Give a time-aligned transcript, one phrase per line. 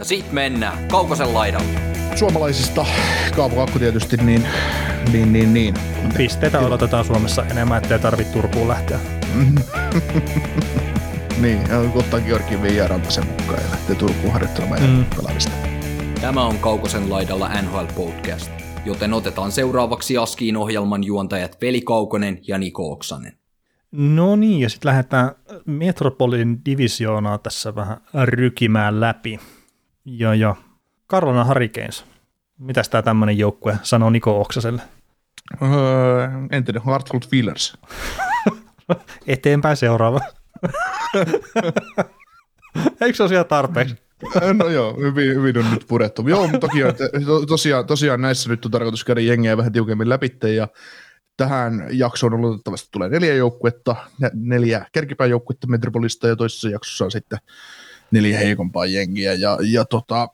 [0.00, 1.80] Ja sit mennään Kaukosen laidalle.
[2.14, 2.86] Suomalaisista
[3.36, 4.46] Kaavo Akku tietysti, niin,
[5.12, 5.74] niin, niin, niin.
[6.16, 8.98] Pisteitä odotetaan Suomessa enemmän, ettei tarvitse Turkuun lähteä.
[11.42, 15.04] niin, ja ottaa Georgin viijaranta sen mukaan ja lähtee Turkuun harjoittelemaan mm.
[15.16, 15.52] pelaamista.
[16.20, 18.50] Tämä on Kaukosen laidalla NHL Podcast,
[18.84, 23.32] joten otetaan seuraavaksi Askiin ohjelman juontajat Veli Kaukonen ja Niko Oksanen.
[23.92, 25.30] No niin, ja sitten lähdetään
[25.66, 29.40] Metropolin divisioonaa tässä vähän rykimään läpi.
[30.04, 30.56] Ja, ja
[31.10, 32.04] Carolina Hurricanes.
[32.58, 34.82] Mitäs tämä tämmöinen joukkue sanoo Niko Oksaselle?
[35.62, 37.78] Öö, entinen Hartford Fillers.
[39.26, 40.20] Eteenpäin seuraava.
[43.00, 43.96] Eikö se ole siellä tarpeeksi?
[44.58, 46.28] No joo, hyvin, hyvin on nyt purettu.
[46.28, 46.78] Joo, mutta toki,
[47.26, 50.68] to, tosiaan, tosiaan näissä nyt on tarkoitus käydä jengiä vähän tiukemmin läpi ja
[51.36, 53.96] tähän jaksoon oletettavasti tulee neljä joukkuetta,
[54.34, 57.38] neljä kärkipääjoukkuetta Metropolista ja toisessa jaksossa on sitten
[58.12, 59.32] neljä heikompaa jengiä.
[59.32, 60.28] Ja, ja tota,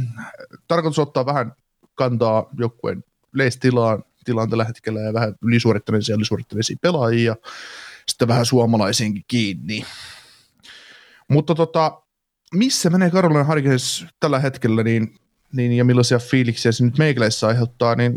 [0.68, 1.52] tarkoitus ottaa vähän
[1.94, 7.36] kantaa joukkueen leistilaan tilaan tällä hetkellä ja vähän ylisuorittaneisia ja ylisuorittaneisia pelaajia
[8.06, 9.84] sitten vähän suomalaisiinkin kiinni.
[11.28, 12.02] Mutta tota,
[12.54, 15.16] missä menee Carolina Hurricanes tällä hetkellä, niin,
[15.52, 18.12] niin, ja millaisia fiiliksiä se nyt meikäleissä aiheuttaa, niin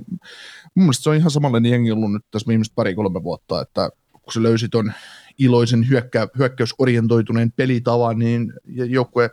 [0.76, 4.34] mun mielestä se on ihan samanlainen jengi ollut nyt tässä viimeiset pari-kolme vuotta, että kun
[4.34, 4.94] se löysi ton
[5.38, 9.30] iloisen hyökkä, hyökkäysorientoituneen pelitavan, niin joukkue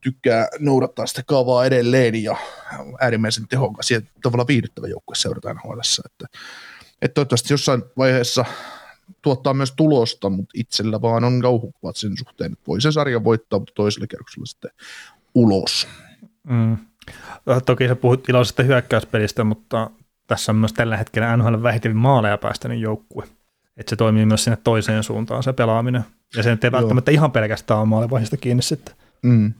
[0.00, 2.36] tykkää noudattaa sitä kaavaa edelleen ja
[3.00, 6.02] äärimmäisen tehokas ja tavallaan viihdyttävä joukkue seurataan huolessa.
[6.06, 6.38] Että,
[7.02, 8.44] että toivottavasti jossain vaiheessa
[9.22, 13.58] tuottaa myös tulosta, mutta itsellä vaan on kauhukuvat sen suhteen, että voi se sarja voittaa,
[13.58, 14.70] mutta toisella kerroksella sitten
[15.34, 15.88] ulos.
[16.42, 16.76] Mm.
[17.66, 19.90] Toki sä puhut iloisesta hyökkäyspelistä, mutta
[20.26, 23.28] tässä on myös tällä hetkellä NHL vähiten maaleja päästänyt joukkue
[23.76, 26.04] että se toimii myös sinne toiseen suuntaan se pelaaminen.
[26.36, 27.14] Ja se nyt ei välttämättä Joo.
[27.14, 28.94] ihan pelkästään ole maalivaiheesta kiinni sitten.
[29.22, 29.54] Mm.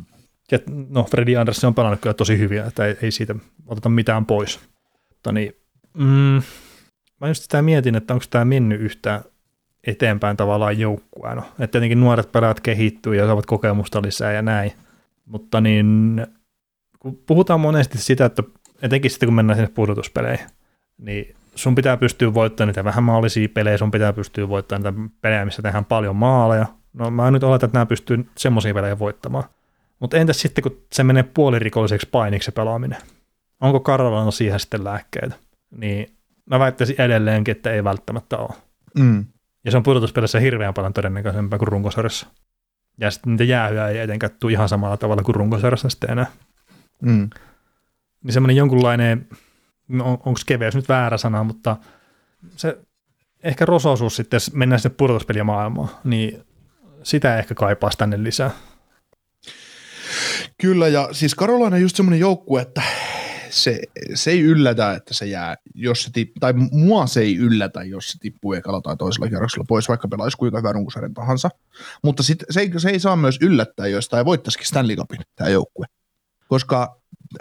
[0.50, 0.58] Ja,
[0.88, 3.34] no, Freddy Anderson on pelannut kyllä tosi hyviä, että ei, ei siitä
[3.66, 4.60] oteta mitään pois.
[5.08, 5.52] Mutta niin,
[5.94, 6.42] mm,
[7.20, 9.24] mä just sitä mietin, että onko tämä mennyt yhtään
[9.86, 11.42] eteenpäin tavallaan joukkueena.
[11.50, 14.72] Että tietenkin nuoret pelaat kehittyy ja saavat kokemusta lisää ja näin.
[15.24, 16.26] Mutta niin,
[16.98, 18.42] kun puhutaan monesti sitä, että
[18.82, 20.46] etenkin sitten kun mennään sinne pudotuspeleihin,
[20.98, 25.44] niin sun pitää pystyä voittamaan niitä vähän maalisia pelejä, sun pitää pystyä voittamaan niitä pelejä,
[25.44, 26.66] missä tehdään paljon maaleja.
[26.92, 29.44] No mä nyt oletan, että nämä pystyy semmoisia pelejä voittamaan.
[30.00, 32.98] Mutta entäs sitten, kun se menee puolirikolliseksi painiksi se pelaaminen?
[33.60, 35.34] Onko Karolana siihen sitten lääkkeitä?
[35.70, 38.54] Niin mä väittäisin edelleenkin, että ei välttämättä ole.
[38.98, 39.24] Mm.
[39.64, 42.26] Ja se on pudotuspelissä hirveän paljon todennäköisempää kuin runkosarjassa.
[43.00, 46.26] Ja sitten niitä jäähyä ei etenkään tule ihan samalla tavalla kuin runkosarjassa sitten enää.
[47.02, 47.30] Mm.
[48.24, 49.28] Niin semmoinen jonkunlainen
[49.92, 51.76] no, onko keveys nyt väärä sana, mutta
[52.56, 52.78] se
[53.42, 56.42] ehkä rosoisuus sitten, jos mennään sinne pudotuspelijamaailmaan, niin
[57.03, 58.50] sitä ehkä kaipaisi tänne lisää.
[60.60, 62.82] Kyllä, ja siis Karolainen on just semmoinen joukkue, että
[63.50, 63.80] se,
[64.14, 68.09] se ei yllätä, että se jää, jos se tippuu, tai mua se ei yllätä, jos
[68.09, 71.50] se tippuu ekalla tai toisella kierroksella pois, vaikka pelaisi kuinka hyvän runkosarjan tahansa.
[72.04, 75.50] Mutta sit, se, ei, se ei saa myös yllättää, jos tämä voittaisikin Stanley Cupin, tämä
[75.50, 75.86] joukkue.
[76.52, 76.96] Koska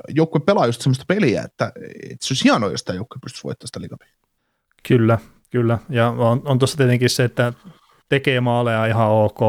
[0.09, 1.71] joukkue pelaa just semmoista peliä, että,
[2.03, 4.07] että se olisi hienoa, jos tämä joukkue pystyisi voittamaan sitä liikapia.
[4.87, 5.17] Kyllä,
[5.49, 5.77] kyllä.
[5.89, 7.53] Ja on, on tuossa tietenkin se, että
[8.09, 9.39] tekee maaleja ihan ok,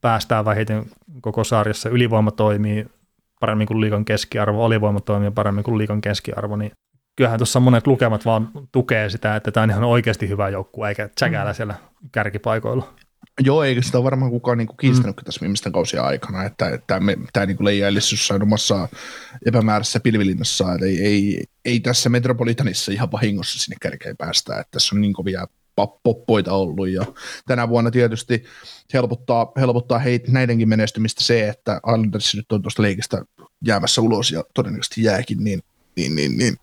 [0.00, 0.84] päästään vähiten
[1.20, 2.86] koko sarjassa, ylivoima toimii
[3.40, 6.72] paremmin kuin liikan keskiarvo, alivoima toimii paremmin kuin liikan keskiarvo, niin
[7.16, 11.08] kyllähän tuossa monet lukemat vaan tukee sitä, että tämä on ihan oikeasti hyvä joukkue, eikä
[11.08, 11.56] tsäkäällä mm.
[11.56, 11.74] siellä
[12.12, 12.94] kärkipaikoilla.
[13.40, 15.24] Joo, eikä sitä varmaan kukaan niin kiistänyt mm.
[15.24, 18.88] tässä viimeisten kausien aikana, että, että me, tämä niin leijailisi jossain omassa
[19.46, 24.96] epämääräisessä pilvilinnassa, että ei, ei, ei, tässä Metropolitanissa ihan vahingossa sinne kärkeen päästä, että tässä
[24.96, 25.46] on niin kovia
[26.02, 26.88] poppoita ollut.
[26.88, 27.06] Ja
[27.46, 28.44] tänä vuonna tietysti
[28.92, 33.24] helpottaa, helpottaa heitä näidenkin menestymistä se, että Islanders nyt on tuosta leikistä
[33.66, 35.60] jäämässä ulos ja todennäköisesti jääkin, niin,
[35.96, 36.56] niin, niin, niin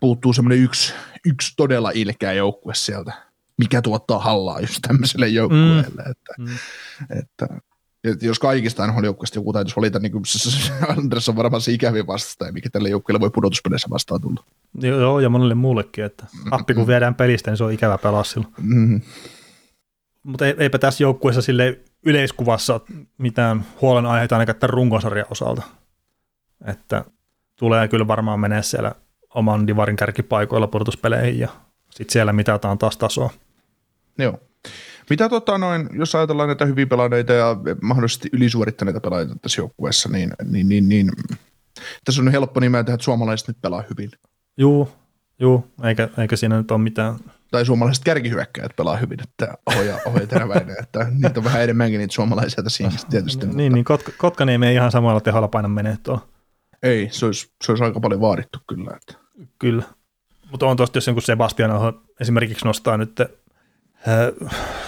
[0.00, 0.92] puuttuu semmoinen yksi,
[1.26, 5.82] yksi todella ilkeä joukkue sieltä mikä tuottaa hallaa just tämmöiselle joukkueelle.
[5.82, 6.10] Mm.
[6.10, 6.46] Että, mm.
[7.18, 7.46] Että,
[8.04, 10.24] että, jos kaikista NHL-joukkueista joku täytyisi valita, niin kuin
[10.98, 14.44] Anders on varmaan se ikävin vastaus, mikä tälle joukkueelle voi pudotuspeleissä vastaan tulla.
[14.80, 18.54] Joo, ja monelle muullekin, että appi kun viedään pelistä, niin se on ikävä pelaa silloin.
[18.58, 19.00] Mm.
[20.22, 22.80] Mutta eipä tässä joukkueessa sille yleiskuvassa
[23.18, 25.62] mitään huolenaiheita ainakaan tämän runkosarjan osalta.
[26.66, 27.04] Että
[27.56, 28.94] tulee kyllä varmaan menee siellä
[29.34, 31.48] oman divarin kärkipaikoilla pudotuspeleihin ja
[31.92, 33.30] sitten siellä mitataan taas tasoa.
[34.18, 34.38] Joo.
[35.10, 40.32] Mitä tota noin, jos ajatellaan näitä hyvin pelaaneita ja mahdollisesti ylisuorittaneita pelaajia tässä joukkueessa, niin,
[40.44, 41.10] niin, niin, niin
[42.04, 44.10] tässä on helppo nimetä, että suomalaiset nyt pelaa hyvin.
[44.56, 44.88] Juu,
[45.38, 47.16] juu eikä, eikä siinä nyt ole mitään.
[47.50, 51.62] Tai suomalaiset kärkihyökkäjät pelaa hyvin, että Aho ja, Aho ja Teräväinen, että niitä on vähän
[51.62, 53.46] enemmänkin niitä suomalaisia tässä tietysti.
[53.46, 53.74] Niin, mutta...
[53.74, 56.28] niin Kotka, Kotkaniemi ei ihan samalla teholla paina menee tuolla.
[56.82, 58.90] Ei, se olisi, se olisi aika paljon vaadittu kyllä.
[58.96, 59.22] Että.
[59.58, 59.82] Kyllä,
[60.52, 61.70] mutta on tuosta, jos jonkun Sebastian
[62.20, 63.20] esimerkiksi nostaa nyt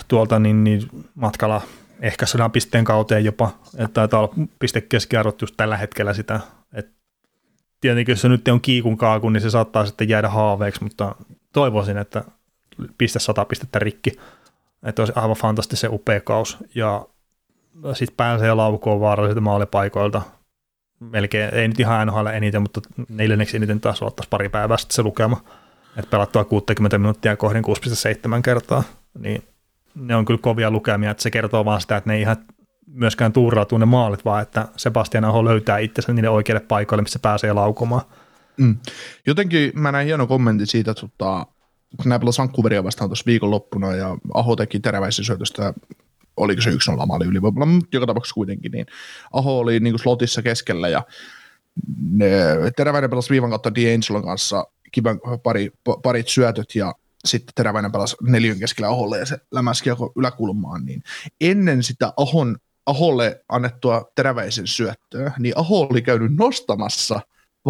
[0.08, 1.62] tuolta niin, niin matkalla
[2.00, 6.40] ehkä sadan pisteen kauteen jopa, että taitaa olla pistekeskiarvot just tällä hetkellä sitä,
[6.72, 6.92] että
[7.80, 11.14] tietenkin jos se nyt on kiikun kaaku, niin se saattaa sitten jäädä haaveeksi, mutta
[11.52, 12.24] toivoisin, että
[12.98, 14.12] piste sata pistettä rikki,
[14.82, 17.06] että olisi aivan fantastisen upea kaus, ja
[17.92, 20.22] sitten pääsee laukoon vaarallisilta maalipaikoilta,
[21.10, 25.02] melkein, ei nyt ihan NHL eniten, mutta neljänneksi eniten taas ottaisi pari päivää sitten se
[25.02, 25.40] lukema,
[25.96, 28.82] että pelattua 60 minuuttia kohdin 6,7 kertaa,
[29.18, 29.42] niin
[29.94, 32.36] ne on kyllä kovia lukemia, että se kertoo vaan sitä, että ne ei ihan
[32.86, 37.52] myöskään tuurautuu ne maalit, vaan että Sebastian Aho löytää itsensä niille oikeille paikoille, missä pääsee
[37.52, 38.02] laukomaan.
[38.56, 38.76] Mm.
[39.26, 41.46] Jotenkin mä näin hieno kommentti siitä, että tota,
[41.96, 45.74] kun nämä pelasivat Vancouveria vastaan tuossa viikonloppuna ja Aho teki teräväisen syötöstä,
[46.36, 48.86] oliko se yksi nolla maali ylivoimalla, mutta joka tapauksessa kuitenkin, niin
[49.32, 51.02] Aho oli niin kuin slotissa keskellä ja
[52.10, 52.30] ne,
[52.76, 55.72] teräväinen pelasi viivan kautta D'Angelon kanssa kivan pari,
[56.02, 56.94] parit syötöt ja
[57.24, 61.02] sitten Teräväinen pelasi neljön keskellä Aholle ja se lämäski yläkulmaan, niin
[61.40, 67.20] ennen sitä Ahon, Aholle annettua Teräväisen syöttöä, niin Aho oli käynyt nostamassa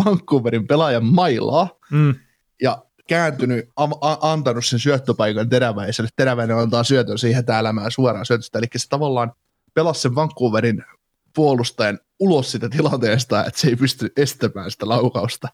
[0.05, 2.15] Vancouverin pelaajan mailaa mm.
[2.63, 6.11] ja kääntynyt, a- a- antanut sen syöttöpaikan Teräväiselle.
[6.17, 9.33] Teräväinen antaa syötön siihen elämään suoraan syötöstä, eli se tavallaan
[9.75, 10.85] pelasi sen Vancouverin
[11.35, 15.49] puolustajan ulos sitä tilanteesta, että se ei pysty estämään sitä laukausta.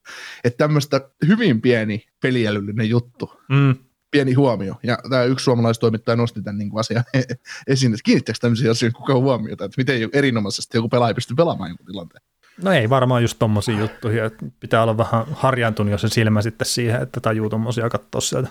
[0.45, 3.33] Että tämmöistä hyvin pieni peliälyllinen juttu.
[3.49, 3.75] Mm
[4.11, 4.75] pieni huomio.
[4.83, 7.05] Ja tämä yksi suomalaistoimittaja nosti tämän niin asian
[7.67, 11.87] esiin, että kiinnittääkö tämmöisiä asioita kukaan huomiota, että miten erinomaisesti joku pelaaja pystyy pelaamaan jonkun
[11.87, 12.23] tilanteen.
[12.63, 16.67] No ei varmaan just tommosia juttuja, että pitää olla vähän harjaantunut jo se silmä sitten
[16.67, 18.49] siihen, että tajuu tommosia katsoa sieltä.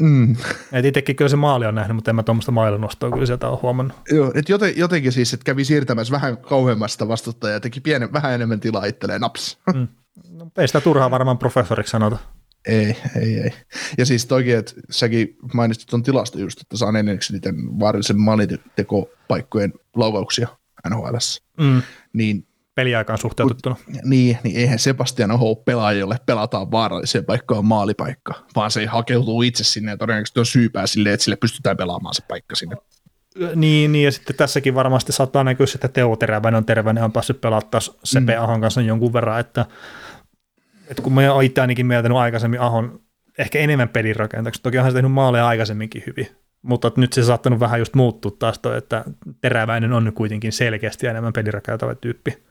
[0.00, 0.36] Mm.
[0.72, 3.58] Et itsekin kyllä se maali on nähnyt, mutta en mä tuommoista nostoa kyllä sieltä ole
[3.62, 3.96] huomannut.
[4.10, 8.32] Joo, et joten, jotenkin siis, että kävi siirtämässä vähän kauemmasta vastustajaa ja teki pienen, vähän
[8.32, 9.58] enemmän tilaa itselleen, naps.
[9.74, 9.88] Mm.
[10.30, 12.18] No, ei sitä turhaa varmaan professoriksi sanota.
[12.66, 13.50] Ei, ei, ei.
[13.98, 19.72] Ja siis toki, että säkin mainitsit tuon tilasta just, että saa neljänneksi niiden vaarallisen maalitekopaikkojen
[19.96, 20.48] laukauksia
[20.90, 21.16] NHL.
[21.60, 21.82] Mm.
[22.12, 23.76] Niin peliaikaan suhteutettuna.
[24.04, 29.64] Niin, niin eihän Sebastian Oho pelaaja, jolle pelataan vaaralliseen paikkaan maalipaikka, vaan se hakeutuu itse
[29.64, 32.76] sinne ja todennäköisesti on syypää sille, että sille pystytään pelaamaan se paikka sinne.
[33.54, 37.40] Niin, niin, ja sitten tässäkin varmasti saattaa näkyä, että Teo Teräväinen on terveinen, on päässyt
[37.40, 38.42] pelata Sepe mm.
[38.42, 39.66] Ahon kanssa jonkun verran, että
[40.90, 43.00] että kun mä oon itse ainakin mieltänyt aikaisemmin Ahon
[43.38, 46.28] ehkä enemmän pelin rakentajaksi, toki onhan se tehnyt maaleja aikaisemminkin hyvin,
[46.62, 49.04] mutta nyt se saattanut vähän just muuttua taas toi, että
[49.40, 52.45] teräväinen on nyt kuitenkin selkeästi enemmän pelirakentava tyyppi.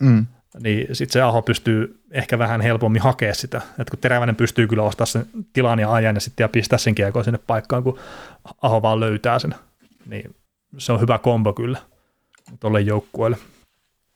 [0.00, 0.26] Mm.
[0.62, 4.82] Niin sitten se Aho pystyy ehkä vähän helpommin hakea sitä, että kun teräväinen pystyy kyllä
[4.82, 7.98] ostamaan sen tilan ja ajan ja sitten ja pistää sen kiekon sinne paikkaan, kun
[8.62, 9.54] Aho vaan löytää sen.
[10.06, 10.34] Niin
[10.78, 11.78] se on hyvä kombo kyllä
[12.60, 13.38] tuolle joukkueelle.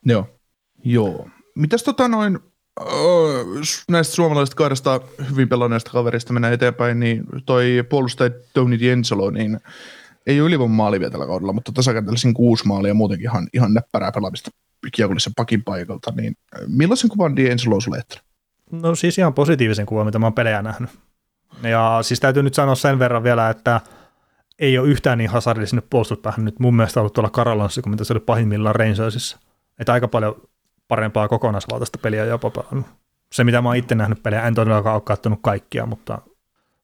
[0.05, 0.27] Joo.
[0.85, 1.29] Joo.
[1.55, 2.39] Mitäs tota noin,
[3.91, 5.01] näistä suomalaisista kahdesta
[5.31, 9.61] hyvin pelanneesta kaverista mennään eteenpäin, niin toi puolustaja Tony D'Angelo, niin
[10.27, 14.13] ei ole ylivoiman maali vielä tällä kaudella, mutta tasakentällä kuusi maalia muutenkin ihan, ihan näppärää
[14.13, 14.51] pelaamista
[14.93, 18.03] kiekollisen pakin paikalta, niin millaisen kuvan D'Angelo sulle
[18.71, 20.91] No siis ihan positiivisen kuvan, mitä mä oon pelejä nähnyt.
[21.63, 23.81] Ja siis täytyy nyt sanoa sen verran vielä, että
[24.59, 28.05] ei ole yhtään niin hasardilla sinne puolustuspäähän nyt mun mielestä ollut tuolla Karolonssa kuin mitä
[28.05, 29.39] se oli pahimmillaan Rangersissa.
[29.79, 30.43] Että aika paljon
[30.89, 32.87] parempaa kokonaisvaltaista peliä jopa pelannut.
[33.33, 36.23] Se, mitä mä oon itse nähnyt pelejä, en todellakaan ole katsonut kaikkia, mutta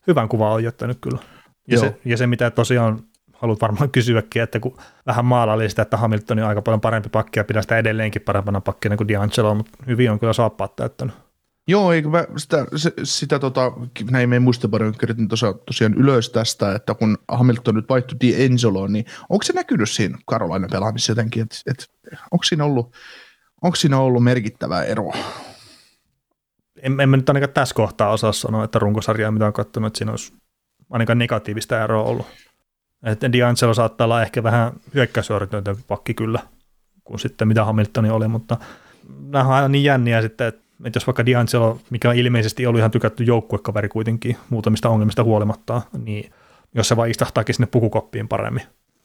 [0.07, 1.19] hyvän kuvan on jättänyt kyllä.
[1.69, 3.01] Ja se, ja se, mitä tosiaan
[3.39, 7.39] haluat varmaan kysyäkin, että kun vähän maalaili sitä, että Hamilton on aika paljon parempi pakki
[7.39, 11.15] ja pidä sitä edelleenkin parempana pakkina kuin D'Angelo, mutta hyvin on kyllä saappaat täyttänyt.
[11.69, 13.73] Joo, eikö mä sitä, se, sitä tota,
[14.11, 19.43] näin meidän muistiparin kirjoitin tosiaan ylös tästä, että kun Hamilton nyt vaihtui D'Angeloon, niin onko
[19.43, 21.91] se näkynyt siinä Karolainen pelaamissa jotenkin, että et,
[22.31, 22.97] onko siinä ollut
[23.63, 25.17] Onko siinä ollut merkittävää eroa?
[26.83, 29.99] En, en mä nyt ainakaan tässä kohtaa osaa sanoa, että runkosarjaa mitä on katsonut, että
[29.99, 30.33] siinä olisi
[30.91, 32.27] ainakaan negatiivista eroa ollut.
[33.07, 36.41] Että D'Angelo saattaa olla ehkä vähän hyökkäysorientoitu pakki kyllä,
[37.05, 38.57] kuin sitten mitä Hamiltoni oli, mutta
[39.21, 42.79] nämä on aina niin jänniä sitten, että, että jos vaikka D'Angelo, mikä on ilmeisesti ollut
[42.79, 46.31] ihan tykätty joukkuekaveri kuitenkin muutamista ongelmista huolimatta, niin
[46.75, 48.63] jos se vaan istahtaakin sinne pukukoppiin paremmin,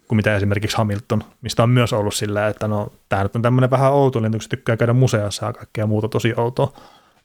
[0.08, 3.72] kuin mitä esimerkiksi Hamilton, mistä on myös ollut sillä, että no, tämä nyt on tämmöinen
[3.72, 6.74] vähän outo lintu, kun se tykkää käydä museossa ja kaikkea muuta tosi outoa,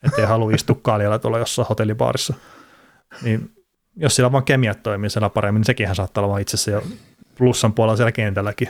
[0.03, 2.33] ettei halua istua kaljalla tuolla jossain hotellibaarissa.
[3.21, 3.56] Niin
[3.97, 6.83] jos sillä vaan kemiat toimii siellä paremmin, niin sekinhän saattaa olla itse asiassa jo
[7.37, 8.67] plussan puolella siellä kentälläkin.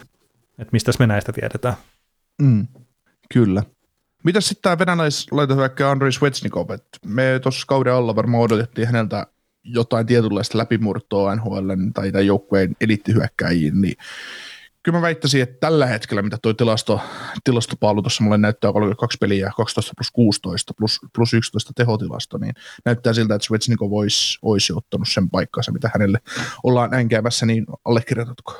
[0.60, 1.74] Että mistä me näistä tiedetään.
[2.41, 2.67] Mm,
[3.34, 3.63] kyllä.
[4.24, 6.69] Mitäs sitten tämä venäläislaitohyökkäjä Andrei Svetsnikov?
[6.69, 9.27] Et me tuossa kauden alla varmaan odotettiin häneltä
[9.63, 13.96] jotain tietynlaista läpimurtoa NHL tai joukkueen elittihyökkäjiin, niin
[14.88, 17.01] kyllä mä väittäisin, että tällä hetkellä, mitä tuo tilasto,
[17.44, 22.53] tilastopaalu tuossa mulle näyttää 32 peliä, 12 plus 16 plus, plus 11 tehotilasto, niin
[22.86, 26.20] näyttää siltä, että Svetsnikov olisi, olisi ottanut sen paikkansa, mitä hänelle
[26.63, 28.53] ollaan näin käymässä, niin allekirjoitatko?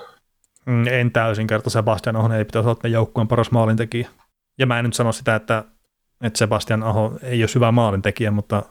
[0.66, 4.10] Mm, en täysin kerta Sebastian Ahon ei pitäisi olla joukkueen paras maalintekijä.
[4.58, 5.64] Ja mä en nyt sano sitä, että,
[6.22, 8.64] että Sebastian Aho ei ole hyvä maalintekijä, mutta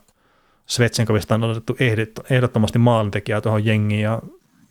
[0.66, 1.76] Svetsenkovista on otettu
[2.30, 4.22] ehdottomasti maalintekijää tuohon jengiin ja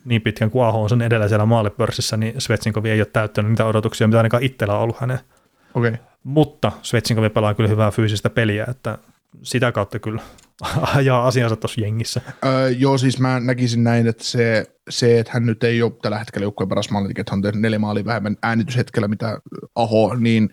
[0.06, 3.66] niin pitkän kuin Aho on sen edellä siellä maalipörssissä, niin Svetsinkovi ei ole täyttänyt niitä
[3.66, 5.20] odotuksia, mitä ainakaan itsellä on ollut hänen.
[5.74, 5.94] Okay.
[6.24, 8.98] Mutta Svetsinkovi pelaa kyllä hyvää fyysistä peliä, että
[9.44, 10.22] sitä kautta kyllä
[10.96, 12.22] ajaa asiansa tuossa jengissä.
[12.46, 16.20] Öö, joo, siis mä näkisin näin, että se, se että hän nyt ei ole tällä
[16.20, 19.40] hetkellä joukkueen paras maalintekijä, että hän on tehnyt neljä maalia vähemmän äänityshetkellä, mitä
[19.76, 20.50] Aho, niin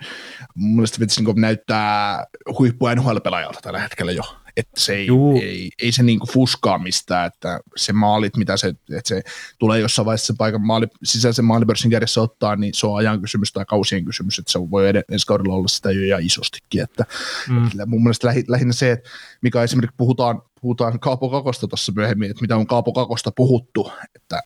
[0.55, 2.25] mun mielestä Vetsinkov näyttää
[2.59, 4.23] huippu NHL-pelaajalta tällä hetkellä jo
[4.57, 5.09] että se ei,
[5.43, 9.23] ei, ei, se niinku fuskaa mistään, että se maalit, mitä se, että se
[9.59, 13.65] tulee jossain vaiheessa paikan maali, sisäisen maalipörssin kärjessä ottaa, niin se on ajan kysymys tai
[13.65, 17.05] kausien kysymys, että se voi ed- ensi kaudella olla sitä jo ja isostikin, että,
[17.49, 17.67] mm.
[17.67, 19.11] että mun mielestä lähi, lähinnä se, että
[19.43, 24.41] mikä esimerkiksi puhutaan, puhutaan Kaapo Kakosta tuossa myöhemmin, että mitä on Kaapo Kakosta puhuttu, että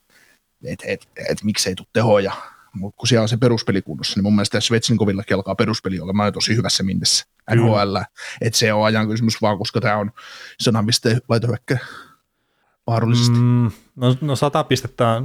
[0.64, 2.32] et, et, et, et miksei tule tehoja,
[2.78, 6.56] mutta kun siellä on se peruspeli kunnossa, niin mun mielestä Svetsnikovillakin alkaa peruspeli olemaan tosi
[6.56, 7.96] hyvässä minnessä NHL.
[8.40, 10.10] Että se on ajan kysymys vaan, koska tämä on
[10.60, 11.78] sanamiste laitohyökkä
[12.86, 13.38] mahdollisesti.
[13.38, 15.22] Mm, no, no sata pistettä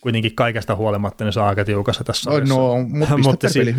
[0.00, 2.30] kuitenkin kaikesta huolimatta, niin se on aika tiukassa tässä.
[2.30, 3.74] No, no mutta mutta si-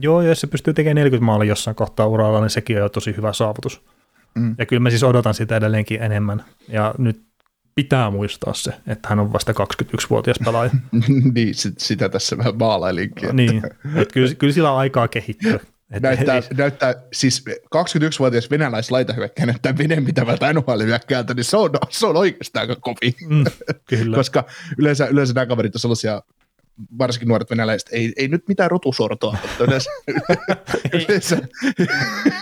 [0.00, 3.16] Joo, jos se pystyy tekemään 40 maalia jossain kohtaa uralla, niin sekin on jo tosi
[3.16, 3.82] hyvä saavutus.
[4.34, 4.54] Mm.
[4.58, 6.44] Ja kyllä mä siis odotan sitä edelleenkin enemmän.
[6.68, 7.29] Ja nyt
[7.74, 10.70] pitää muistaa se, että hän on vasta 21-vuotias pelaaja.
[11.34, 13.24] niin, sit, sitä tässä vähän maalailinkin.
[13.24, 13.32] Että.
[13.32, 13.62] niin,
[13.96, 15.60] että kyllä, kyllä sillä on aikaa kehittyä.
[15.90, 17.44] Et näyttää, ei, näyttää, siis
[17.76, 23.14] 21-vuotias venäläislaitahyökkäjä näyttää vedenpitävältä NHL-hyökkäältä, niin se on, se on oikeastaan aika kovi.
[23.28, 23.44] Mm,
[23.88, 24.16] kyllä.
[24.20, 24.44] Koska
[24.78, 26.22] yleensä, yleensä nämä kaverit on sellaisia
[26.98, 29.90] varsinkin nuoret venäläiset, ei, ei nyt mitään rotusortoa, mutta yleensä,
[31.08, 31.38] yleensä,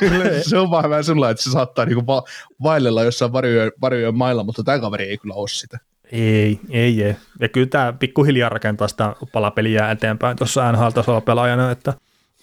[0.01, 2.25] yleensä, se on vähän vähän sellainen, että se saattaa niinku va-
[2.63, 5.79] vaillella jossain varjojen, varjojen mailla, mutta tämä kaveri ei kyllä ole sitä.
[6.13, 7.17] Ei, ei, ei.
[7.41, 11.95] Ja kyllä tämä pikkuhiljaa rakentaa sitä palapeliä eteenpäin tuossa NHL-tasolla pelaajana, että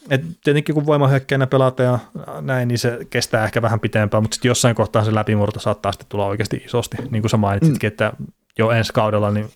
[0.09, 1.99] et tietenkin kun voimahyökkäinä pelata ja
[2.41, 6.07] näin, niin se kestää ehkä vähän pitempään, mutta sitten jossain kohtaa se läpimurto saattaa sitten
[6.09, 7.91] tulla oikeasti isosti, niin kuin sä mainitsitkin, mm.
[7.91, 8.13] että
[8.59, 9.49] jo ensi kaudella niin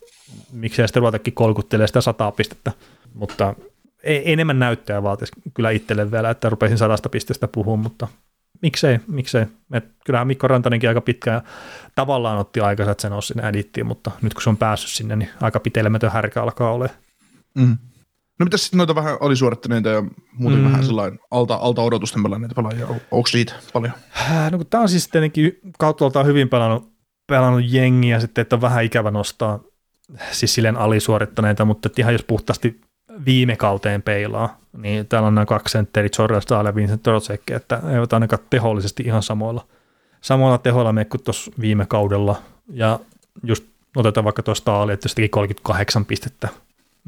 [0.51, 2.71] miksei sitten ruvetakin kolkuttelee sitä sataa pistettä,
[3.13, 3.55] mutta
[4.03, 8.07] ei, enemmän näyttöä vaatisi kyllä itselle vielä, että rupeisin sadasta pisteestä puhumaan, mutta
[8.61, 9.45] miksei, miksei.
[9.73, 11.41] Et kyllähän Mikko Rantanenkin aika pitkään
[11.95, 15.15] tavallaan otti aikansa, että se nousi sinne edittiin, mutta nyt kun se on päässyt sinne,
[15.15, 16.99] niin aika pitelemätön härkä alkaa olemaan.
[17.55, 17.77] Mm.
[18.39, 20.03] No mitäs sitten noita vähän alisuorittaneita ja
[20.33, 20.65] muuten mm.
[20.65, 23.93] vähän sellainen alta, alta odotusten pelanneita pelaajia, onko siitä paljon?
[24.51, 26.91] No kun tämä on siis tietenkin kautta hyvin pelannut,
[27.29, 29.59] pelannut jengiä sitten, että on vähän ikävä nostaa
[30.31, 32.81] siis silleen alisuorittaneita, mutta ihan jos puhtaasti
[33.25, 37.81] viime kauteen peilaa, niin täällä on nämä kaksi sentteri, Jordan Stahl ja Vincent Trocek, että
[37.93, 39.65] eivät ainakaan tehollisesti ihan samoilla,
[40.21, 42.41] samoilla tehoilla mene kuin tuossa viime kaudella.
[42.73, 42.99] Ja
[43.43, 43.63] just
[43.95, 46.47] otetaan vaikka tuosta Stahl, että se 38 pistettä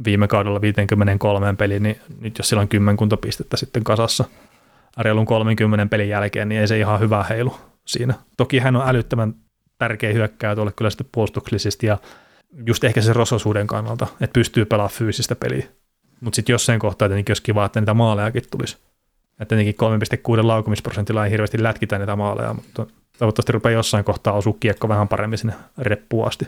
[0.03, 4.25] viime kaudella 53 peliin, niin nyt jos sillä on kymmenkunta pistettä sitten kasassa
[4.97, 8.13] reilun 30 pelin jälkeen, niin ei se ihan hyvä heilu siinä.
[8.37, 9.35] Toki hän on älyttömän
[9.81, 11.97] tärkeä hyökkääjä tuolle kyllä sitten puolustuksellisesti ja
[12.65, 15.65] just ehkä se rososuuden kannalta, että pystyy pelaamaan fyysistä peliä.
[16.21, 18.77] Mutta sitten jossain kohtaa tietenkin olisi kiva, että niitä maalejakin tulisi.
[19.39, 19.75] Että tietenkin
[20.37, 25.07] 3,6 laukumisprosentilla ei hirveästi lätkitä niitä maaleja, mutta toivottavasti rupeaa jossain kohtaa osua kiekko vähän
[25.07, 26.47] paremmin sinne reppuun asti.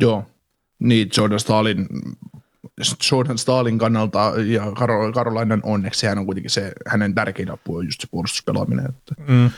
[0.00, 0.24] Joo,
[0.78, 1.86] niin Jordan Stalin,
[3.12, 4.72] Jordan Stalin kannalta ja
[5.14, 8.86] Karolainan onneksi hän on kuitenkin se, hänen tärkein apu on just se puolustuspelaaminen.
[8.88, 9.14] Että.
[9.28, 9.50] Mm.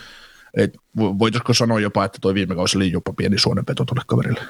[0.57, 4.41] Et voitaisiko sanoa jopa, että tuo viime kausi oli jopa pieni suonenpeto tuolle kaverille?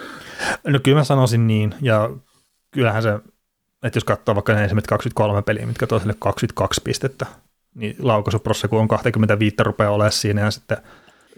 [0.67, 2.09] No kyllä mä sanoisin niin, ja
[2.71, 3.19] kyllähän se,
[3.83, 7.25] että jos katsoo vaikka ne ensimmäiset 23 peliä, mitkä sille 22 pistettä,
[7.75, 10.77] niin laukaisuprossa, kun on 25 rupeaa olemaan siinä, ja sitten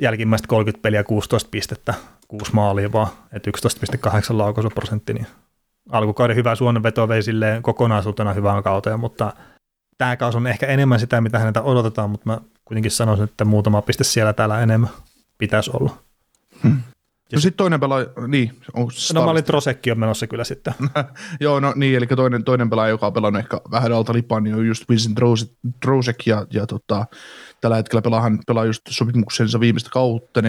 [0.01, 1.93] jälkimmäiset 30 peliä 16 pistettä,
[2.27, 3.51] 6 maalia vaan, että
[4.09, 5.27] 11,8 laukaisuprosentti, niin
[5.91, 9.33] alkukauden hyvä suonenveto vei silleen kokonaisuutena hyvään kauteen, mutta
[9.97, 13.81] tämä kausi on ehkä enemmän sitä, mitä häneltä odotetaan, mutta mä kuitenkin sanoisin, että muutama
[13.81, 14.89] piste siellä täällä enemmän
[15.37, 15.97] pitäisi olla.
[16.63, 16.77] Hmm.
[17.33, 18.51] No sitten toinen pelaaja, niin.
[18.73, 20.73] On no mä olin Trosekki on menossa kyllä sitten.
[21.39, 24.55] Joo, no niin, eli toinen, toinen pelaaja, joka on pelannut ehkä vähän alta lipaan, niin
[24.55, 25.19] on just Vincent
[25.85, 27.05] Trosek, ja, ja tota,
[27.61, 30.47] tällä hetkellä pelaahan, pelaa just sopimuksensa viimeistä kautta, 4,75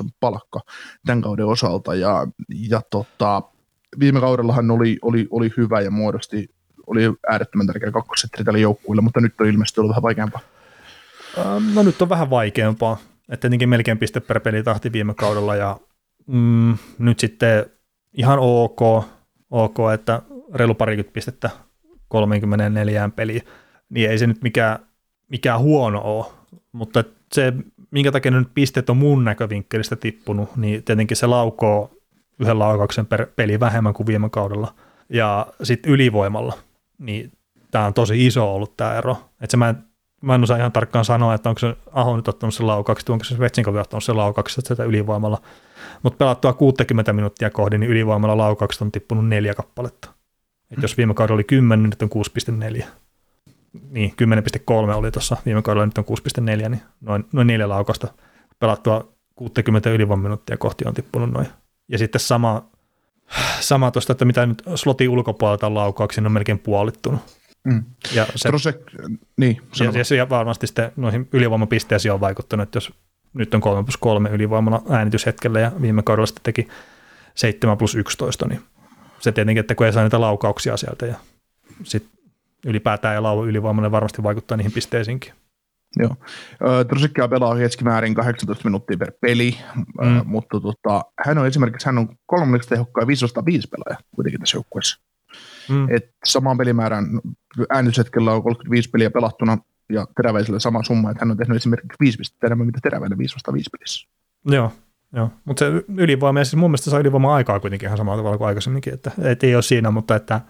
[0.00, 0.60] on palkka
[1.06, 2.26] tämän kauden osalta, ja,
[2.68, 3.42] ja tota,
[4.00, 6.50] viime kaudellahan oli, oli, oli hyvä ja muodosti,
[6.90, 10.40] oli äärettömän tärkeä kakkosetteri tälle joukkueelle, mutta nyt on ilmeisesti ollut vähän vaikeampaa.
[11.74, 12.96] No nyt on vähän vaikeampaa,
[13.28, 15.76] että tietenkin melkein piste per peli tahti viime kaudella ja
[16.26, 17.66] mm, nyt sitten
[18.12, 18.80] ihan ok,
[19.50, 20.22] ok, että
[20.54, 21.50] reilu parikymmentä pistettä
[22.08, 23.42] 34 peliin,
[23.88, 24.78] niin ei se nyt mikään,
[25.28, 26.26] mikään huono ole,
[26.72, 27.52] mutta se,
[27.90, 31.90] minkä takia nyt pisteet on mun näkövinkkelistä tippunut, niin tietenkin se laukoo
[32.38, 34.74] yhden laukauksen per peli vähemmän kuin viime kaudella,
[35.08, 36.58] ja sitten ylivoimalla,
[37.00, 37.32] niin
[37.70, 39.90] tämä on tosi iso ollut tämä ero, että se mä en
[40.20, 43.24] mä en osaa ihan tarkkaan sanoa, että onko se Aho nyt ottanut sen laukaksi, onko
[43.24, 45.42] se Vetsinkovi ottanut sen laukaksi sitä ylivoimalla.
[46.02, 50.08] Mutta pelattua 60 minuuttia kohdin, niin ylivoimalla laukaukset on tippunut neljä kappaletta.
[50.70, 52.24] Et jos viime kaudella oli 10, niin nyt on
[52.78, 52.84] 6,4.
[53.90, 54.14] Niin,
[54.90, 58.08] 10,3 oli tuossa viime kaudella, nyt on 6,4, niin noin, noin neljä laukasta
[58.58, 61.46] pelattua 60 ylivoimaminuuttia kohti on tippunut noin.
[61.88, 62.69] Ja sitten sama,
[63.60, 67.20] sama tuosta, että mitä nyt slotin ulkopuolelta on laukauksia, on melkein puolittunut.
[67.64, 67.84] Mm.
[68.14, 68.76] Ja se, Trosek,
[69.36, 72.92] niin, ja, ja se varmasti sitten noihin ylivoimapisteisiin on vaikuttanut, että jos
[73.34, 76.68] nyt on 3 plus 3 ylivoimalla äänityshetkellä ja viime kaudella sitten teki
[77.34, 78.60] 7 plus 11, niin
[79.20, 81.14] se tietenkin, että kun ei saa niitä laukauksia sieltä ja
[81.84, 82.20] sitten
[82.66, 85.32] ylipäätään ja lauva ylivoimalle varmasti vaikuttaa niihin pisteisiinkin.
[85.96, 86.16] Joo.
[86.88, 90.22] Trosikkia pelaa keskimäärin 18 minuuttia per peli, mm.
[90.24, 95.00] mutta tota, hän on esimerkiksi hän on kolmanneksi tehokkaan 505 pelaaja kuitenkin tässä joukkueessa.
[95.68, 95.86] Mm.
[95.90, 97.04] Et saman pelimäärän
[97.70, 99.58] äänityshetkellä on 35 peliä pelattuna
[99.92, 103.34] ja teräväisellä sama summa, että hän on tehnyt esimerkiksi 5 pistettä enemmän, mitä teräväinen 5
[103.34, 104.08] vasta 5 pelissä.
[104.44, 104.72] Joo,
[105.12, 105.30] joo.
[105.44, 108.48] mutta se ylivoima, ja siis mun mielestä saa ylivoima aikaa kuitenkin ihan samalla tavalla kuin
[108.48, 110.40] aikaisemminkin, että et ei ole siinä, mutta että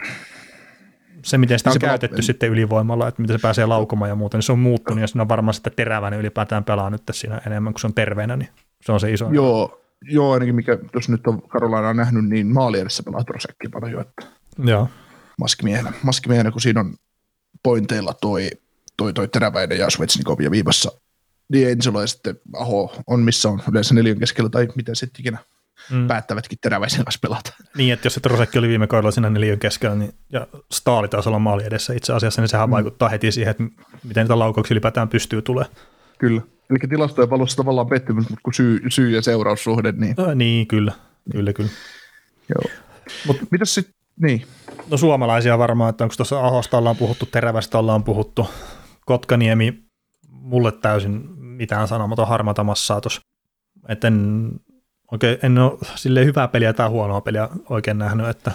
[1.25, 2.23] se, miten sitä on se käytetty pelaa...
[2.23, 5.23] sitten ylivoimalla, että miten se pääsee laukomaan ja muuta, niin se on muuttunut, ja siinä
[5.23, 8.49] on varmaan sitten teräväinen ylipäätään pelaa nyt siinä enemmän, kuin se on terveenä, niin
[8.85, 9.29] se on se iso.
[9.33, 14.01] Joo, joo ainakin mikä, jos nyt on Karolaina nähnyt, niin maali edessä pelaa Trosekki paljon,
[14.01, 14.27] että
[14.65, 14.89] Joo
[15.41, 16.95] maskimiehenä, maskimiehenä, kun siinä on
[17.63, 18.51] pointeilla toi,
[18.97, 20.93] toi, toi Teräväinen ja Svetsnikov ja viivassa
[21.53, 25.39] niin Ensolo ja sitten Aho on missä on yleensä neljän keskellä tai miten sitten ikinä
[25.91, 26.07] mm.
[26.07, 27.53] päättävätkin Teräväisen kanssa pelata.
[27.77, 31.27] Niin, että jos se Trosekki oli viime kaudella siinä neljän keskellä, niin, ja Staali taas
[31.27, 32.71] olla maali edessä itse asiassa, niin sehän mm.
[32.71, 33.65] vaikuttaa heti siihen, että
[34.05, 35.67] miten niitä laukauksia ylipäätään pystyy tulee.
[36.19, 36.43] Kyllä.
[36.71, 40.15] Eli tilastojen valossa tavallaan pettymys, mutta kun syy, syy ja seuraussuhde, niin...
[40.21, 40.93] Äh, niin, kyllä.
[41.33, 41.71] Kyllä, kyllä.
[42.49, 42.71] Joo.
[43.27, 44.47] Mut, Mitäs sitten, niin,
[44.91, 48.51] No suomalaisia varmaan, että onko tuossa Ahosta ollaan puhuttu, Terävästä ollaan puhuttu,
[49.07, 49.85] Kotkaniemi
[50.29, 53.21] mulle täysin mitään sanomaton harmata massaa tuossa.
[53.89, 54.51] Että en,
[55.13, 58.53] oikein, en ole sille hyvää peliä tai huonoa peliä oikein nähnyt, että,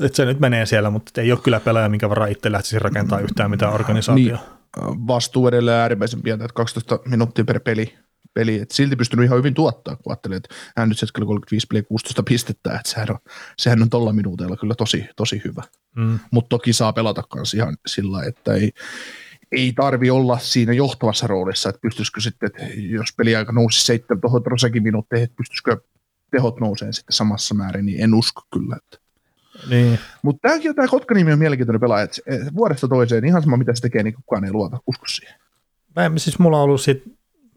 [0.00, 3.20] että se nyt menee siellä, mutta ei ole kyllä pelaaja, minkä varaan itse lähtisi rakentaa
[3.20, 4.44] yhtään mitään organisaatiota.
[4.86, 7.94] Niin, vastuu edelleen äärimmäisen pientä, että 12 minuuttia per peli
[8.34, 11.82] peli, että silti pystynyt ihan hyvin tuottaa, kun ajattelee, että hän nyt hetkellä 35 peliä
[11.82, 13.18] 16 pistettä, että sehän on,
[13.58, 15.62] sehän on tuolla minuuteilla kyllä tosi, tosi hyvä.
[15.96, 16.18] Mm.
[16.30, 18.72] Mutta toki saa pelata kanssa ihan sillä että ei,
[19.52, 24.46] ei tarvi olla siinä johtavassa roolissa, että pystyisikö sitten, että jos peliaika nousi seitsemän tuohon
[24.46, 25.76] Rosekin minuutteihin, että pystyisikö
[26.30, 28.76] tehot nouseen sitten samassa määrin, niin en usko kyllä.
[28.76, 28.98] Että.
[29.70, 29.98] Niin.
[30.22, 32.20] Mutta tämäkin tämä Kotka-nimi on mielenkiintoinen pelaaja, että
[32.54, 35.34] vuodesta toiseen ihan sama mitä se tekee, niin kukaan ei luota, usko siihen.
[35.96, 37.02] Mä, siis mulla on ollut sit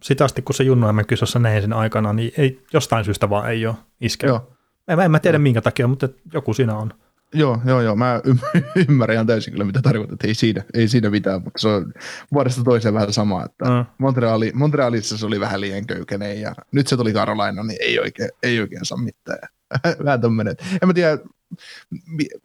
[0.03, 3.65] sitä asti, kun se Junnu kisossa näin sen aikana, niin ei, jostain syystä vaan ei
[3.65, 4.27] ole iskeä.
[4.27, 4.53] Joo.
[4.87, 6.93] En, en mä tiedä minkä takia, mutta joku siinä on.
[7.33, 7.95] Joo, joo, joo.
[7.95, 8.21] Mä
[8.89, 10.23] ymmärrän ihan täysin kyllä, mitä tarkoitat.
[10.23, 11.93] Ei siinä, ei siinä mitään, mutta se on
[12.33, 13.45] vuodesta toiseen vähän sama.
[13.45, 13.85] Että mm.
[13.97, 18.29] Montreali, Montrealissa se oli vähän liian köykäinen ja nyt se tuli Karolaina, niin ei oikein,
[18.43, 19.49] ei oikein saa mitään.
[20.05, 20.55] vähän tämmöinen.
[20.81, 21.17] En mä tiedä,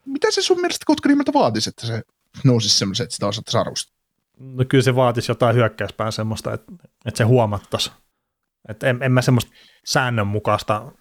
[0.07, 2.03] mitä se sun mielestä Kotkanimeltä vaatisi, että se
[2.45, 3.99] nousisi semmoisen, että sitä osattaisi arvostaa?
[4.41, 6.73] No kyllä se vaatisi jotain hyökkäyspään semmoista, että,
[7.07, 7.93] että se huomattaisi.
[8.69, 9.53] Että en, en mä semmoista
[9.85, 10.93] säännönmukaista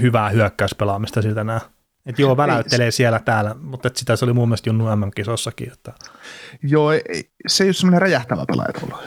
[0.00, 1.60] hyvää hyökkäyspelaamista siltä näe.
[2.06, 5.72] Että joo, väläyttelee siellä täällä, mutta että sitä se oli mun mielestä Junnu MM-kisossakin.
[5.72, 5.92] Että...
[6.62, 9.02] Joo, ei, se ei ole semmoinen räjähtävä pelaaja tuolla.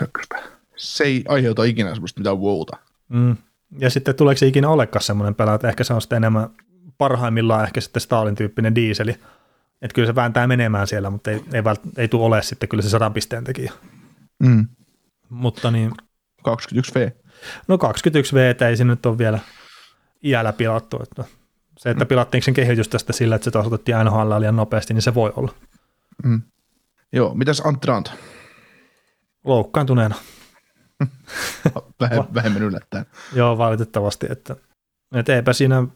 [0.76, 2.78] Se ei aiheuta ikinä semmoista mitään wowta.
[3.10, 3.38] Mm.
[3.80, 6.50] Ja sitten tuleeko se ikinä olekaan semmoinen pelaaja, että ehkä se on sitten enemmän
[6.98, 9.12] parhaimmillaan ehkä sitten Stalin tyyppinen diiseli,
[9.82, 12.84] että kyllä se vääntää menemään siellä, mutta ei, ei, vält, ei tule ole sitten kyllä
[12.84, 13.72] se sadan pisteen tekijä.
[14.40, 14.68] Mm.
[15.30, 15.92] Mutta niin,
[16.42, 17.12] 21V.
[17.68, 19.40] No 21V, ei se nyt ole vielä
[20.24, 21.00] iällä pilattu.
[21.04, 21.24] Että
[21.84, 22.08] se, että mm.
[22.08, 25.34] pilattiinko sen kehitys tästä sillä, että se taas otettiin NHL liian nopeasti, niin se voi
[25.36, 25.54] olla.
[26.24, 26.42] Mm.
[27.12, 28.12] Joo, mitäs Antrant?
[29.44, 30.16] Loukkaantuneena.
[32.00, 33.06] Vähem, vähemmän yllättäen.
[33.34, 34.28] Joo, valitettavasti.
[34.30, 34.56] Että
[35.16, 35.88] Et eipä siinä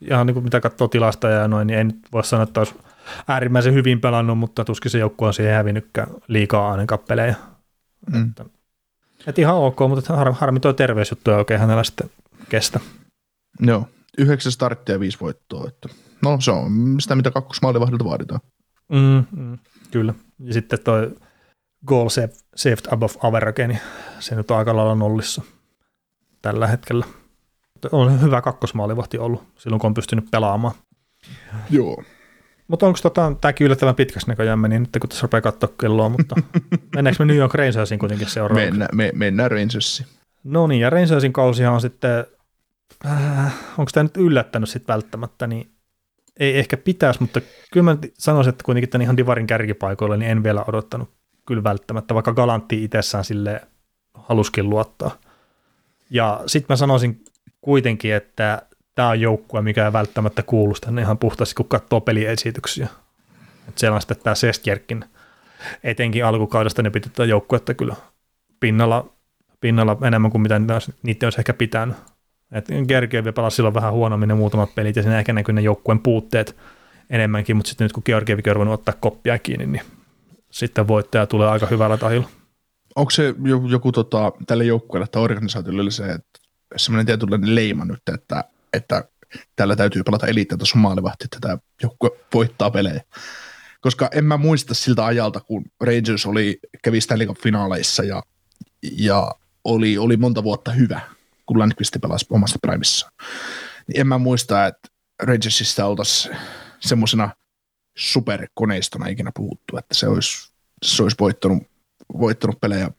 [0.00, 2.74] ihan niin kuin mitä katsoo tilasta ja noin, niin ei nyt voi sanoa, että olisi
[3.28, 7.34] äärimmäisen hyvin pelannut, mutta tuskin se joukkue on siihen hävinnytkään liikaa aina kappeleja.
[8.12, 8.28] Mm.
[8.28, 8.44] Että,
[9.26, 12.10] et ihan ok, mutta har, harmi tuo terveysjuttu ei oikein hänellä sitten
[12.48, 12.80] kestä.
[13.60, 15.68] Joo, yhdeksän starttia ja viisi voittoa.
[15.68, 15.88] Että
[16.22, 18.40] no se on sitä, mitä kakkosmaalivahdilta vaaditaan.
[18.88, 19.58] Mm, mm,
[19.90, 20.14] kyllä.
[20.38, 21.16] Ja sitten toi
[21.86, 22.08] goal
[22.56, 23.80] saved above average, niin
[24.20, 25.42] se nyt on aika lailla nollissa
[26.42, 27.06] tällä hetkellä.
[27.92, 30.74] On hyvä kakkosmaalivahti ollut silloin, kun on pystynyt pelaamaan.
[31.70, 32.02] Joo.
[32.68, 36.36] Mutta onko tota, tämäkin yllättävän pitkäksi näköjään meni nyt, kun tässä rupeaa katsoa kelloa, mutta
[36.94, 38.70] mennäänkö me New York Rangersiin kuitenkin seuraavaksi?
[38.70, 40.08] Mennä, me, mennään Rangersiin.
[40.44, 42.24] No niin, ja Rangersin kausihan on sitten,
[43.06, 45.70] äh, onko tämä nyt yllättänyt sitten välttämättä, niin
[46.40, 47.40] ei ehkä pitäisi, mutta
[47.72, 51.10] kyllä mä sanoisin, että kuitenkin tämän ihan Divarin kärkipaikoilla, niin en vielä odottanut
[51.46, 53.60] kyllä välttämättä, vaikka Galantti itsessään sille
[54.14, 55.18] haluskin luottaa.
[56.10, 57.24] Ja sitten mä sanoisin
[57.60, 58.62] kuitenkin, että
[58.94, 62.88] tämä on joukkue, mikä ei välttämättä kuulu tänne ihan puhtaasti, kun katsoo peliesityksiä.
[63.68, 65.04] Että siellä on sitten tämä Sestjerkin,
[65.82, 67.96] etenkin alkukaudesta ne piti tätä joukkuetta kyllä
[68.60, 69.12] pinnalla,
[69.60, 70.60] pinnalla enemmän kuin mitä
[71.02, 71.96] niitä olisi ehkä pitänyt.
[72.54, 76.00] Et Georgiev pelasi silloin vähän huonommin ne muutamat pelit, ja siinä ehkä näkyy ne joukkueen
[76.00, 76.56] puutteet
[77.10, 79.82] enemmänkin, mutta sitten nyt kun Georgievkin on ottaa koppia kiinni, niin
[80.50, 82.28] sitten voittaja tulee aika hyvällä tahilla.
[82.96, 86.40] Onko se joku, joku tota, tälle joukkueelle tai organisaatiolle se, että
[86.76, 89.04] semmoinen tietynlainen leima nyt, että, että
[89.56, 93.00] tällä täytyy pelata eliittitason maalivahti, että tämä joukkue voittaa pelejä.
[93.80, 98.22] Koska en mä muista siltä ajalta, kun Rangers oli, kävi Stanley Cup-finaaleissa ja,
[98.98, 101.00] ja oli, oli monta vuotta hyvä,
[101.46, 103.12] kun Landqvist pelasi omasta primissaan.
[103.88, 104.88] Niin en mä muista, että
[105.22, 106.36] Rangersista oltaisiin
[106.80, 107.30] semmoisena
[107.98, 110.52] superkoneistona ikinä puhuttu, että se olisi,
[110.82, 111.62] se olisi voittanut,
[112.18, 112.90] voittanut pelejä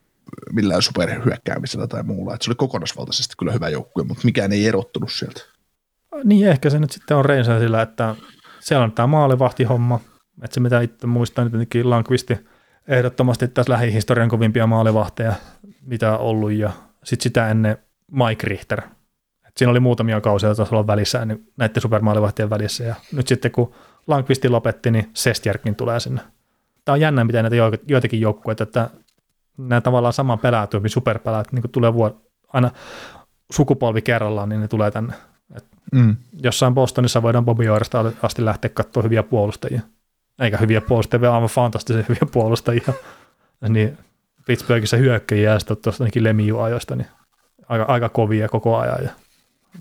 [0.51, 2.33] millään superhyökkäämisellä tai muulla.
[2.33, 5.41] Että se oli kokonaisvaltaisesti kyllä hyvä joukkue, mutta mikään ei erottunut sieltä.
[6.23, 7.25] Niin ehkä se nyt sitten on
[7.59, 8.15] sillä, että
[8.59, 9.99] siellä on tämä maalivahtihomma,
[10.43, 12.37] että se mitä itse muistan, että jotenkin Lankvisti
[12.87, 15.33] ehdottomasti tässä lähihistorian kovimpia maalivahteja,
[15.81, 16.71] mitä on ollut, ja
[17.03, 17.77] sitten sitä ennen
[18.11, 18.81] Mike Richter.
[19.47, 23.51] Et siinä oli muutamia kausia taas olla välissä niin näiden supermaalivahtien välissä, ja nyt sitten
[23.51, 23.73] kun
[24.07, 26.21] Lankvisti lopetti, niin Sestjärkin tulee sinne.
[26.85, 28.89] Tämä on jännä, miten näitä joitakin joukkueita, että
[29.57, 32.15] nämä tavallaan saman pelätyömpi superpelät niin tulee vuod-
[32.53, 32.71] aina
[33.51, 35.13] sukupolvi kerrallaan, niin ne tulee tänne.
[35.55, 36.15] Et mm.
[36.43, 39.81] Jossain Bostonissa voidaan Bobby Orresta asti lähteä katsoa hyviä puolustajia.
[40.39, 42.93] Eikä hyviä puolustajia, vaan aivan fantastisia hyviä puolustajia.
[43.69, 43.97] niin
[44.45, 47.07] Pittsburghissa hyökkäjiä ja sitten tuosta Lemiu-ajoista, niin
[47.69, 49.03] aika, aika kovia koko ajan.
[49.03, 49.09] Ja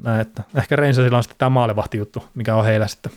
[0.03, 3.13] näin, että ehkä Rangersilla on sitten tämä maalivahti juttu, mikä on heillä sitten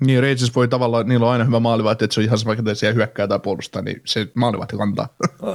[0.00, 2.74] niin, Rangers voi tavallaan, niillä on aina hyvä maalivahti, että se on ihan sama, että
[2.74, 5.08] siellä hyökkää tai puolustaa, niin se maalivahti kantaa.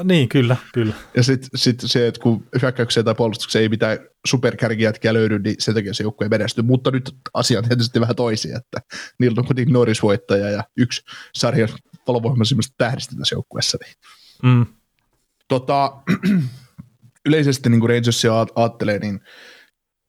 [0.03, 0.93] niin, kyllä, kyllä.
[1.15, 5.73] Ja sitten sit se, että kun hyökkäykseen tai puolustukseen ei mitään superkärkijätkiä löydy, niin sen
[5.73, 6.61] takia se joukkue ei menesty.
[6.61, 8.81] Mutta nyt asia on tietysti vähän toisia, että
[9.19, 11.01] niillä on kuitenkin Norris-voittaja ja yksi
[11.35, 11.69] sarjan
[12.07, 13.77] valovoimaisimmista tähdistä tässä joukkueessa.
[13.85, 13.95] Niin.
[14.43, 14.65] Mm.
[15.47, 15.93] Tota,
[17.25, 19.21] yleisesti niin kuin Rangersia ajattelee, niin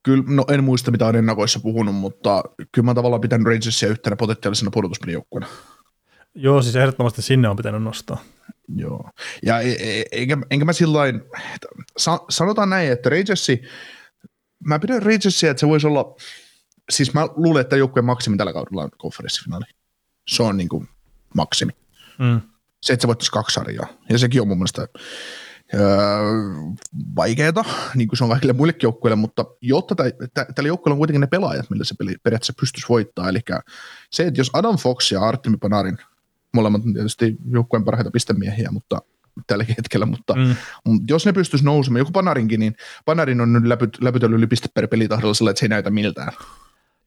[0.03, 4.15] Kyllä, no en muista mitä on ennakoissa puhunut, mutta kyllä mä tavallaan pitänyt Rangersia yhtenä
[4.15, 5.47] potentiaalisena pudotuspelijoukkueena.
[6.35, 8.23] Joo, siis ehdottomasti sinne on pitänyt nostaa.
[8.75, 9.09] Joo,
[9.45, 11.21] ja e, e, enkä, enkä mä sillain,
[12.29, 13.61] sanotaan näin, että Rangersi,
[14.65, 16.15] mä pidän Rangersia, että se voisi olla,
[16.89, 19.65] siis mä luulen, että joukkueen maksimi tällä kaudella on konferenssifinaali.
[20.27, 20.87] Se on niin kuin
[21.35, 21.71] maksimi.
[22.19, 22.41] Mm.
[22.81, 24.87] Se, että se voittaisi kaksi sarjaa, ja sekin on mun mielestä
[25.73, 25.81] öö,
[27.15, 29.95] vaikeaa, niin kuin se on kaikille muillekin joukkueille, mutta jotta
[30.55, 33.39] tällä joukkueella on kuitenkin ne pelaajat, millä se peli periaatteessa pystyisi voittaa, eli
[34.09, 35.97] se, että jos Adam Fox ja Artemi Panarin,
[36.53, 39.01] molemmat tietysti joukkueen parhaita pistemiehiä, mutta
[39.47, 40.55] tälläkin hetkellä, mutta mm.
[41.09, 44.87] jos ne pystyisi nousemaan, joku Panarinkin, niin Panarin on nyt läpyt, läpytellyt yli piste per
[44.87, 46.33] pelitahdella sillä, että se ei näytä miltään.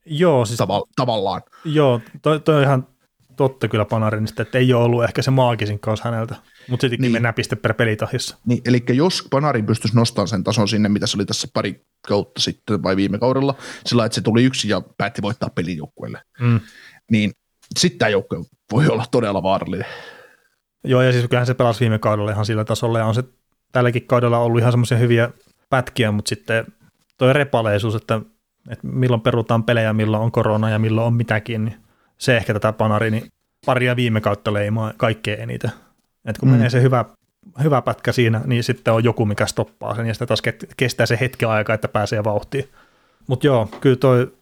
[0.05, 1.41] Joo, siis, Taval, tavallaan.
[1.65, 2.87] Joo, toi, toi on ihan
[3.35, 6.35] totta kyllä Panarinista, että ei ole ollut ehkä se maagisin kausi häneltä,
[6.67, 7.11] mutta sittenkin niin.
[7.11, 8.37] mennään piste per pelitahissa.
[8.45, 12.41] Niin, eli jos Panarin pystyisi nostamaan sen tason sinne, mitä se oli tässä pari kautta
[12.41, 16.59] sitten vai viime kaudella, sillä että se tuli yksi ja päätti voittaa pelijoukkueelle, mm.
[17.11, 17.31] niin
[17.77, 18.39] sitten tämä joukkue
[18.71, 19.87] voi olla todella vaarallinen.
[20.83, 23.23] Joo, ja siis kyllähän se pelasi viime kaudella ihan sillä tasolla, ja on se
[23.71, 25.29] tälläkin kaudella ollut ihan semmoisia hyviä
[25.69, 26.65] pätkiä, mutta sitten
[27.17, 28.21] tuo repaleisuus, että,
[28.69, 31.77] että milloin perutaan pelejä, milloin on korona ja milloin on mitäkin, niin
[32.17, 33.27] se ehkä tätä Panarini
[33.65, 35.71] paria viime kautta leimaa kaikkein eniten.
[36.25, 36.55] Et kun mm.
[36.55, 37.05] menee se hyvä,
[37.63, 40.41] hyvä pätkä siinä, niin sitten on joku, mikä stoppaa sen, ja sitten taas
[40.77, 42.69] kestää se hetki aikaa, että pääsee vauhtiin.
[43.27, 44.33] Mutta joo, kyllä toi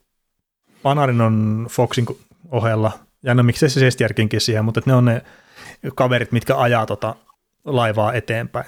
[0.83, 2.05] Panarin on Foxin
[2.51, 2.91] ohella,
[3.23, 5.21] ja no miksei se Sestjärkinkin siihen, mutta ne on ne
[5.95, 7.15] kaverit, mitkä ajaa tota
[7.65, 8.65] laivaa eteenpäin,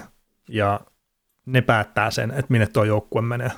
[0.49, 0.79] ja
[1.45, 3.51] ne päättää sen, että minne tuo joukkue menee.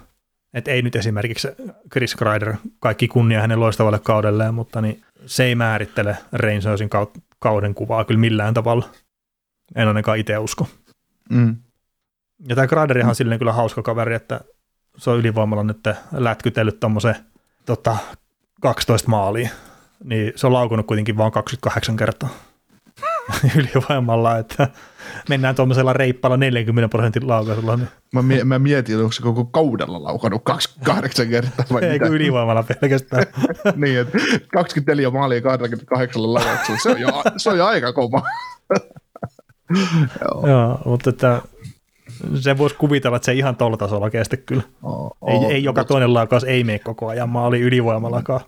[0.53, 1.47] Et ei nyt esimerkiksi
[1.91, 6.89] Chris Kreider, kaikki kunnia hänen loistavalle kaudelleen, mutta niin se ei määrittele Rangersin
[7.39, 8.89] kauden kuvaa kyllä millään tavalla.
[9.75, 10.67] En ainakaan itse usko.
[11.29, 11.55] Mm.
[12.49, 14.41] Ja tämä Kreiderihan on silleen kyllä hauska kaveri, että
[14.97, 15.79] se on ylivoimalla nyt
[16.11, 17.15] lätkytellyt tuommoisen
[17.65, 17.97] tota,
[18.61, 19.49] 12 maalia.
[20.03, 22.29] Niin se on laukunut kuitenkin vain 28 kertaa
[23.57, 24.67] ylivoimalla, että
[25.29, 27.79] mennään tuommoisella reippalla 40 prosentin laukaisulla.
[28.13, 32.05] Mä, mie- mä mietin, onko se koko kaudella laukannut 28 kertaa vai Ei mitä?
[32.05, 33.23] ylivoimalla pelkästään.
[33.75, 34.17] niin, että
[34.53, 38.21] 24 maalia 28 laukauksella, se on jo, se on jo aika kova.
[40.21, 40.47] Joo.
[40.47, 41.41] Joo, mutta että
[42.35, 44.63] se voisi kuvitella, että se ei ihan tuolla tasolla kestä kyllä.
[44.83, 48.41] Oo, Ei, oo, ei joka mut- toinen laukaus ei mene koko ajan maali ylivoimallakaan.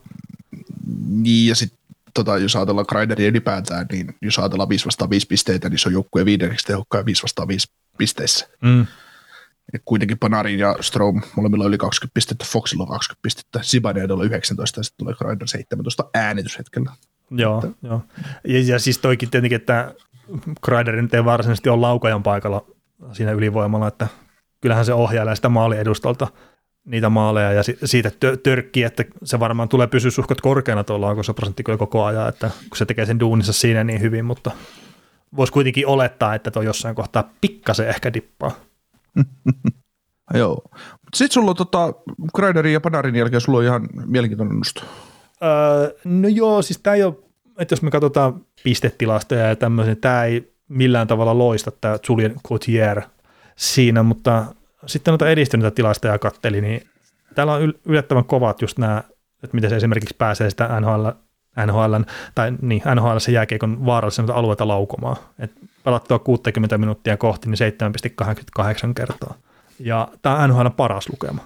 [1.07, 1.79] Niin, ja sitten
[2.13, 5.93] tota, jos ajatellaan Grinderia ylipäätään, niin jos ajatellaan 5 vastaan 5 pisteitä, niin se on
[5.93, 8.47] joukkueen viidenneksi tehokkaan 5 vastaan 5 pisteissä.
[8.61, 8.85] Mm.
[9.73, 14.79] Et kuitenkin Panarin ja Strom molemmilla yli 20 pistettä, Foxilla on 20 pistettä, Zibanejadilla 19
[14.79, 16.91] ja sitten tulee Grinder 17 äänityshetkellä.
[17.31, 18.01] Joo, joo.
[18.47, 19.93] Ja, ja siis toikin tietenkin, että
[20.65, 22.65] Kreider nyt ei varsinaisesti ole laukajan paikalla
[23.11, 24.07] siinä ylivoimalla, että
[24.61, 26.27] kyllähän se ohjailee sitä maaliedustolta
[26.85, 31.05] niitä maaleja ja si- siitä tö- törkkii, että se varmaan tulee pysyä suhkat korkeana tuolla
[31.05, 34.51] laukaisen prosentti kyllä koko ajan, että kun se tekee sen duunissa siinä niin hyvin, mutta
[35.35, 38.51] voisi kuitenkin olettaa, että tuo jossain kohtaa pikkasen ehkä dippaa.
[40.33, 40.61] Joo.
[41.15, 41.93] Sitten sulla on tota,
[42.35, 44.81] Grinderin ja Panarin jälkeen sulla on ihan mielenkiintoinen nosto.
[45.43, 47.15] Öö, no joo, siis tämä ei ole,
[47.59, 53.01] että jos me katsotaan pistetilastoja ja tämmöisiä, tämä ei millään tavalla loista tämä Julien Coutier
[53.55, 54.45] siinä, mutta
[54.85, 56.81] sitten noita edistyneitä tilastoja katteli, niin
[57.35, 59.03] täällä on yl- yllättävän kovat just nämä,
[59.43, 61.07] että miten se esimerkiksi pääsee sitä NHL,
[61.65, 61.95] NHL
[62.35, 65.17] tai niin, NHL se jääkiekon vaarallisen alueita laukomaan.
[65.39, 65.51] Et
[65.83, 67.73] pelattua 60 minuuttia kohti, niin
[68.87, 69.33] 7,88 kertaa.
[69.79, 71.41] Ja tämä on NHL paras lukema.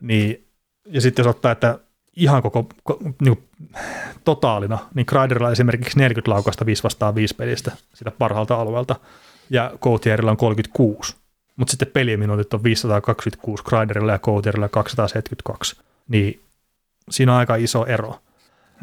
[0.00, 0.48] Niin,
[0.86, 1.78] ja sitten jos ottaa, että
[2.18, 3.70] ihan koko, ko, niin kuin,
[4.24, 8.96] totaalina, niin Kreiderilla esimerkiksi 40 laukasta 5 vastaan 5 pelistä sitä parhaalta alueelta,
[9.50, 11.16] ja Coutierilla on 36.
[11.56, 15.76] Mutta sitten peliminuutit on 526 Kreiderilla ja Coutierilla 272.
[16.08, 16.40] Niin
[17.10, 18.18] siinä on aika iso ero.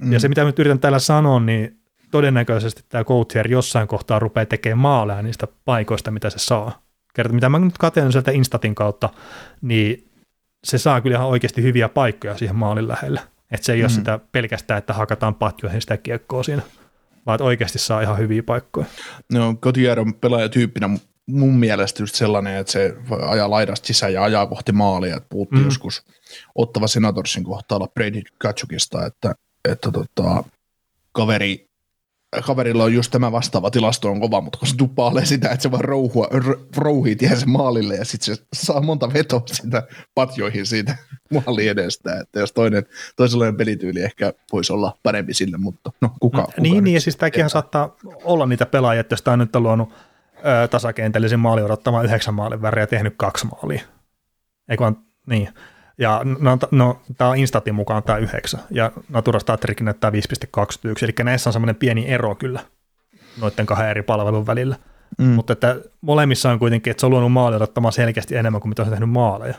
[0.01, 0.13] Mm.
[0.13, 1.79] Ja se, mitä nyt yritän täällä sanoa, niin
[2.11, 6.81] todennäköisesti tämä Coutier jossain kohtaa rupeaa tekemään maaleja niistä paikoista, mitä se saa.
[7.13, 9.09] Kerta, mitä mä nyt katson sieltä Instatin kautta,
[9.61, 10.09] niin
[10.65, 13.21] se saa kyllä ihan oikeasti hyviä paikkoja siihen maalin lähelle.
[13.51, 13.84] Että se ei mm.
[13.84, 16.62] ole sitä pelkästään, että hakataan patjoihin sitä kiekkoa siinä,
[17.25, 18.86] vaan että oikeasti saa ihan hyviä paikkoja.
[19.32, 20.89] No, Cotier on pelaajatyyppinä
[21.28, 22.95] mun mielestä just sellainen, että se
[23.28, 25.17] ajaa laidasta sisään ja ajaa kohti maalia.
[25.17, 25.65] Että puhuttiin mm.
[25.65, 26.06] joskus
[26.56, 29.36] ottava Senatorsin kohtaalla Brady Katsukista, että,
[29.69, 30.43] että tota,
[31.12, 31.69] kaveri,
[32.41, 35.71] kaverilla on just tämä vastaava tilasto on kova, mutta kun se tuppailee sitä, että se
[35.71, 36.27] vaan rouhua,
[36.77, 39.83] rouhii tien sen maalille ja sitten se saa monta vetoa sitä
[40.15, 40.97] patjoihin siitä
[41.33, 46.41] maalin edestä, että jos toinen, toisenlainen pelityyli ehkä voisi olla parempi sille, mutta no kuka,
[46.41, 49.63] kuka niin, niin, ja siis tämäkin saattaa olla niitä pelaajia, että jos tämä nyt on
[49.63, 49.93] luonut
[50.37, 53.81] ö, tasakentällisen maali odottamaan yhdeksän maalin väriä ja tehnyt kaksi maalia.
[54.69, 55.49] Eikö vaan, niin.
[55.97, 60.15] Ja no, no tämä on Instatin mukaan tämä yhdeksän, ja Natura Statrikin näyttää 5.21,
[61.01, 62.60] eli näissä on semmoinen pieni ero kyllä
[63.41, 64.75] noiden kahden eri palvelun välillä.
[65.17, 65.25] Mm.
[65.25, 68.84] Mutta että molemmissa on kuitenkin, että se on luonut maali odottamaan selkeästi enemmän kuin mitä
[68.84, 69.55] se on tehnyt maaleja.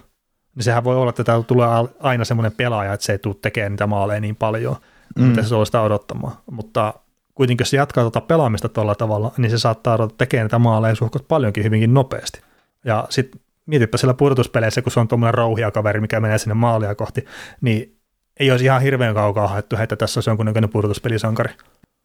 [0.55, 1.68] Niin sehän voi olla, että täällä tulee
[2.01, 4.77] aina semmoinen pelaaja, että se ei tule tekemään niitä maaleja niin paljon,
[5.16, 5.25] mm.
[5.25, 6.37] mitä se on sitä odottamaan.
[6.51, 6.94] Mutta
[7.35, 10.94] kuitenkin jos se jatkaa tuota pelaamista tuolla tavalla, niin se saattaa ruveta tekemään niitä maaleja
[10.94, 12.40] suhkot paljonkin hyvinkin nopeasti.
[12.85, 16.94] Ja sitten mietipä siellä pudotuspeleissä, kun se on tuommoinen rouhia kaveri, mikä menee sinne maalia
[16.94, 17.24] kohti,
[17.61, 17.98] niin
[18.40, 21.55] ei olisi ihan hirveän kaukaa haettu, että tässä olisi jonkunnäköinen pudotuspelisankari.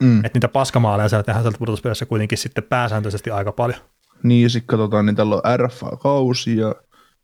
[0.04, 0.26] Mm.
[0.26, 3.80] Että niitä paskamaaleja siellä tehdään sieltä pudotuspelissä kuitenkin sitten pääsääntöisesti aika paljon.
[4.24, 6.76] Niin, ja sitten katsotaan, niin tällä on RFA-kausi ja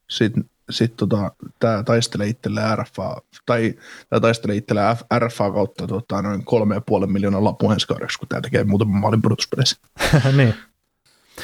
[0.10, 3.74] sitten sit tota, tämä taistelee itselleen RFA, tai
[4.10, 8.42] tämä taistelee itselleen RFA kautta tota, noin kolme ja puolen miljoonaa lapun ensi kun tämä
[8.42, 9.78] tekee muutaman maalin pudotuspeleissä.
[10.38, 10.54] niin.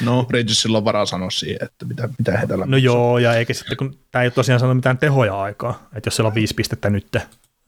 [0.00, 3.54] No, Rangersilla on varaa sanoa siihen, että mitä, mitä he tällä No joo, ja eikä
[3.54, 6.54] sitten, kun tämä ei ole tosiaan sanonut mitään tehoja aikaa, että jos siellä on viisi
[6.54, 7.16] pistettä nyt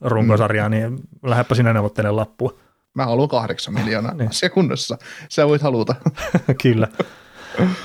[0.01, 0.75] runkosarjaa, mm.
[0.75, 2.53] niin lähdepä sinä neuvottelemaan lappua.
[2.93, 4.33] Mä haluan kahdeksan miljoonaa niin.
[4.33, 4.97] sekunnassa.
[5.29, 5.95] Sä voit haluta.
[6.63, 6.87] Kyllä.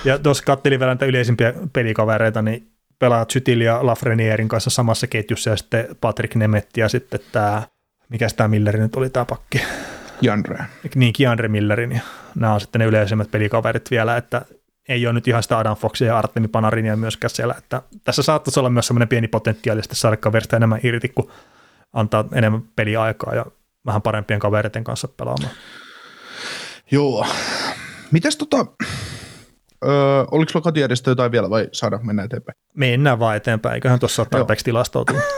[0.05, 5.51] Ja tuossa kattelin vielä näitä yleisimpiä pelikavereita, niin pelaat Chytil ja Lafrenierin kanssa samassa ketjussa
[5.51, 7.63] ja sitten Patrick Nemetti ja sitten tämä,
[8.09, 9.63] mikä tämä Milleri nyt oli tämä pakki?
[10.23, 10.65] Kiandre.
[10.95, 11.93] Niin, Kiandre Millerin.
[11.93, 12.01] Ja
[12.35, 14.43] nämä on sitten ne yleisimmät pelikaverit vielä, että
[14.89, 17.55] ei ole nyt ihan sitä Adam Foxia ja Artemi Panarinia myöskään siellä.
[17.59, 21.31] Että tässä saattaisi olla myös semmoinen pieni potentiaali sitten saada kaverista enemmän irti, kun
[21.93, 23.47] antaa enemmän peliaikaa ja
[23.87, 25.53] vähän parempien kavereiden kanssa pelaamaan.
[26.91, 27.27] Joo.
[28.11, 28.67] Mites tota,
[29.85, 32.57] Öö, oliko sulla kotijärjestö jotain vielä vai saada mennä eteenpäin?
[32.77, 35.21] Mennään vaan eteenpäin, eiköhän tuossa ole tarpeeksi tilastoutua.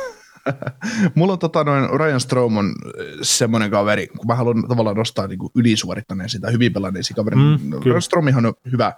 [1.15, 2.75] Mulla on tota, noin Ryan Strom on
[3.23, 7.37] semmoinen kaveri, kun mä haluan tavallaan nostaa niin ylisuorittaneen sitä, hyvin pelanneesi kaveri.
[7.37, 8.93] Mm, Ryan Stromihan on hyvä,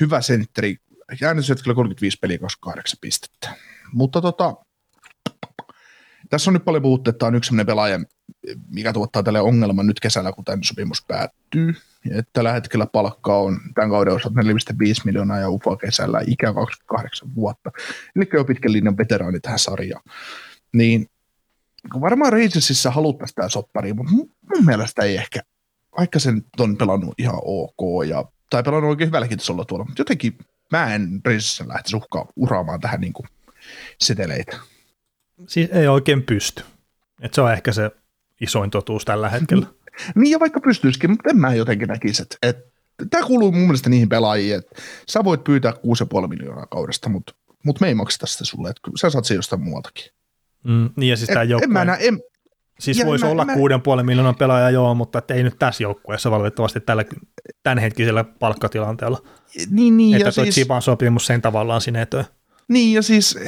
[0.00, 0.76] hyvä sentteri,
[1.22, 3.54] äänestyshetkellä 35 peliä 28 pistettä.
[3.92, 4.54] Mutta tota,
[6.30, 8.00] tässä on nyt paljon puhuttu, että on yksi sellainen pelaaja,
[8.68, 11.74] mikä tuottaa tälle ongelman nyt kesällä, kun tämän sopimus päättyy.
[12.10, 14.46] Et tällä hetkellä palkka on tämän kauden osalta 4,5
[15.04, 17.70] miljoonaa ja UFA kesällä ikä 28 vuotta.
[18.16, 20.02] Eli jo pitkän linjan veteraani tähän sarjaan.
[20.72, 21.10] Niin
[22.00, 24.30] varmaan Rangersissa haluttaisiin tämä soppari, mutta mun,
[24.64, 25.40] mielestä ei ehkä,
[25.98, 30.38] vaikka sen on pelannut ihan ok ja, tai pelannut oikein hyvälläkin tasolla tuolla, mutta jotenkin
[30.72, 33.26] mä en Rangersissa lähtisi uhkaa uraamaan tähän niin kuin
[34.00, 34.56] seteleitä.
[35.46, 36.62] Siis ei oikein pysty.
[37.20, 37.90] Et se on ehkä se
[38.40, 39.66] isoin totuus tällä hetkellä.
[40.14, 42.62] Niin ja vaikka pystyisikin, mutta en mä jotenkin näkisi, että,
[43.10, 45.72] tämä kuuluu mun mielestä niihin pelaajiin, että sä voit pyytää
[46.22, 49.62] 6,5 miljoonaa kaudesta, mutta, mutta me ei makseta sitä sulle, että sä saat se jostain
[49.62, 50.04] muualtakin.
[50.64, 51.64] Mm, niin ja siis tämä joukkue...
[51.64, 52.20] En mä näe, en,
[52.82, 53.58] Siis voisi olla mä, 6,5
[54.02, 57.04] miljoonaa pelaajaa joo, mutta ei nyt tässä joukkueessa valitettavasti tällä
[57.62, 59.22] tämänhetkisellä palkkatilanteella.
[59.70, 60.16] Niin, niin.
[60.16, 62.24] Että ja siis, Chiban sopimus sen tavallaan sinetöi.
[62.68, 63.38] Niin ja siis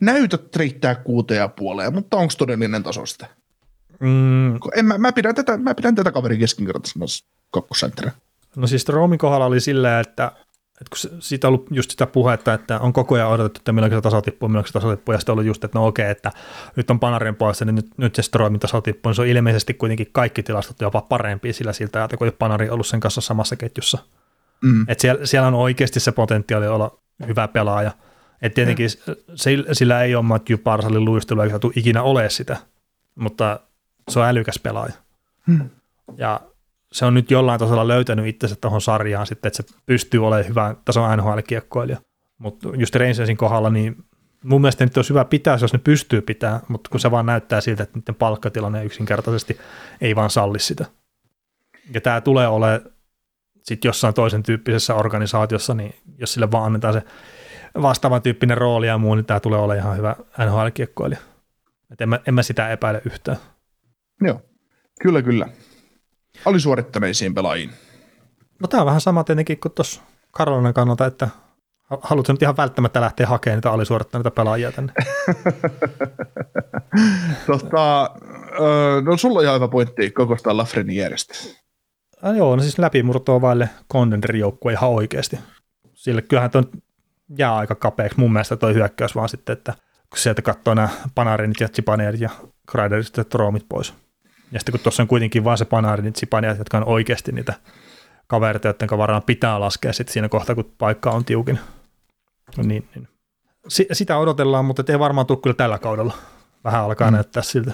[0.00, 3.26] näytöt riittää kuuteen ja puoleen, mutta onko todellinen taso sitä?
[4.00, 4.54] Mm.
[4.74, 7.06] En, mä, mä, pidän tätä, mä pidän tätä kaverin keskinkertaisena
[7.50, 8.12] kakkosentterä.
[8.56, 10.32] No siis Roomin kohdalla oli silleen, että,
[10.80, 13.92] että kun siitä on ollut just sitä puhetta, että on koko ajan odotettu, että milloin
[13.92, 16.10] se taso tippuu, milloin se taso tippuu, ja sitten on ollut just, että no okei,
[16.10, 16.32] että
[16.76, 19.74] nyt on Panarin puolesta, niin nyt, nyt se Stroimin taso tippuu, niin se on ilmeisesti
[19.74, 23.98] kuitenkin kaikki tilastot jopa parempia sillä siltä, että kun Panari ollut sen kanssa samassa ketjussa.
[24.62, 24.82] Mm.
[24.88, 27.90] Että siellä, siellä on oikeasti se potentiaali olla hyvä pelaaja,
[28.42, 29.14] et tietenkin mm.
[29.72, 32.56] sillä ei ole Matthew Parsalin luistelu, eikä tule ikinä ole sitä,
[33.14, 33.60] mutta
[34.08, 34.92] se on älykäs pelaaja.
[35.46, 35.70] Mm.
[36.16, 36.40] Ja
[36.96, 40.74] se on nyt jollain tasolla löytänyt itsensä tuohon sarjaan sitten, että se pystyy olemaan hyvä
[40.84, 41.98] tason NHL-kiekkoilija.
[42.38, 44.04] Mutta just Rangersin kohdalla, niin
[44.44, 47.60] mun mielestä nyt olisi hyvä pitää, jos ne pystyy pitää, mutta kun se vaan näyttää
[47.60, 49.58] siltä, että niiden palkkatilanne yksinkertaisesti
[50.00, 50.84] ei vaan salli sitä.
[51.94, 52.80] Ja tämä tulee olemaan
[53.62, 57.02] sitten jossain toisen tyyppisessä organisaatiossa, niin jos sille vaan annetaan se
[57.82, 61.20] vastaavan tyyppinen rooli ja muu, niin tämä tulee olemaan ihan hyvä NHL-kiekkoilija.
[61.90, 63.36] Et en, mä, en mä sitä epäile yhtään.
[64.20, 64.42] Joo,
[65.00, 65.48] kyllä kyllä.
[66.46, 67.70] Alisuorittaneisiin pelaajiin.
[68.60, 71.28] No tämä on vähän sama tietenkin kuin tuossa Karolainen kannalta, että
[72.02, 74.92] haluatko nyt ihan välttämättä lähteä hakemaan niitä alisuorittaneita pelaajia tänne?
[77.46, 78.10] tota,
[79.04, 81.34] no sulla on ihan hyvä pointti koko sitä Lafrenin järjestä.
[82.26, 85.38] Äh, joo, no siis läpimurtoa vaille contender-joukkue ihan oikeasti.
[85.94, 86.70] Sille kyllähän tuon
[87.38, 89.72] jää aika kapeaksi mun mielestä toi hyökkäys vaan sitten, että
[90.10, 92.30] kun sieltä katsoo nämä Panarinit ja Chipanerit ja
[92.70, 93.94] Kreiderit ja Troomit pois.
[94.52, 97.54] Ja sitten kun tuossa on kuitenkin vaan se Panarinit, Chipanerit, jotka on oikeasti niitä
[98.26, 101.58] kavereita, joiden varaan pitää laskea sitten siinä kohtaa, kun paikka on tiukin.
[102.56, 103.08] No niin, niin.
[103.68, 106.14] S- sitä odotellaan, mutta ei varmaan tule kyllä tällä kaudella.
[106.64, 107.14] Vähän alkaa mm.
[107.14, 107.72] näyttää siltä.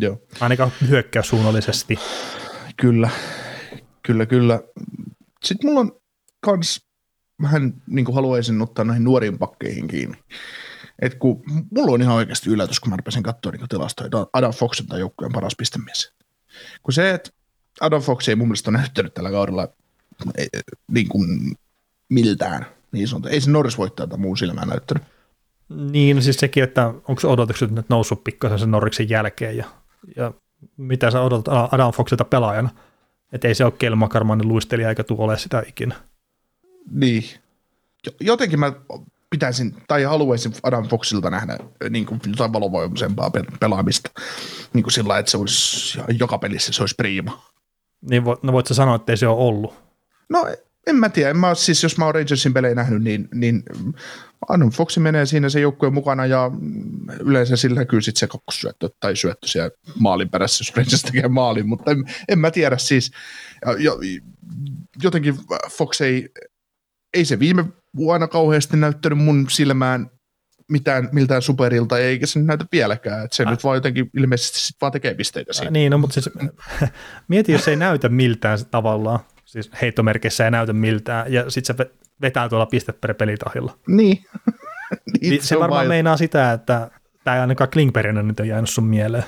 [0.00, 0.18] Joo.
[0.40, 1.98] Ainakaan hyökkäyssuunnallisesti.
[2.76, 3.10] Kyllä,
[4.02, 4.60] kyllä, kyllä.
[5.44, 5.92] Sitten mulla on
[6.40, 6.86] kans
[7.42, 10.18] vähän niin kuin haluaisin ottaa näihin nuoriin pakkeihin kiinni.
[10.98, 14.82] Et kun mulla on ihan oikeasti yllätys, kun mä rupesin katsoa niin tilastoja, Adam Fox
[14.90, 16.12] on joukkueen paras pistemies.
[16.82, 17.30] Kun se, että
[17.80, 19.68] Adam Fox ei mun mielestä ole näyttänyt tällä kaudella
[20.90, 21.56] niin kuin
[22.08, 23.28] miltään, niin sanottu.
[23.28, 25.04] Ei se Norris voittaa muun silmään näyttänyt.
[25.68, 29.64] Niin, no siis sekin, että onko odotukset nyt noussut pikkasen sen Norriksen jälkeen ja,
[30.16, 30.32] ja
[30.76, 32.70] mitä sä odotat Adam Foxilta pelaajana.
[33.32, 35.94] Että ei se ole kelmakarmainen luistelija eikä tule ole sitä ikinä.
[36.90, 37.24] Niin.
[38.20, 38.72] Jotenkin mä
[39.30, 41.58] pitäisin tai haluaisin Adam Foxilta nähdä
[41.90, 44.10] niin kuin jotain valovoimaisempaa pelaamista.
[44.72, 47.42] Niin kuin sillä että se olisi joka pelissä se olisi priima.
[48.10, 49.74] Niin vo, no voit sä sanoa, että ei se ole ollut?
[50.28, 50.46] No
[50.86, 51.30] en mä tiedä.
[51.30, 53.62] En mä, siis jos mä oon Rangersin pelejä nähnyt, niin, niin
[54.48, 56.50] Adam Foxi menee siinä se joukkueen mukana ja
[57.20, 61.68] yleensä sillä näkyy sitten se kakkosyöttö tai syöttö siellä maalin perässä, jos Rangers tekee maalin,
[61.68, 63.10] mutta en, en mä tiedä siis.
[63.78, 63.92] Ja,
[65.02, 65.34] jotenkin
[65.70, 66.28] Fox ei,
[67.14, 67.64] ei se viime
[67.96, 70.10] vuonna kauheasti näyttänyt mun silmään
[70.70, 73.24] mitään, miltään superilta, eikä se näytä vieläkään.
[73.24, 73.50] Että se äh.
[73.50, 75.66] nyt vaan jotenkin ilmeisesti sit vaan tekee pisteitä siinä.
[75.66, 76.30] Äh, niin, no, mutta siis
[77.28, 81.90] mieti, jos se ei näytä miltään tavallaan, siis heittomerkissä ei näytä miltään, ja sitten se
[82.20, 83.78] vetää tuolla piste per pelitahilla.
[83.88, 84.24] Niin.
[85.20, 85.88] niin se, se varmaan vain...
[85.88, 86.90] meinaa sitä, että
[87.24, 89.24] tämä ei ainakaan Klingbergina nyt on jäänyt sun mieleen.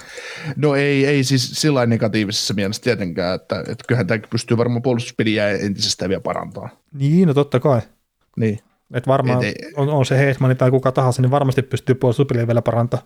[0.57, 5.49] No ei, ei siis sillä negatiivisessa mielessä tietenkään, että, että kyllähän tämä pystyy varmaan puolustuspeliä
[5.49, 6.69] entisestään vielä parantaa.
[6.93, 7.81] Niin, no totta kai.
[8.39, 8.59] Niin.
[8.95, 12.47] Et varmaan Et ei, on, on, se Heismani tai kuka tahansa, niin varmasti pystyy puolustuspeliä
[12.47, 13.03] vielä parantaa.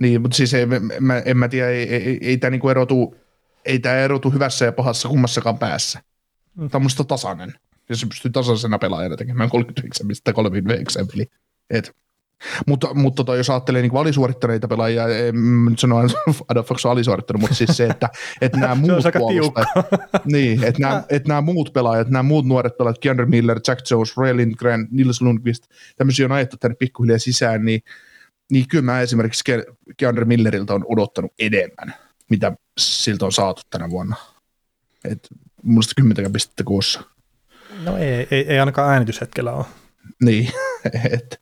[0.00, 0.66] Niin, mutta siis ei,
[1.00, 3.16] mä, en mä tiedä, ei, ei, ei tämä niinku erotu,
[3.64, 6.00] ei tämä erotu hyvässä ja pahassa kummassakaan päässä.
[6.54, 6.70] Mm.
[6.70, 7.54] Tämä on musta tasainen.
[7.88, 11.26] ja se pystyy tasaisena pelaajana tekemään 39 pistettä 39 peli.
[11.70, 11.96] Et,
[12.66, 15.96] mutta, mutta tota, jos ajattelee niin alisuorittaneita pelaajia, en nyt sano
[16.48, 18.08] Adolfox on alisuorittanut, mutta siis se, että,
[18.40, 19.68] että nämä muut puolustajat,
[20.24, 24.16] niin, että nämä, että nämä muut pelaajat, nämä muut nuoret pelaajat, Keandre Miller, Jack Jones,
[24.16, 25.64] Ray Lindgren, Nils Lundqvist,
[25.96, 27.82] tämmöisiä on ajettu tänne pikkuhiljaa sisään, niin,
[28.50, 29.44] niin kyllä mä esimerkiksi
[29.96, 31.94] Keandre Milleriltä on odottanut enemmän,
[32.30, 34.16] mitä siltä on saatu tänä vuonna.
[35.04, 35.28] Et
[35.62, 37.00] muista 10 pistettä kuussa.
[37.84, 39.64] No ei, ei, ei ainakaan äänityshetkellä ole.
[40.22, 40.52] Niin,
[41.16, 41.36] että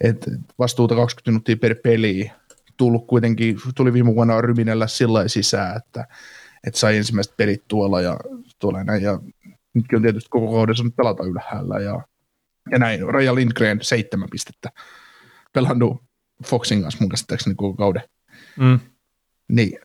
[0.00, 0.26] et
[0.58, 2.30] vastuuta 20 minuuttia per peli.
[2.76, 6.06] Tullut kuitenkin, tuli viime vuonna Ryminellä sillä sisään, että,
[6.66, 8.16] että sai ensimmäiset pelit tuolla ja
[8.58, 9.02] tuolla näin.
[9.02, 9.20] Ja
[9.74, 12.00] nytkin on tietysti koko kaudessa nyt pelata ylhäällä ja,
[12.70, 13.08] ja näin.
[13.08, 14.70] Raja Lindgren seitsemän pistettä
[15.52, 16.02] pelannut
[16.46, 18.02] Foxin kanssa mun käsittääkseni koko kauden.
[18.58, 18.80] Mm.
[19.48, 19.78] Niin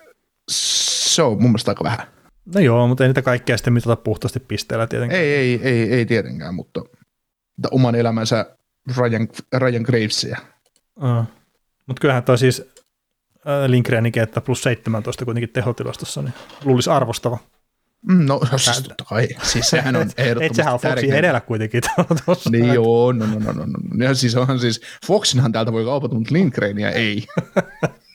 [0.51, 2.07] se on mun mielestä aika vähän.
[2.53, 5.21] No joo, mutta ei niitä kaikkea sitten mitata puhtaasti pisteellä tietenkään.
[5.21, 6.81] Ei, ei, ei, ei tietenkään, mutta
[7.71, 8.57] oman elämänsä
[8.97, 10.37] Ryan, Ryan Gravesia.
[10.97, 11.25] Uh.
[11.85, 12.61] Mutta kyllähän toi siis
[13.47, 16.33] äh, Lindgreninkin, että plus 17 kuitenkin tehotilastossa, niin
[16.63, 17.37] luulisi arvostava.
[18.07, 19.27] Mm, no, no siis totta kai.
[19.43, 21.81] Siis sehän on ehdottomasti Et sehän on Foxin edellä kuitenkin
[22.25, 22.49] tuossa.
[22.49, 24.05] Niin joo, no, no, no, no, no.
[24.05, 27.25] Ja siis onhan siis, Foxinhan täältä voi kaupata, mutta Lindgrenia ei.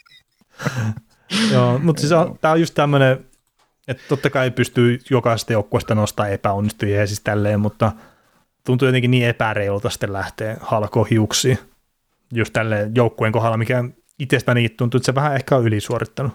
[1.53, 3.25] joo, mutta siis tämä on just tämmöinen,
[3.89, 7.93] että totta kai pystyy jokaisesta joukkueesta nostaa epäonnistujia ja siis tälleen, mutta
[8.65, 11.59] tuntuu jotenkin niin epäreilulta sitten lähteä halkohiuksiin
[12.33, 13.85] just tälle joukkueen kohdalla, mikä
[14.19, 16.33] itsestäni tuntuu, että se vähän ehkä on ylisuorittanut.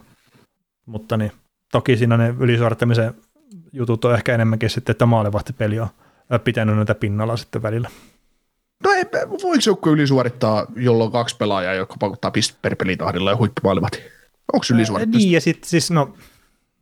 [0.86, 1.32] Mutta niin,
[1.72, 3.14] toki siinä ne ylisuorittamisen
[3.74, 5.90] jutut on ehkä enemmänkin sitten, että maalivahtipeli on
[6.44, 7.90] pitänyt näitä pinnalla sitten välillä.
[8.84, 14.00] No ei, voiko joukko ylisuorittaa, jolloin kaksi pelaajaa, jotka pakottaa pistet per pelitahdilla ja huippumaalivahti?
[14.54, 15.18] Onko ylisuorittaa?
[15.18, 16.14] Niin, ja sitten siis no,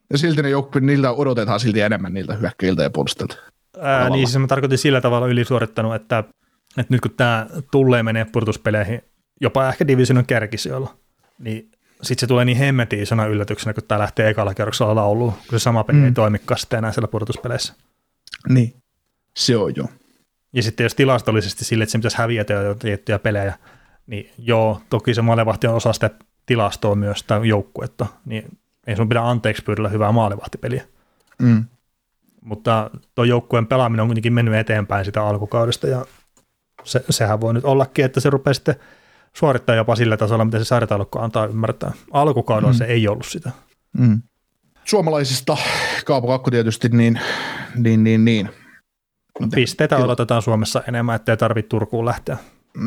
[0.09, 3.53] ja silti ne joukko, niiltä odotetaan silti enemmän niiltä hyökkäiltä ja puolustajilta.
[3.82, 6.19] Ää, niin siis mä tarkoitin sillä tavalla ylisuorittanut, että,
[6.78, 9.01] että nyt kun tämä tulee menee purtuspeleihin,
[9.41, 10.97] jopa ehkä divisionin kärkisijoilla,
[11.39, 11.71] niin
[12.01, 15.63] sitten se tulee niin hemmetin isona yllätyksenä, kun tämä lähtee ekalla kerroksella lauluun, kun se
[15.63, 16.05] sama peli mm.
[16.05, 17.74] ei toimikaan sitten enää siellä purtuspeleissä.
[18.49, 18.74] Niin,
[19.38, 19.86] se on jo.
[20.53, 23.57] Ja sitten jos tilastollisesti sille, että se pitäisi häviätä jo tiettyjä pelejä,
[24.07, 26.09] niin joo, toki se maalevahti on osa sitä
[26.45, 28.57] tilastoa myös, tai joukkuetta, niin
[28.88, 30.84] ei sun pidä anteeksi pyydellä hyvää maalivahtipeliä.
[31.41, 31.65] Mm.
[32.43, 36.05] Mutta tuo joukkueen pelaaminen on kuitenkin mennyt eteenpäin sitä alkukaudesta ja
[36.83, 38.75] se, sehän voi nyt ollakin, että se rupeaa sitten
[39.33, 41.91] suorittaa jopa sillä tasolla, mitä se sarjataulukko antaa ymmärtää.
[42.11, 42.77] Alkukaudella mm.
[42.77, 43.51] se ei ollut sitä.
[43.97, 44.21] Mm.
[44.85, 45.57] Suomalaisista
[46.05, 47.19] Kaapo Kakko tietysti, niin,
[47.75, 48.49] niin, niin, niin.
[49.55, 50.05] Pisteitä Kyllä.
[50.05, 52.37] odotetaan Suomessa enemmän, ettei tarvitse Turkuun lähteä.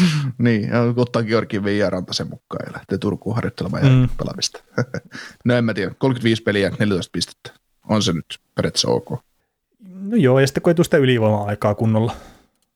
[0.38, 4.08] niin, ottaa Georgin Viijaranta sen mukaan ja lähtee Turkuun harjoittelemaan mm.
[4.18, 4.62] pelaamista.
[5.44, 7.52] no en mä tiedä, 35 peliä, 14 pistettä.
[7.88, 9.10] On se nyt periaatteessa ok.
[10.00, 12.12] No joo, ja sitten kun ei tule sitä ylivoima-aikaa kunnolla.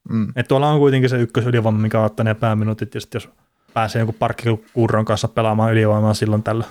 [0.08, 0.28] Mm.
[0.28, 3.28] Että tuolla on kuitenkin se ykkösylivoima, mikä ottaa ne pääminuutit, ja sitten jos
[3.74, 6.64] pääsee jonkun parkkikurron kanssa pelaamaan ylivoimaa silloin tällä,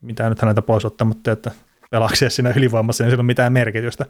[0.00, 1.50] mitä nyt häneltä pois ottamatta, että
[1.90, 4.06] pelaakseen siinä ylivoimassa, niin sillä on mitään merkitystä.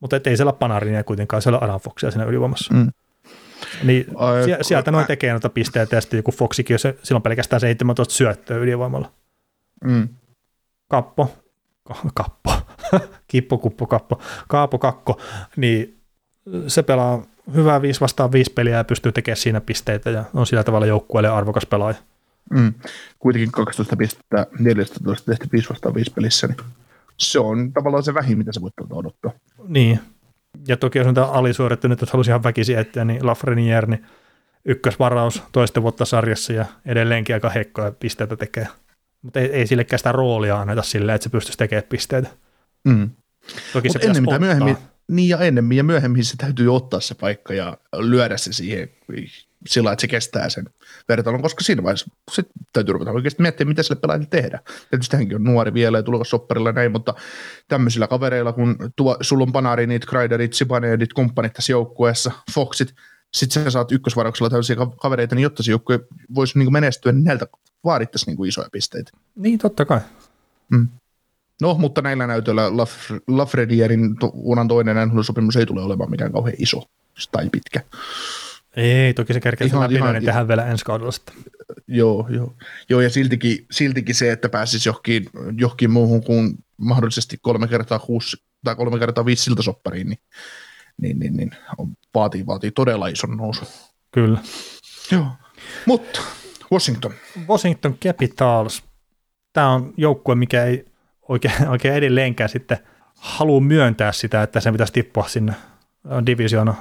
[0.00, 2.74] Mutta ei siellä panarinia kuitenkaan, siellä on Adam Foxia siinä ylivoimassa.
[2.74, 2.92] Mm.
[3.82, 7.60] Niin Ai, sieltä noin tekee noita pisteitä ja sitten joku Foxikin, jos sillä on pelkästään
[7.60, 9.12] 17 syöttöä ylivoimalla.
[9.84, 10.08] Mm.
[10.88, 11.36] Kappo,
[12.14, 12.52] kappo,
[13.28, 15.20] kippo, kuppo, kappo, kaapo, kakko,
[15.56, 16.00] niin
[16.66, 17.22] se pelaa
[17.54, 21.28] hyvää 5 vastaan 5 peliä ja pystyy tekemään siinä pisteitä ja on sillä tavalla joukkueelle
[21.28, 21.96] arvokas pelaaja.
[22.50, 22.74] Mm.
[23.18, 26.56] Kuitenkin 12 pistettä 14 tehty 5 vastaan 5 pelissä, niin
[27.16, 29.32] se on tavallaan se vähin, mitä se voi odottaa.
[29.68, 30.00] Niin,
[30.68, 34.06] ja toki jos on tämä alisuorittanut, että halusi ihan väkisin etsiä, niin Lafreniere, niin
[34.64, 38.68] ykkösvaraus toista vuotta sarjassa ja edelleenkin aika heikkoja pisteitä tekee.
[39.22, 42.28] Mutta ei, ei sillekään sitä roolia anneta silleen, että se pystyisi tekemään pisteitä.
[42.84, 43.10] Mm.
[43.72, 44.76] Toki Mut se ennen mitä myöhemmin,
[45.10, 48.88] niin ja ennemmin ja myöhemmin se täytyy ottaa se paikka ja lyödä se siihen
[49.66, 50.64] sillä että se kestää sen
[51.08, 54.60] vertailun, koska siinä vaiheessa sit täytyy ruveta oikeasti miettiä, mitä sille pelaajille tehdä.
[54.90, 57.14] Tietysti hänkin on nuori vielä ja tulokas sopparilla näin, mutta
[57.68, 62.94] tämmöisillä kavereilla, kun tuo, sulla on Panarinit, Kreiderit, Sibanedit, kumppanit tässä joukkueessa, Foxit,
[63.34, 66.00] sitten sä saat ykkösvarauksella tämmöisiä kavereita, niin jotta se joukkue
[66.34, 67.46] voisi niin menestyä, niin näiltä
[67.84, 69.10] vaadittaisiin niin isoja pisteitä.
[69.36, 70.00] Niin, totta kai.
[70.70, 70.88] Mm.
[71.60, 72.62] No, mutta näillä näytöillä
[73.28, 76.82] Lafredierin uran toinen sopimus ei tule olemaan mikään kauhean iso
[77.32, 77.80] tai pitkä.
[78.76, 81.34] Ei, toki se kerkee ihan, ihan, niin tehdään vielä ensi kaudella sitten.
[81.86, 82.54] Joo, joo.
[82.88, 85.26] joo ja siltikin, siltikin se, että pääsisi johonkin,
[85.58, 90.18] johonkin muuhun kuin mahdollisesti kolme kertaa kuusi tai kolme kertaa viisi siltasoppariin, niin,
[91.02, 93.64] niin, niin, niin on, vaatii, vaatii todella ison nousu.
[94.12, 94.38] Kyllä.
[95.12, 95.26] Joo,
[95.86, 96.20] mutta
[96.72, 97.12] Washington.
[97.48, 98.82] Washington Capitals.
[99.52, 100.84] Tämä on joukkue, mikä ei
[101.28, 102.78] oikein, oikein edelleenkään sitten
[103.16, 105.52] halua myöntää sitä, että sen pitäisi tippua sinne
[106.26, 106.74] divisioona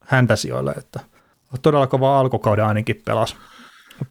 [0.00, 1.00] häntäsijoille, että
[1.62, 3.36] todella kova alkukauden ainakin pelas,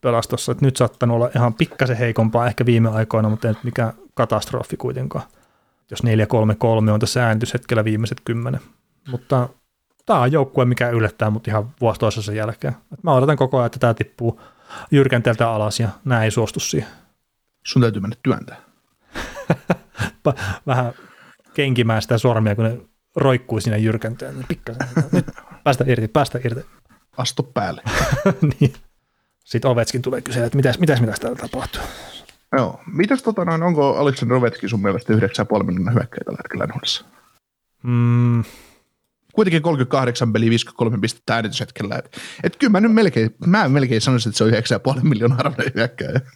[0.01, 3.63] pelas tuossa, että nyt saattanut olla ihan pikkasen heikompaa ehkä viime aikoina, mutta ei nyt
[3.63, 5.25] mikään katastrofi kuitenkaan,
[5.91, 6.07] jos 4-3-3
[6.91, 8.61] on tässä ääntyshetkellä viimeiset kymmenen,
[9.11, 9.49] mutta
[10.05, 12.75] tämä on joukkue, mikä yllättää mut ihan vuosi toisessa jälkeen.
[13.03, 14.41] Mä odotan koko ajan, että tämä tippuu
[14.91, 16.89] jyrkänteeltä alas ja näin ei suostu siihen.
[17.65, 18.57] Sun täytyy mennä työntää.
[20.67, 20.93] Vähän
[21.53, 22.77] kenkimään sitä sormia, kun ne
[23.15, 24.45] roikkuu siinä jyrkänteen.
[24.47, 24.87] Pikkasen.
[25.11, 25.25] Nyt
[25.63, 26.65] päästä irti, päästä irti.
[27.17, 27.81] Astu päälle.
[28.59, 28.73] niin.
[29.43, 31.81] Sitten Ovetskin tulee kysyä, että mitäs, mitäs, mitäs täällä tapahtuu.
[32.51, 32.79] Joo.
[32.93, 35.19] Mitäs tota noin, onko Aleksandr Ovechkin sun mielestä 9,5
[35.63, 37.07] miljoonaa hyökkäjä tällä hetkellä NHL?
[37.83, 38.43] Mm,
[39.33, 41.95] Kuitenkin 38 peli, 53 pistettä äänityshetkellä.
[41.95, 44.43] Et, et kyllä mä nyt melkein, mä melkein sanoisin, että se
[44.83, 46.21] on 9,5 miljoonaa arvoinen hyökkäjä.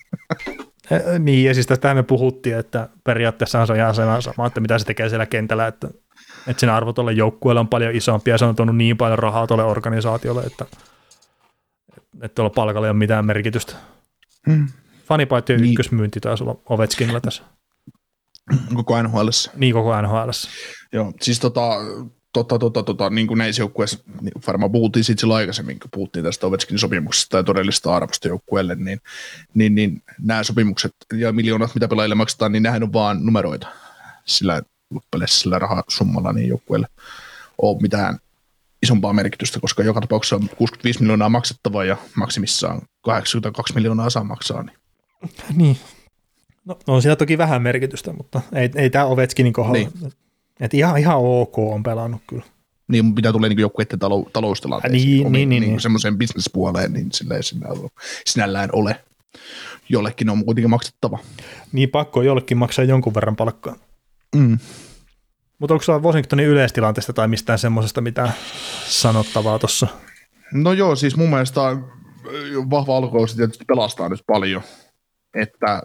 [1.19, 4.85] Niin, ja siis tästä me puhuttiin, että periaatteessa se on ihan sama, että mitä se
[4.85, 5.89] tekee siellä kentällä, että,
[6.47, 9.47] että sen arvo tuolle joukkueelle on paljon isompi, ja se on tuonut niin paljon rahaa
[9.47, 10.65] tuolle organisaatiolle, että,
[12.21, 13.73] että tuolla palkalla ei ole mitään merkitystä.
[14.49, 14.67] Hmm.
[15.05, 15.71] Fanipaittien Niin.
[15.71, 17.43] ykkösmyynti taisi olla Ovechkinilla tässä,
[18.73, 19.27] Koko NHL.
[19.55, 20.29] niin koko NHL.
[20.93, 21.69] Joo, siis tota,
[22.33, 26.25] tota, tota, tota, niin kuin näissä joukkueissa, niin varmaan puhuttiin siitä silloin aikaisemmin, kun puhuttiin
[26.25, 29.01] tästä Ovechkinin sopimuksesta ja todellista arvosta joukkueelle, niin,
[29.53, 33.67] niin, niin nämä sopimukset ja miljoonat, mitä pelaajille maksetaan, niin nehän on vaan numeroita
[34.25, 36.87] sillä loppupeleissä sillä rahasummalla, niin joukkueelle
[37.61, 38.19] ole mitään
[38.83, 44.63] isompaa merkitystä, koska joka tapauksessa on 65 miljoonaa maksettavaa ja maksimissaan 82 miljoonaa saa maksaa.
[44.63, 44.77] Niin.
[45.55, 45.77] Niin.
[46.65, 49.77] No, on siinä toki vähän merkitystä, mutta ei, ei tämä Ovechkinin kohdalla.
[49.77, 49.91] Niin.
[50.01, 50.13] Niin.
[50.59, 52.43] Et ihan, ihan ok on pelannut kyllä.
[52.87, 55.79] Niin, mitä tulee niin joukkueiden talou- taloustilanteeseen, Niin, omiin, niin, niin, niin, niin.
[55.81, 57.89] semmoiseen bisnespuoleen, niin sillä ei sinällään,
[58.25, 58.99] sinällään ole.
[59.89, 61.19] Jollekin on kuitenkin maksettava.
[61.71, 63.75] Niin pakko jollekin maksaa jonkun verran palkkaa.
[64.35, 64.57] Mm.
[65.59, 68.33] Mutta onko sulla Washingtonin yleistilanteesta tai mistään semmoisesta mitään
[68.85, 69.87] sanottavaa tuossa?
[70.53, 71.61] No joo, siis mun mielestä
[72.69, 74.61] vahva alkukausi tietysti pelastaa nyt paljon,
[75.33, 75.81] että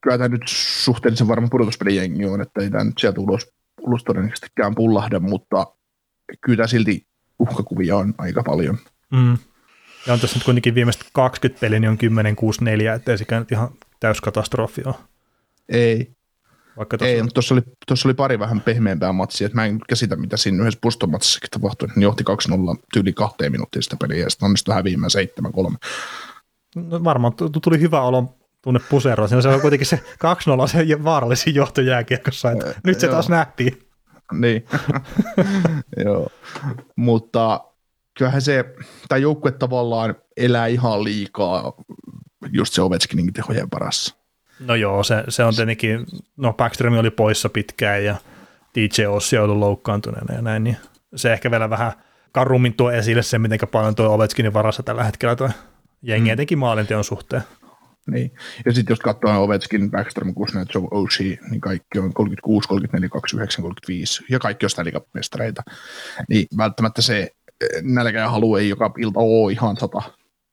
[0.00, 4.74] kyllä tämä nyt suhteellisen varma pudotuspelijengi on, että ei tämä nyt sieltä ulos, ulos todennäköisestikään
[4.74, 5.66] pullahda, mutta
[6.40, 7.06] kyllä tämä silti
[7.38, 8.78] uhkakuvia on aika paljon.
[9.10, 9.38] Mm.
[10.06, 11.98] Ja on tässä nyt kuitenkin viimeiset 20 peliä, niin on
[12.92, 13.68] 10-6-4, ettei sekään nyt ihan
[14.00, 14.94] täyskatastrofi ole.
[15.68, 16.12] Ei,
[16.76, 19.78] Vaikka Ei, tuossa, mutta tuossa oli, tuossa oli pari vähän pehmeämpää matsia, että mä en
[19.88, 21.88] käsitä, mitä siinä yhdessä pustomatsissakin tapahtui.
[21.96, 25.10] Ne johti 2-0 tyyli kahteen minuuttia sitä peliä, ja sitten onnistui häviämään
[25.70, 25.76] 7-3.
[26.76, 29.28] no varmaan tu- tuli hyvä olo tunne puseroon.
[29.28, 30.00] Siinä se on kuitenkin se
[30.66, 33.88] 2-0 se vaarallisin johto jääkiekossa, että nyt se taas nähtiin.
[34.32, 34.64] Niin,
[36.04, 36.28] joo.
[36.96, 37.64] Mutta
[38.18, 38.64] kyllähän se,
[39.08, 41.72] tämä joukkue tavallaan elää ihan liikaa
[42.52, 44.21] just se Ovechkinin tehojen parassa.
[44.60, 48.16] No joo, se, se on tietenkin, no Backstrom oli poissa pitkään ja
[48.74, 50.76] DJ Ossi on ollut loukkaantuneena ja näin, niin
[51.16, 51.92] se ehkä vielä vähän
[52.32, 55.50] karummin tuo esille se, miten paljon tuo Ovechkinin varassa tällä hetkellä tuo
[56.02, 56.32] jengi, mm.
[56.32, 57.42] etenkin maalinteon suhteen.
[58.10, 58.32] Niin.
[58.64, 64.24] Ja sitten jos katsoo Ovechkin, Backstrom, Kuznetsov, Oshie, niin kaikki on 36, 34, 29, 35
[64.30, 65.62] ja kaikki on Cup-mestareita.
[66.28, 67.20] Niin välttämättä se
[67.60, 70.02] eh, nälkä ja halu ei joka ilta ole ihan sata.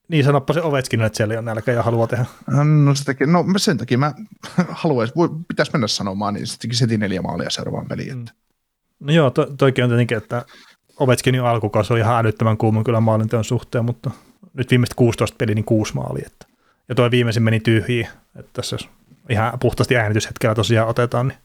[0.10, 2.26] Niin sanoppa se Ovechkin, että siellä ole nälkä ja haluaa tehdä.
[2.64, 4.14] No, se tekee, no sen takia mä
[4.70, 5.16] haluaisin,
[5.48, 8.16] pitäisi mennä sanomaan, niin se teki heti neljä maalia seuraavaan peliin.
[8.16, 8.20] Mm.
[8.20, 8.34] Että.
[9.00, 10.46] No joo, to, toikin on tietenkin, että
[11.00, 14.12] Ovechkinin alkukausi oli ihan älyttömän kuuma kyllä maalinteon suhteen, mutta
[14.54, 16.28] nyt viimeiset 16 peliä, niin kuusi maalia.
[16.28, 16.46] Että.
[16.90, 18.90] Ja toi viimeisin meni tyhjiin, että tässä jos
[19.30, 21.38] ihan puhtaasti äänityshetkellä tosiaan otetaan, niin,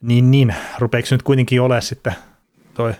[0.00, 2.14] niin, niin rupeeko se nyt kuitenkin ole sitten
[2.74, 2.94] toi,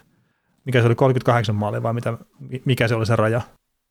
[0.65, 2.19] mikä se oli, 38 maalia vai mitä,
[2.65, 3.41] mikä se oli se raja?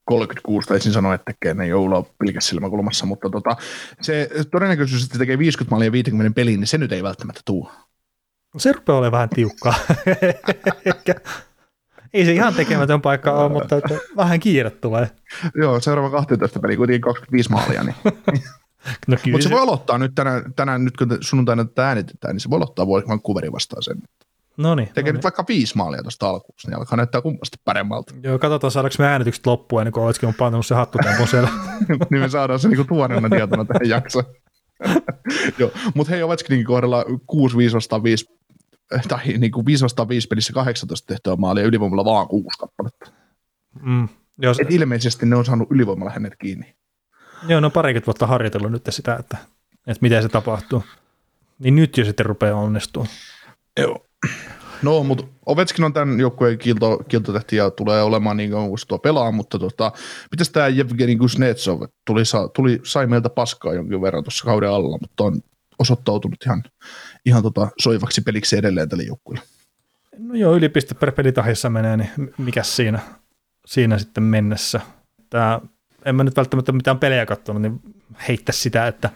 [0.05, 3.55] 36, taisin sanoa, että tekee ne joulua pilkäs silmäkulmassa, mutta tota,
[4.01, 7.69] se todennäköisyys, että tekee 50 maalia 50 peliin, niin se nyt ei välttämättä tuu.
[8.57, 9.73] Se rupeaa olemaan vähän tiukkaa.
[12.13, 15.09] Ei se ihan tekemätön paikka ole, mutta että vähän kiire tulee.
[15.55, 17.95] Joo, seuraava 12 peliä kuitenkin 25 maalia, niin
[19.07, 22.39] No Mutta se se- voi aloittaa nyt tänään, tänään nyt kun sunnuntaina tätä äänitetään, niin
[22.39, 23.97] se voi aloittaa Vancouverin vastaan sen.
[24.57, 24.89] No niin.
[24.93, 28.13] Tekee no nyt vaikka viisi maalia tuosta alkuun, niin alkaa näyttää kummasti paremmalta.
[28.23, 31.49] Joo, katsotaan saadaanko me äänitykset loppuun ennen kuin Ovechkin on pannut se hattutempun siellä.
[32.11, 34.25] niin me saadaan se niinku tuoreena tietona tähän jaksoon.
[35.59, 37.07] Joo, mutta hei Ovechkinin kohdalla 6-5
[37.73, 38.25] vastaan 5,
[39.07, 43.11] tai niinku 5 vastaan 5 pelissä 18 tehtyä maalia ylivoimalla vaan 6 kappaletta.
[43.81, 44.07] Mm.
[44.37, 46.75] Joo, se, Et ilmeisesti ne on saanut ylivoimalla hänet kiinni.
[47.47, 49.37] joo, no parikymmentä vuotta harjoitellut nyt sitä, että,
[49.87, 50.83] että miten se tapahtuu.
[51.59, 53.05] Niin nyt jo sitten rupeaa onnistua.
[53.79, 54.04] Joo.
[54.81, 58.87] No, mutta Ovechkin on tämän joukkueen kilto, kiltotähti ja tulee olemaan niin kauan kuin se
[58.87, 59.91] tuo pelaa, mutta tota,
[60.31, 62.23] mitäs tämä Jevgeni Kuznetsov tuli,
[62.55, 65.41] tuli, sai meiltä paskaa jonkin verran tuossa kauden alla, mutta on
[65.79, 66.63] osoittautunut ihan
[67.25, 69.45] ihan tota soivaksi peliksi edelleen tälle joukkueelle.
[70.19, 72.99] No joo, ylipiste per pelitahissa menee, niin mikä siinä,
[73.65, 74.81] siinä sitten mennessä.
[75.29, 75.61] Tää,
[76.05, 77.79] en mä nyt välttämättä mitään pelejä katsonut, niin
[78.27, 79.09] heittää sitä, että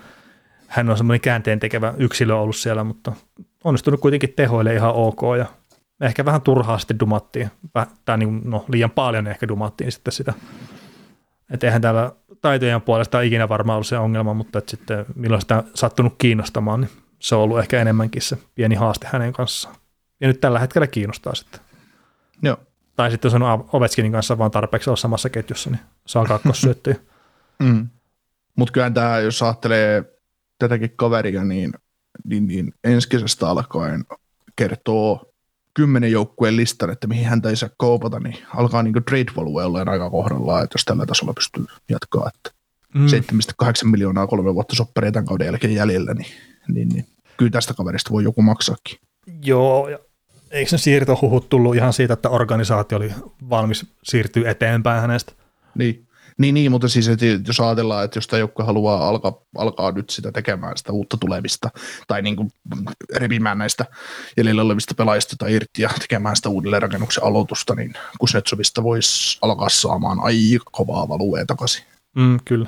[0.67, 3.13] hän on semmoinen käänteen tekevä yksilö ollut siellä, mutta
[3.63, 5.45] onnistunut kuitenkin tehoille ihan ok ja
[6.01, 7.51] ehkä vähän turhaa sitten dumattiin,
[8.05, 10.33] tai niin, no, liian paljon ehkä dumattiin sitten sitä.
[11.53, 15.63] Että eihän täällä taitojen puolesta ikinä varmaan ollut se ongelma, mutta että sitten milloin sitä
[15.75, 19.75] sattunut kiinnostamaan, niin se on ollut ehkä enemmänkin se pieni haaste hänen kanssaan.
[20.21, 21.61] Ja nyt tällä hetkellä kiinnostaa sitten.
[22.41, 22.57] Joo.
[22.95, 26.95] Tai sitten on Ovechkinin kanssa vaan tarpeeksi olla samassa ketjussa, niin saa kakkossyöttöjä.
[27.63, 27.89] mm.
[28.55, 30.03] Mutta kyllä tämä, jos ajattelee
[30.59, 31.73] tätäkin kaveria, niin,
[32.23, 34.05] niin, niin ensi kesästä alkaen
[34.55, 35.29] kertoo
[35.73, 39.91] kymmenen joukkueen listan, että mihin häntä ei saa kaupata, niin alkaa niin trade value olla
[39.91, 42.51] aika kohdallaan, että jos tällä tasolla pystyy jatkaa, että
[42.95, 43.05] mm.
[43.05, 46.31] 7,8 miljoonaa kolme vuotta sopparia tämän kauden jälkeen jäljellä, niin,
[46.67, 47.05] niin, niin
[47.37, 48.97] kyllä tästä kaverista voi joku maksaakin.
[49.43, 49.99] Joo, ja
[50.51, 53.13] eikö ne siirtohuhut tullut ihan siitä, että organisaatio oli
[53.49, 55.33] valmis siirtyä eteenpäin hänestä?
[55.77, 56.07] Niin.
[56.39, 60.09] Niin, niin, mutta siis että jos ajatellaan, että jos tämä joukko haluaa alkaa, alkaa nyt
[60.09, 61.69] sitä tekemään sitä uutta tulemista
[62.07, 62.49] tai niin kuin
[63.15, 63.85] repimään näistä
[64.37, 70.19] jäljellä olevista pelaajista tai irti ja tekemään sitä uudelleenrakennuksen aloitusta, niin Kuznetsovista voisi alkaa saamaan
[70.19, 71.83] aika kovaa valuea takaisin.
[72.15, 72.67] Mm, kyllä,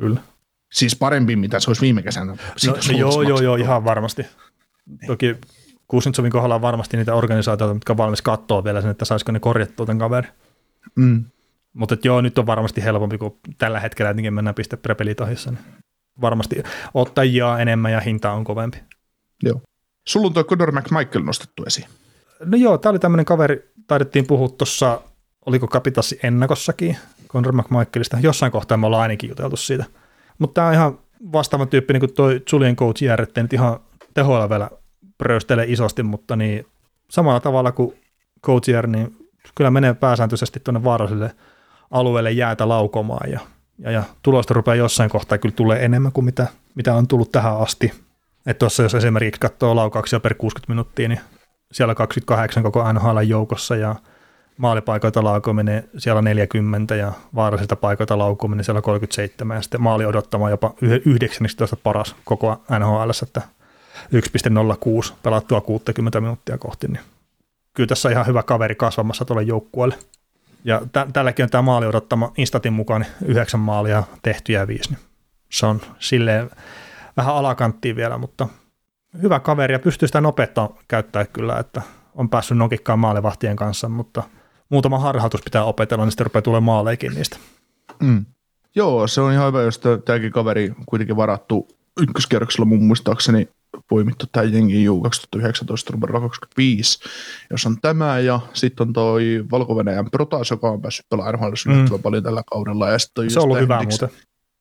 [0.00, 0.20] kyllä.
[0.72, 2.26] Siis parempi, mitä se olisi viime kesänä.
[2.26, 2.36] No,
[2.92, 4.26] no joo, joo, joo, ihan varmasti.
[5.06, 5.36] Toki
[5.88, 9.40] Kuznetsovin kohdalla on varmasti niitä organisaatioita, jotka on valmis katsoa vielä sen, että saisiko ne
[9.40, 10.30] korjattua tämän kaverin.
[10.96, 11.24] Mm.
[11.76, 15.50] Mutta joo, nyt on varmasti helpompi, kuin tällä hetkellä jotenkin mennään piste prepelitahissa.
[15.50, 15.64] Niin
[16.20, 16.62] varmasti
[16.94, 18.78] ottajia enemmän ja hinta on kovempi.
[19.42, 19.60] Joo.
[20.06, 21.86] Sulla on tuo Conor McMichael nostettu esiin.
[22.44, 25.00] No joo, tämä oli tämmöinen kaveri, taidettiin puhua tuossa,
[25.46, 26.96] oliko Kapitassi ennakossakin,
[27.28, 28.18] Conor McMichaelista.
[28.20, 29.84] Jossain kohtaa me ollaan ainakin juteltu siitä.
[30.38, 30.98] Mutta tämä on ihan
[31.32, 33.80] vastaava tyyppi, niin kuin toi Julian Coach järjetti, nyt ihan
[34.14, 34.70] tehoilla vielä
[35.18, 36.66] pröystelee isosti, mutta niin
[37.10, 37.98] samalla tavalla kuin
[38.44, 39.16] Coach niin
[39.54, 41.34] kyllä menee pääsääntöisesti tuonne vaaralliselle
[41.90, 43.40] alueelle jäätä laukomaan ja,
[43.78, 47.58] ja, ja tulosta rupeaa jossain kohtaa kyllä tulee enemmän kuin mitä, mitä on tullut tähän
[47.58, 47.92] asti.
[48.46, 51.20] Että tuossa jos esimerkiksi katsoo laukauksia per 60 minuuttia, niin
[51.72, 53.94] siellä 28 koko NHL joukossa ja
[54.56, 60.74] maalipaikoita laukominen siellä 40 ja vaarallisilta paikoilta laukominen siellä 37 ja sitten maali odottamaan jopa
[61.04, 63.42] 19 paras koko NHL, että
[65.08, 67.00] 1.06 pelattua 60 minuuttia kohti, niin
[67.74, 69.98] kyllä tässä on ihan hyvä kaveri kasvamassa tuolle joukkueelle.
[70.66, 74.90] Ja tä- tälläkin on tämä maali odottama Instatin mukaan yhdeksän maalia tehtyjä viisi.
[74.90, 75.00] Niin
[75.50, 76.50] se on silleen
[77.16, 78.48] vähän alakanttiin vielä, mutta
[79.22, 81.82] hyvä kaveri ja pystyy sitä nopeutta käyttää kyllä, että
[82.14, 84.22] on päässyt nokikkaan maalivahtien kanssa, mutta
[84.68, 87.36] muutama harhautus pitää opetella, niin sitten rupeaa tulemaan maaleikin niistä.
[88.00, 88.24] Mm.
[88.74, 91.68] Joo, se on ihan hyvä, jos tämäkin kaveri kuitenkin varattu
[92.00, 93.48] ykköskierroksella mun muistaakseni
[93.88, 96.98] poimittu tämä jengi juu 2019 numero 25,
[97.50, 102.02] jos on tämä ja sitten on toi Valko-Venäjän Protas, joka on päässyt pelaamaan mm.
[102.02, 102.88] paljon tällä kaudella.
[102.88, 104.08] Ja on se on ollut hyvä muuten.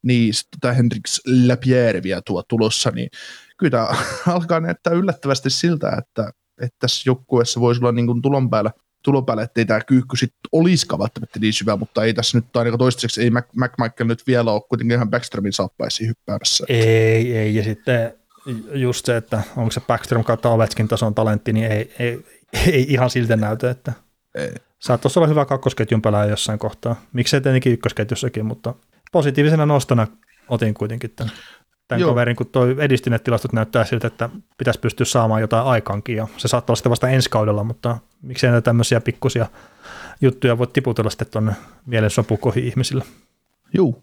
[0.03, 3.09] Niin, sitten tämä Hendrix Lapierre vielä tuo tulossa, niin
[3.57, 3.88] kyllä tämä
[4.36, 8.71] alkaa näyttää yllättävästi siltä, että, että tässä joukkueessa voisi olla niin kuin tulon päällä
[9.05, 12.80] tulon päälle, ettei tämä kyykky sitten olisikaan välttämättä niin syvä, mutta ei tässä nyt ainakaan
[12.80, 16.65] toistaiseksi, ei McMichael nyt vielä ole kuitenkin ihan Backströmin saappaisiin hyppäämässä.
[16.67, 18.13] Ei, ei, ja sitten
[18.74, 22.26] just se, että onko se Backstrom kautta Ovechkin tason talentti, niin ei, ei,
[22.72, 23.93] ei ihan siltä näytä, että
[24.36, 24.54] ei.
[24.80, 26.96] saattaisi olla hyvä kakkosketjun pelaaja jossain kohtaa.
[27.14, 28.74] Miksei tietenkin ykkösketjussakin, mutta
[29.12, 30.08] positiivisena nostona
[30.48, 31.34] otin kuitenkin tämän,
[31.88, 36.28] tämän kaverin, kun tuo edistyneet tilastot näyttää siltä, että pitäisi pystyä saamaan jotain aikaankin, ja
[36.38, 39.46] se saattaa olla sitten vasta ensi kaudella, mutta miksei näitä tämmöisiä pikkusia
[40.22, 41.54] juttuja voi tiputella sitten tuonne
[41.86, 43.04] mielen sopukoihin ihmisille.
[43.74, 44.02] Joo,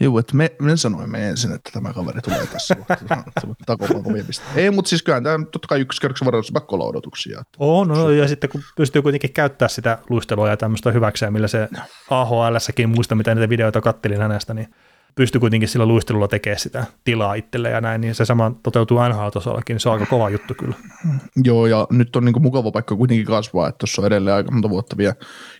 [0.00, 2.76] Joo, että me, me sanoimme ensin, että tämä kaveri tulee tässä
[3.66, 4.24] takomaan kovia
[4.56, 7.42] Ei, mutta siis kyllä tämä totta kai ykköskerroksen varoitus pakko olla odotuksia.
[7.58, 11.68] On, no, ja sitten kun pystyy kuitenkin käyttää sitä luistelua ja tämmöistä hyväkseen, millä se
[12.10, 14.74] AHL-säkin, muista mitä niitä videoita kattelin hänestä, niin
[15.14, 19.74] pystyy kuitenkin sillä luistelulla tekemään sitä tilaa itselle ja näin, niin se sama toteutuu NHL-tasollakin,
[19.74, 20.74] niin se on aika kova juttu kyllä.
[21.44, 24.70] Joo, ja nyt on niin mukava paikka kuitenkin kasvaa, että tuossa on edelleen aika monta
[24.70, 25.14] vuotta vielä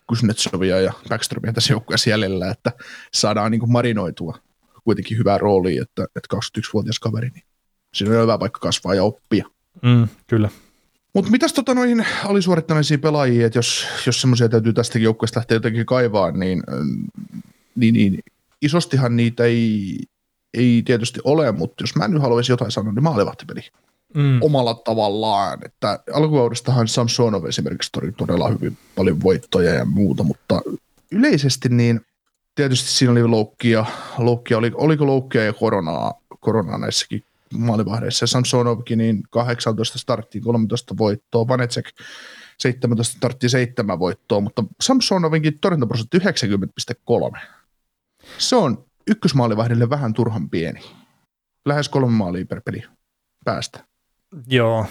[0.07, 2.73] Kuznetsovia ja Backstromia tässä joukkueessa jäljellä, että
[3.13, 4.39] saadaan niin marinoitua
[4.85, 7.45] kuitenkin hyvää roolia, että, että 21-vuotias kaveri, niin
[7.95, 9.47] siinä on hyvä paikka kasvaa ja oppia.
[9.83, 10.49] Mm, kyllä.
[11.15, 15.87] Mutta mitäs tota noihin alisuorittaneisiin pelaajiin, että jos, jos semmoisia täytyy tästäkin joukkueesta lähteä jotenkin
[15.87, 16.63] kaivaa, niin,
[17.75, 18.19] niin, niin
[18.65, 19.99] isostihan niitä ei,
[20.55, 23.61] ei tietysti ole, mutta jos mä nyt haluaisin jotain sanoa, niin maalivahtipeli.
[24.15, 24.43] Mm.
[24.43, 30.63] omalla tavallaan, että alkukaudestahan Samsonov esimerkiksi tori todella hyvin paljon voittoja ja muuta, mutta
[31.11, 32.01] yleisesti niin
[32.55, 33.87] tietysti siinä oli loukkia,
[34.19, 37.23] loukkia oli, oliko loukkia ja koronaa, koronaa näissäkin
[37.55, 38.27] maalivahdeissa.
[38.27, 41.87] Samsonovkin niin 18 starttiin 13 voittoa, Vanetsek
[42.59, 47.39] 17 starttiin 7 voittoa, mutta Samsonovinkin torjuntaprosentti 90,3.
[48.39, 50.81] Se on ykkösmaalivahdille vähän turhan pieni.
[51.67, 52.83] Lähes kolme maalia per peli
[53.45, 53.85] päästä.
[54.47, 54.87] Joo,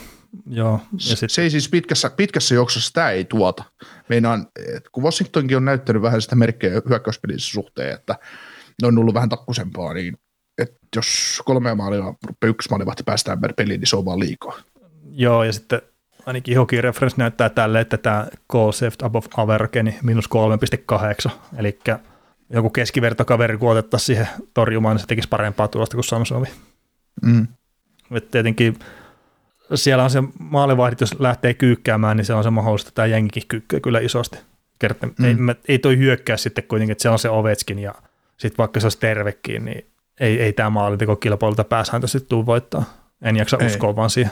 [0.48, 0.80] joo.
[1.10, 1.32] Ja sit...
[1.32, 3.64] Se ei siis pitkässä, pitkässä juoksussa sitä ei tuota.
[4.10, 4.48] Meinaan,
[4.92, 8.16] kun Washingtonkin on näyttänyt vähän sitä merkkejä hyökkäyspelissä suhteen, että
[8.82, 10.18] ne on ollut vähän takkusempaa, niin
[10.58, 12.14] että jos kolme maalia,
[12.46, 14.54] yksi maalivahti päästään per peli, niin se on vaan liikaa.
[15.12, 15.82] Joo, ja sitten
[16.26, 20.30] ainakin Hockey Reference näyttää tälle, että tämä goal saved above average, niin miinus
[21.26, 21.80] 3,8, eli
[22.50, 26.48] joku keskivertokaveri, kun otettaisiin siihen torjumaan, niin se tekisi parempaa tulosta kuin Samsovi.
[27.22, 27.48] Mm.
[28.12, 28.80] Et tietenkin
[29.76, 33.44] siellä on se maalivahdit, jos lähtee kyykkäämään, niin se on se mahdollista, että tämä jengikin
[33.48, 34.38] kyykkyy kyllä isosti.
[34.80, 35.26] Kerta, mm.
[35.26, 35.36] ei,
[35.68, 37.94] ei toi hyökkää sitten kuitenkin, että se on se Ovetskin ja
[38.38, 39.86] sitten vaikka se olisi tervekin, niin
[40.20, 42.84] ei, ei tämä maalinteko kilpailulta pääsääntöisesti tule voittaa.
[43.22, 43.68] En jaksa ei.
[43.68, 44.32] uskoa vaan siihen.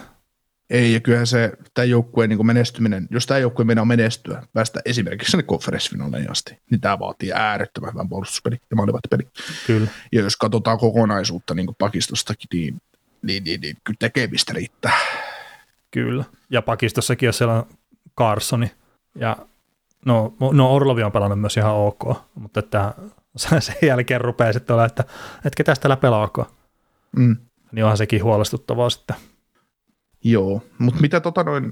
[0.71, 5.31] Ei, ja kyllähän se, tämä joukkueen niin menestyminen, jos tämä joukkue meinaa menestyä, päästä esimerkiksi
[5.31, 9.27] sinne konferenssifinaaleihin asti, niin tämä vaatii äärettömän hyvän puolustuspeli ja maalivahtipeli.
[9.67, 9.87] Kyllä.
[10.11, 12.81] Ja jos katsotaan kokonaisuutta niin pakistostakin, niin,
[13.21, 14.97] niin, niin, niin kyllä tekemistä riittää.
[15.91, 16.23] Kyllä.
[16.49, 17.65] Ja pakistossakin, jos siellä on
[18.17, 18.71] Carsoni
[19.15, 19.37] ja
[20.05, 22.03] no, no Orlovi on pelannut myös ihan ok,
[22.35, 22.93] mutta että
[23.59, 25.03] sen jälkeen rupeaa sitten olla, että,
[25.35, 26.47] että ketä täällä pelaako.
[27.15, 27.37] Mm.
[27.71, 29.15] Niin onhan sekin huolestuttavaa sitten.
[30.23, 31.71] Joo, mutta mitä tota noin,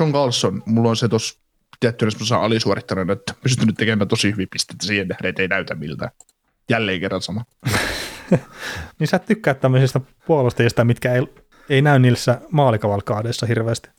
[0.00, 1.40] John Carlson, mulla on se tuossa
[1.80, 6.10] tiettynä semmoisena alisuorittaneena, että pystynyt tekemään tosi hyvin pistettä siihen nähden, että ei näytä miltä.
[6.68, 7.44] Jälleen kerran sama.
[8.98, 11.22] niin sä tykkäät tämmöisistä puolustajista, mitkä ei,
[11.68, 13.90] ei näy niissä maalikavalkaadeissa hirveästi.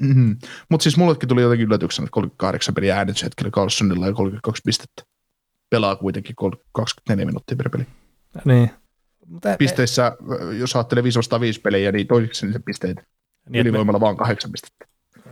[0.00, 0.36] Mm-hmm.
[0.68, 5.02] Mutta siis mullekin tuli jotenkin yllätyksenä, että 38 peliä äänityshetkellä Carlsonilla ja 32 pistettä.
[5.70, 6.36] Pelaa kuitenkin
[6.72, 7.86] 24 minuuttia per peli.
[8.44, 8.70] Niin.
[9.58, 10.16] Pisteissä,
[10.58, 13.02] jos ajattelee 505 pelejä, niin toiseksi niitä pisteitä.
[13.48, 14.04] Niin, Ylivoimalla me...
[14.04, 14.86] vaan kahdeksan pistettä.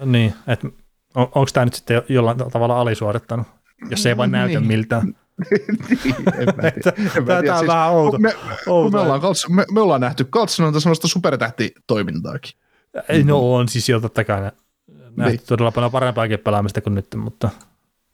[0.05, 0.69] Niin, että
[1.15, 3.47] on, onko tämä nyt sitten jollain tavalla alisuorittanut,
[3.91, 4.69] jos se ei vain näytä niin.
[4.69, 5.03] miltään?
[5.51, 5.65] niin,
[7.27, 8.19] Tämä on siis, vähän outo.
[8.19, 8.35] Me,
[8.67, 8.91] outo.
[8.91, 12.53] Me, ollaan, me, me ollaan nähty Kaltsonalta sellaista supertähtitoimintaakin.
[13.09, 14.41] Ei, no on siis jo totta kai
[15.17, 15.41] nähty niin.
[15.47, 17.51] todella paljon parempaakin pelaamista kuin nyt, mutta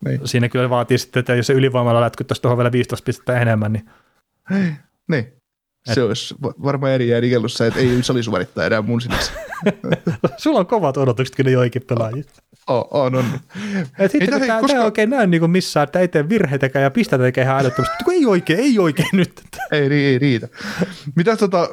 [0.05, 0.21] niin.
[0.25, 3.91] siinä kyllä vaatii sitten, että jos se ylivoimalla lätkyttäisi tuohon vielä 15 pistettä enemmän, niin...
[4.51, 4.73] Hei,
[5.87, 5.95] niin.
[5.95, 6.07] Se Et...
[6.07, 9.33] olisi varmaan eri kellussa, että ei salisuorittaa enää mun sinänsä.
[10.37, 12.43] Sulla on kovat odotukset kyllä joikin pelaajista.
[12.67, 13.25] Oh, on, on.
[13.99, 14.67] Et hitto, tämä, koska...
[14.67, 17.95] tämä ei oikein näy niin missään, että ei tee virheitäkään ja pistetä ihan älyttömästi.
[18.13, 19.43] Ei oikein, ei oikein nyt.
[19.73, 20.49] Ei, ei riitä.
[21.15, 21.69] Mitäs, tota,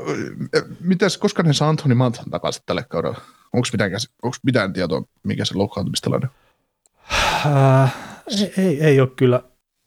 [0.80, 3.18] mitäs, koska ne saa Antoni Manthan takaisin tälle kaudelle?
[3.54, 3.92] Onko mitään,
[4.24, 7.54] onko mitään tietoa, mikä se loukkaantumistilanne on?
[7.84, 7.96] Äh,
[8.28, 9.42] ei, ei, ei ole kyllä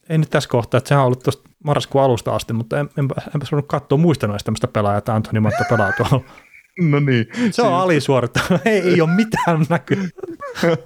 [0.08, 3.14] ei nyt tässä kohtaa, että sehän on ollut tuosta marraskuun alusta asti, mutta en, enpä,
[3.34, 6.24] enpä saanut katsoa muista noista tämmöistä pelaajaa, että Antoni Matta pelaa tuolla.
[6.80, 7.26] No niin.
[7.50, 10.08] Se on alisuorittanut, ei, ei ole mitään näkyy.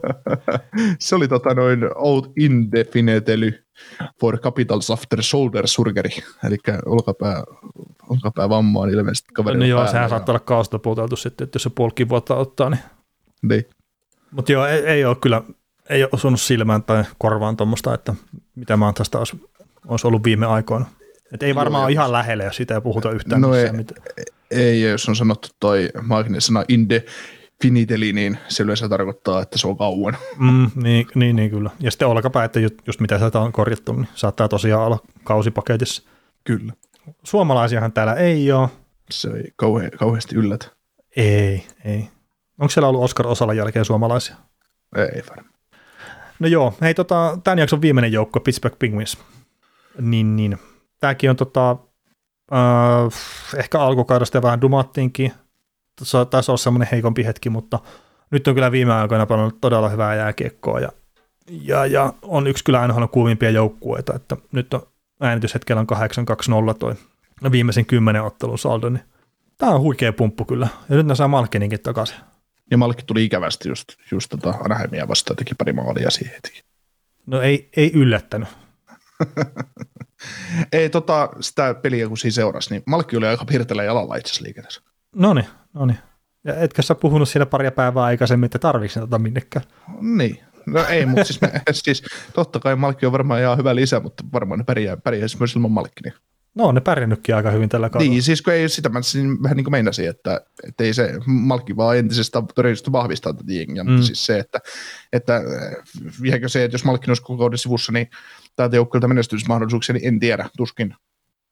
[0.98, 3.52] se oli tota noin old indefinitely
[4.20, 6.10] for capitals after shoulder surgery,
[6.44, 6.56] eli
[6.86, 7.42] olkapää,
[8.08, 11.70] olkapää vammaan ilmeisesti kaverilla No joo, sehän saattaa olla kaasta puuteltu sitten, että jos se
[11.70, 12.82] puolikin vuotta ottaa, niin.
[13.42, 13.64] niin.
[14.30, 15.42] Mutta joo, ei, ei ole kyllä
[15.90, 18.14] ei ole osunut silmään tai korvaan tuommoista, että
[18.54, 19.40] mitä mä tästä olisi,
[19.88, 20.86] olisi ollut viime aikoina.
[21.32, 23.40] Et ei varmaan no, ole ihan lähellä, jos siitä ei puhuta yhtään.
[23.40, 23.94] No ei, mitä.
[24.50, 29.76] ei, jos on sanottu toi maaginen sana indefiniteli, niin se yleensä tarkoittaa, että se on
[29.76, 30.16] kauan.
[30.38, 31.70] Mm, niin, niin, niin, kyllä.
[31.80, 36.02] Ja sitten olkapää, että just, just mitä sieltä on korjattu, niin saattaa tosiaan olla kausipaketissa.
[36.44, 36.72] Kyllä.
[37.24, 38.68] Suomalaisiahan täällä ei ole.
[39.10, 40.66] Se ei kauhe, kauheasti yllätä.
[41.16, 42.08] Ei, ei.
[42.58, 44.36] Onko siellä ollut Oscar Osalan jälkeen suomalaisia?
[44.96, 45.54] Ei varmaan.
[46.38, 49.18] No joo, hei tota, tämän jakson viimeinen joukko, Pittsburgh Penguins.
[49.98, 50.58] Niin, niin.
[51.00, 51.76] Tämäkin on tota,
[52.52, 55.32] äh, ehkä alkukaudesta vähän dumattiinkin.
[55.98, 57.78] Tässä taisi olla semmoinen heikompi hetki, mutta
[58.30, 60.92] nyt on kyllä viime aikoina paljon todella hyvää jääkiekkoa ja,
[61.50, 64.82] ja, ja on yksi kyllä aina kuumimpia joukkueita, että nyt on
[65.20, 65.86] äänityshetkellä on
[66.72, 66.94] 8-2-0 toi
[67.50, 69.04] viimeisen kymmenen ottelun saldo, niin
[69.58, 70.68] tämä on huikea pumppu kyllä.
[70.88, 72.16] Ja nyt ne saa Malkininkin takaisin.
[72.70, 76.62] Ja Malkki tuli ikävästi just, just tota Anaheimia vastaan, teki pari maalia siihen heti.
[77.26, 78.48] No ei, ei yllättänyt.
[80.72, 84.44] ei tota, sitä peliä kun siinä seurasi, niin Malkki oli aika pirtelä jalalla itse asiassa
[84.44, 84.82] liikenteessä.
[85.16, 85.98] No niin, no niin.
[86.44, 89.64] Ja etkö sä puhunut siinä paria päivää aikaisemmin, että tarvitsen tota minnekään?
[90.00, 92.02] Niin, no ei, mutta siis, me, siis
[92.34, 95.70] totta kai Malkki on varmaan ihan hyvä lisä, mutta varmaan ne pärjää, pärjää myös ilman
[95.70, 96.00] Malkki.
[96.04, 96.14] Niin.
[96.54, 98.10] No on ne pärjännytkin aika hyvin tällä kaudella.
[98.10, 101.12] Niin, siis kun ei sitä mä siis vähän niin kuin meinasin, että, että ei se
[101.26, 103.90] Malkki vaan entisestä todennäköisesti vahvistaa tätä jengiä, mm.
[103.90, 104.58] mutta siis se, että,
[105.12, 105.42] että
[106.22, 108.10] viekö se, että jos Malkki olisi koko kauden sivussa, niin
[108.60, 110.94] täältä joukkueelta menestysmahdollisuuksia, niin en tiedä, tuskin,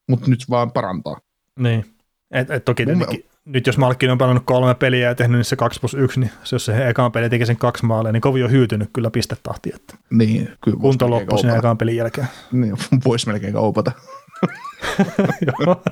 [0.08, 1.20] mutta nyt vaan parantaa.
[1.58, 1.84] Niin,
[2.30, 5.80] et, et toki tietenkin, nyt jos Malkin on pelannut kolme peliä ja tehnyt niissä 2
[5.80, 8.90] plus 1, niin jos se ekaan peli teki sen kaksi maalia, niin kovin on hyytynyt
[8.92, 11.56] kyllä pistetahti, että Niin, kyllä kunto loppui kaupata.
[11.56, 12.26] ekaan pelin jälkeen.
[12.52, 13.92] Niin, voisi melkein kaupata.
[15.46, 15.82] Joo.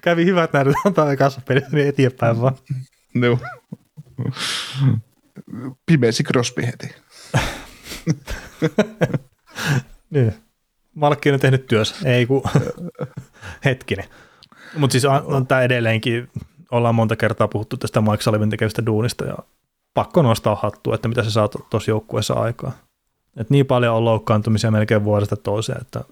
[0.00, 2.54] Kävi hyvät nähdä antaa ekassa pelissä niin eteenpäin vaan.
[3.14, 3.38] No.
[5.86, 6.94] Pimeäsi Crosby heti.
[10.10, 10.34] Niin.
[10.94, 12.42] Malkki on tehnyt työssä, ei kun
[13.64, 14.04] hetkinen.
[14.76, 16.28] Mutta siis on, on tämä edelleenkin,
[16.70, 19.36] ollaan monta kertaa puhuttu tästä Mike Sullivan tekevästä duunista ja
[19.94, 22.72] pakko nostaa hattua, että mitä se saa tuossa joukkueessa aikaa.
[23.36, 26.04] Et niin paljon on loukkaantumisia melkein vuodesta toiseen, että,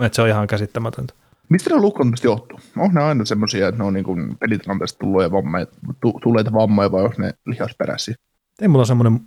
[0.00, 1.14] että se on ihan käsittämätöntä.
[1.48, 2.60] Mistä ne loukkaantumiset johtuu?
[2.76, 5.66] On ne aina semmoisia, että ne on niin pelitilanteesta tulleita vammoja,
[6.00, 8.14] tu- tulleita vammoja vai onko ne lihasperäisiä?
[8.62, 9.20] Ei mulla semmoinen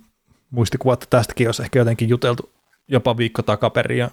[0.50, 2.50] muistikuva, että tästäkin olisi ehkä jotenkin juteltu
[2.88, 4.10] jopa viikko takaperin ja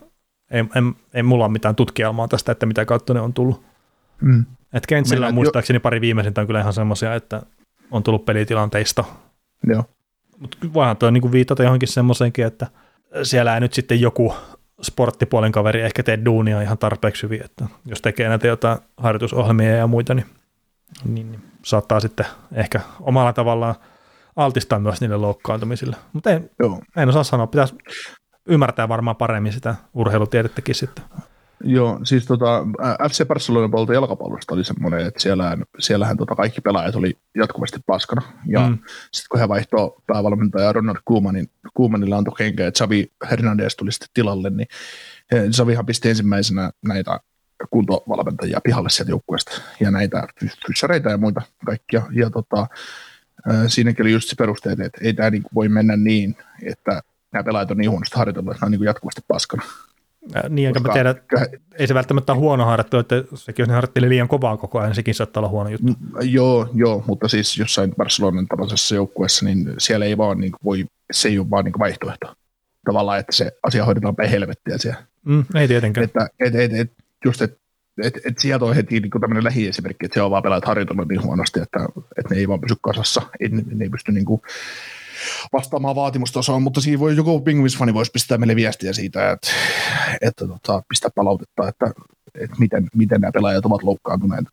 [0.52, 0.82] ei, ei,
[1.14, 3.64] ei mulla ole mitään tutkielmaa tästä, että mitä kautta ne on tullut.
[4.22, 4.46] Mm.
[4.74, 7.42] Et Kentsillä Meillä on jo- muistaakseni pari viimeisintä on kyllä ihan semmoisia, että
[7.92, 9.04] on tullut pelitilanteista.
[9.68, 9.84] Joo.
[10.40, 12.68] Mutta voihan tuo niinku viitata johonkin semmoiseenkin, että
[13.24, 14.34] siellä ei nyt sitten joku
[14.82, 19.88] sporttipuolen kaveri ehkä tee duunia ihan tarpeeksi hyvin, että jos tekee näitä jotain harjoitusohjelmia ja
[19.88, 20.26] muita, niin,
[21.06, 23.76] niin, niin saattaa sitten ehkä omalla tavallaan
[24.36, 25.96] altistaa myös niille loukkaantumisille.
[26.14, 26.82] Mutta en, Joo.
[26.98, 27.76] en osaa sanoa, pitäisi
[28.46, 31.04] ymmärtää varmaan paremmin sitä urheilutiedettäkin sitten.
[31.64, 32.66] Joo, siis tota,
[33.12, 38.22] FC Barcelonan puolelta jalkapallosta oli semmoinen, että siellähän, siellähän tota kaikki pelaajat oli jatkuvasti paskana.
[38.48, 38.78] Ja Mm.
[39.12, 44.10] sitten kun he vaihtoi päävalmentaja Ronald Koemanin, Koemanilla antoi kenkä, että Xavi Hernandez tuli sitten
[44.14, 44.68] tilalle, niin
[45.52, 47.20] Xavihan pisti ensimmäisenä näitä
[47.70, 52.02] kuntovalmentajia pihalle sieltä joukkueesta ja näitä fys- fyssareita ja muita kaikkia.
[52.12, 52.68] Ja tota,
[53.68, 57.02] siinäkin oli just se perusteet, että ei tämä niinku voi mennä niin, että
[57.32, 59.64] nämä pelaajat on niin huonosti harjoitellut, että ne on niinku jatkuvasti paskana.
[60.34, 61.16] Ää, Niin, enkä mä Koska- tiedä,
[61.80, 64.90] ei se välttämättä ole huono harjoittelu, että sekin jos ne harjoitteli liian kovaa koko ajan,
[64.90, 65.94] niin sekin saattaa olla huono juttu.
[66.22, 71.30] Joo, joo, mutta siis jossain Barcelonan tapaisessa joukkueessa, niin siellä ei vaan niin voi, se
[71.30, 72.34] ei ole vaan niin vaihtoehto.
[72.86, 75.04] Tavallaan, että se asia hoidetaan päin helvettiä siellä.
[75.26, 76.04] Mm, ei tietenkään.
[76.04, 76.92] Että et, et, et,
[77.26, 77.58] just, että
[78.04, 81.24] et, et sieltä on heti niin tämmöinen lähiesimerkki, että se on vaan pelaajat harjoitellut niin
[81.24, 81.80] huonosti, että,
[82.18, 84.42] että ne ei vaan pysy kasassa, ei, ne, ne ei pysty niin kuin
[85.54, 89.48] vastaamaan vaatimustasoon, mutta siinä voi joku Penguins-fani voisi pistää meille viestiä siitä, että,
[90.22, 91.92] että tota, pistää palautetta, että,
[92.40, 94.46] että miten, miten nämä pelaajat ovat loukkaantuneet.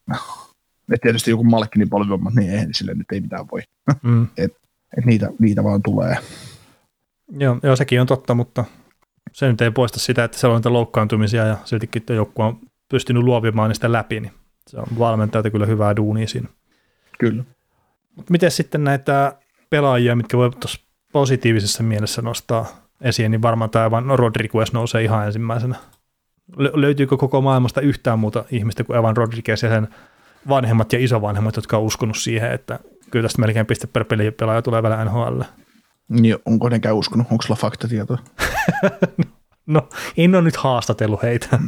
[0.93, 3.62] Et tietysti joku Malkkinin polvivammat, niin eihän sille nyt ei mitään voi.
[4.03, 4.27] Mm.
[4.37, 4.59] että
[5.05, 6.16] niitä, niitä vaan tulee.
[7.39, 8.64] Joo, joo, sekin on totta, mutta
[9.33, 12.61] se nyt ei poista sitä, että siellä on niitä loukkaantumisia ja siltikin tuo joukkue on
[12.89, 14.33] pystynyt luovimaan niistä läpi, niin
[14.66, 16.49] se on valmentajalta kyllä hyvää duunia siinä.
[17.19, 17.45] Kyllä.
[18.31, 19.33] Miten sitten näitä
[19.71, 20.81] pelaajia, mitkä voi tuossa
[21.12, 22.66] positiivisessa mielessä nostaa
[23.01, 25.77] esiin, niin varmaan tämä Evan Rodriguez nousee ihan ensimmäisenä.
[26.53, 29.89] Lö- löytyykö koko maailmasta yhtään muuta ihmistä kuin Evan Rodriguez ja sen
[30.49, 32.79] vanhemmat ja isovanhemmat, jotka on uskonut siihen, että
[33.11, 35.41] kyllä tästä melkein piste per peli pelaaja tulee vielä NHL.
[36.09, 37.27] Niin, onko ne käy uskonut?
[37.31, 38.19] Onko sulla faktatietoa?
[39.69, 41.59] No, en ole nyt haastatellut heitä,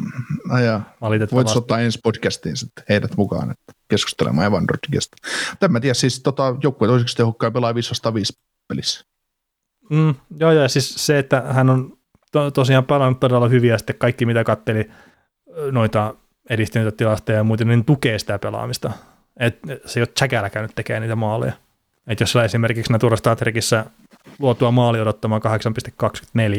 [0.50, 0.94] Ai jaa.
[1.32, 5.16] Voit ottaa ensi podcastiin sitten heidät mukaan että keskustelemaan Evan Rodriguezista.
[5.50, 8.32] Mutta en mä tiedä, siis tota, joukkue toiseksi tehokkain pelaa 505
[8.68, 9.04] pelissä.
[9.90, 11.98] Mm, joo, ja siis se, että hän on
[12.32, 14.90] to- tosiaan pelannut todella hyviä, sitten kaikki, mitä katteli
[15.72, 16.14] noita
[16.50, 18.92] edistyneitä tilastoja ja muuten, niin tukee sitä pelaamista.
[19.36, 21.52] Et se ei ole tsäkäällä käynyt tekemään niitä maaleja.
[22.06, 23.84] Et jos sä esimerkiksi Natura Statrikissa
[24.38, 25.42] luotua maali odottamaan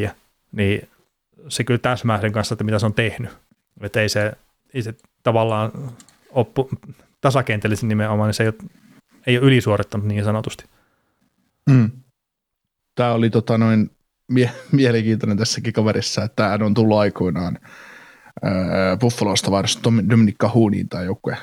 [0.04, 0.10] 8,24,
[0.52, 0.88] niin
[1.48, 3.30] se kyllä täsmää sen kanssa, että mitä se on tehnyt.
[3.80, 4.32] Että ei se,
[4.74, 5.72] ei se tavallaan
[6.30, 6.70] oppu,
[7.20, 8.70] tasakentellisen nimenomaan, niin se ei ole,
[9.26, 10.64] ei ole ylisuorittanut niin sanotusti.
[11.70, 11.90] Mm.
[12.94, 13.90] Tämä oli tota, noin
[14.28, 17.58] mie- mielenkiintoinen tässäkin kaverissa, että hän on tullut aikoinaan
[18.42, 21.36] ää, Buffalosta varsin Tom- Dominic Cahooniin tai joukkue,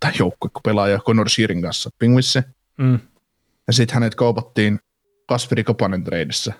[0.00, 2.38] tai joukkue, kun pelaaja Connor Shearin kanssa Penguinsi.
[2.78, 2.98] Mm.
[3.66, 4.78] Ja sitten hänet kaupattiin
[5.28, 6.52] Kasperi Kapanen treidissä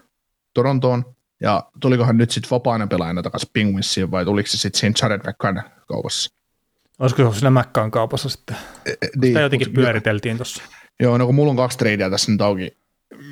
[0.55, 1.17] Torontoon.
[1.41, 5.63] Ja tulikohan nyt sitten vapaana pelaajana takaisin Penguinsiin vai tuliko se sitten siinä Jared McCann
[5.89, 6.31] kaupassa?
[6.99, 8.57] Olisiko se siinä Mäkkään kaupassa sitten?
[8.87, 10.63] E, e, Sitä jotenkin mut- pyöriteltiin tuossa.
[11.01, 12.77] Joo, no kun mulla on kaksi treidiä tässä nyt auki,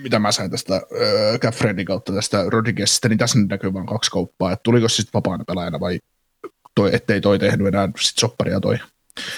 [0.03, 4.53] mitä mä sain tästä äh, kautta tästä Rodriguezista, niin tässä nyt näkyy vain kaksi kauppaa.
[4.53, 5.99] Että tuliko se sitten vapaana pelaajana vai
[6.75, 8.79] toi, ettei toi tehnyt enää sit sopparia toi.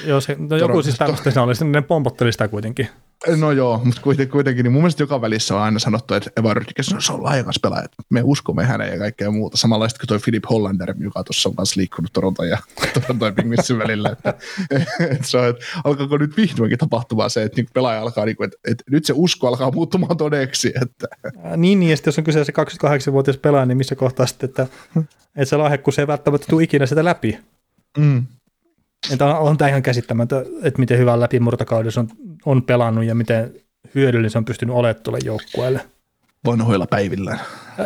[0.04, 2.88] Joo, se, no joku Toronto- siis tämmöistä se oli, sitten ne pompotteli sitä kuitenkin.
[3.36, 6.56] No joo, mutta kuitenkin, kuitenkin niin mun mielestä joka välissä on aina sanottu, että Evan
[6.56, 9.56] Rodriguez no, se on laajakas pelaaja, että me uskomme häneen ja kaikkea muuta.
[9.56, 12.58] Samanlaista kuin toi Philip Hollander, joka tuossa on kanssa liikkunut Toronton ja
[12.94, 13.32] Toronton
[13.70, 14.08] ja välillä.
[14.08, 14.34] Että,
[15.12, 18.44] että se on, että alkaako nyt vihdoinkin tapahtumaan se, että niin pelaaja alkaa, niin kuin,
[18.44, 20.72] että, että, nyt se usko alkaa muuttumaan todeksi.
[20.82, 21.06] Että,
[21.56, 24.66] Niin, niin, ja sitten jos on kyseessä 28-vuotias pelaaja, niin missä kohtaa sitten, että,
[25.36, 27.38] että se lahjakkuus ei välttämättä tule ikinä sitä läpi.
[27.98, 28.26] mm.
[29.12, 32.08] Että on, on tämä ihan käsittämätön, että miten hyvän läpimurtokaudessa on,
[32.44, 33.54] on pelannut ja miten
[33.94, 35.80] hyödyllinen se on pystynyt olemaan tuolle joukkueelle.
[36.46, 37.40] Vanhoilla päivillään.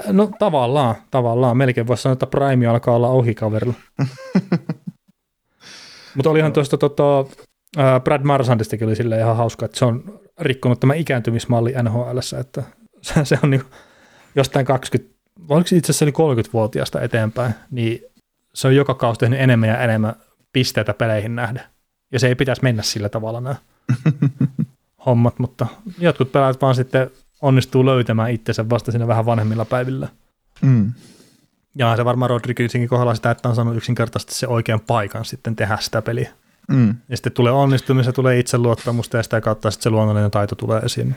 [0.06, 1.56] No tavallaan, tavallaan.
[1.56, 3.74] Melkein voisi sanoa, että Prime alkaa olla ohi kaverilla.
[6.14, 7.24] Mutta olihan tuosta tota,
[8.04, 12.62] Brad Marsandistakin oli sille ihan hauska, että se on rikkonut tämä ikääntymismalli NHL, että
[13.02, 13.62] se, se on niin
[14.34, 15.14] jostain 20,
[15.48, 18.00] oliko itse asiassa oli 30-vuotiaasta eteenpäin, niin
[18.54, 20.14] se on joka kausi tehnyt enemmän ja enemmän
[20.52, 21.62] pisteitä peleihin nähden.
[22.12, 23.56] Ja se ei pitäisi mennä sillä tavalla nämä
[25.06, 25.66] hommat, mutta
[25.98, 27.10] jotkut pelaajat vaan sitten
[27.42, 30.08] onnistuu löytämään itsensä vasta siinä vähän vanhemmilla päivillä.
[30.62, 30.92] Mm.
[31.74, 35.78] Ja se varmaan Rodriguezinkin kohdalla sitä, että on saanut yksinkertaisesti se oikean paikan sitten tehdä
[35.80, 36.32] sitä peliä.
[36.68, 36.94] Mm.
[37.08, 41.16] Ja sitten tulee onnistumista, tulee itseluottamusta ja sitä kautta sitten se luonnollinen taito tulee esiin.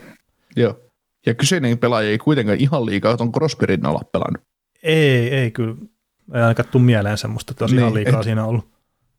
[0.56, 0.80] Joo.
[1.26, 4.42] Ja kyseinen pelaaja ei kuitenkaan ihan liikaa tuon Crosby rinnalla pelannut.
[4.84, 5.76] Ei, ei kyllä.
[6.34, 8.73] Ei ainakaan tule mieleen semmoista, että olisi niin, ihan liikaa et, siinä ollut.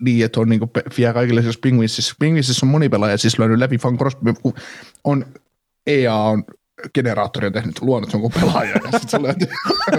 [0.04, 0.60] Niin, että on niin
[0.98, 2.14] vielä kaikille siis Penguinsissa.
[2.18, 4.34] Penguinsissa on moni pelaaja siis löynyt läpi Van Crosby,
[5.04, 5.26] on
[5.86, 6.44] EA on
[6.94, 9.48] generaattori on tehnyt luonut jonkun pelaajan ja sitten se löytyy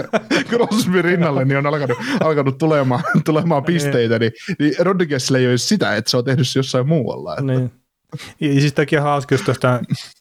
[0.50, 3.74] Crosby rinnalle, niin on alkanut, alkanut tulemaan, tulemaan niin.
[3.74, 7.32] pisteitä, niin, niin Rodriguezille ei ole sitä, että se on tehnyt se jossain muualla.
[7.32, 7.42] Että.
[7.42, 7.70] Niin.
[8.40, 9.80] Ja siis toki ihan hauska, jos tuosta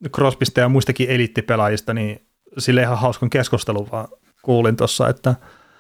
[0.10, 2.28] Crosbysta ja muistakin eliittipelaajista, niin
[2.58, 4.08] sille ihan hauskan keskustelun vaan
[4.42, 5.36] kuulin tuossa, että,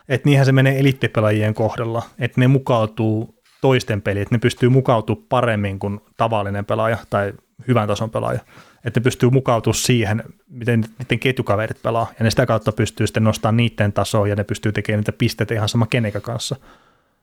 [0.09, 3.34] että niinhän se menee eliittipelaajien kohdalla, että ne mukautuu
[3.65, 7.33] toisten peliin, että ne pystyy mukautumaan paremmin kuin tavallinen pelaaja tai
[7.67, 8.39] hyvän tason pelaaja
[8.85, 13.23] että ne pystyy mukautumaan siihen, miten niiden ketjukaverit pelaa, ja ne sitä kautta pystyy sitten
[13.23, 16.55] nostamaan niiden tasoa, ja ne pystyy tekemään niitä pisteitä ihan sama kenekä kanssa.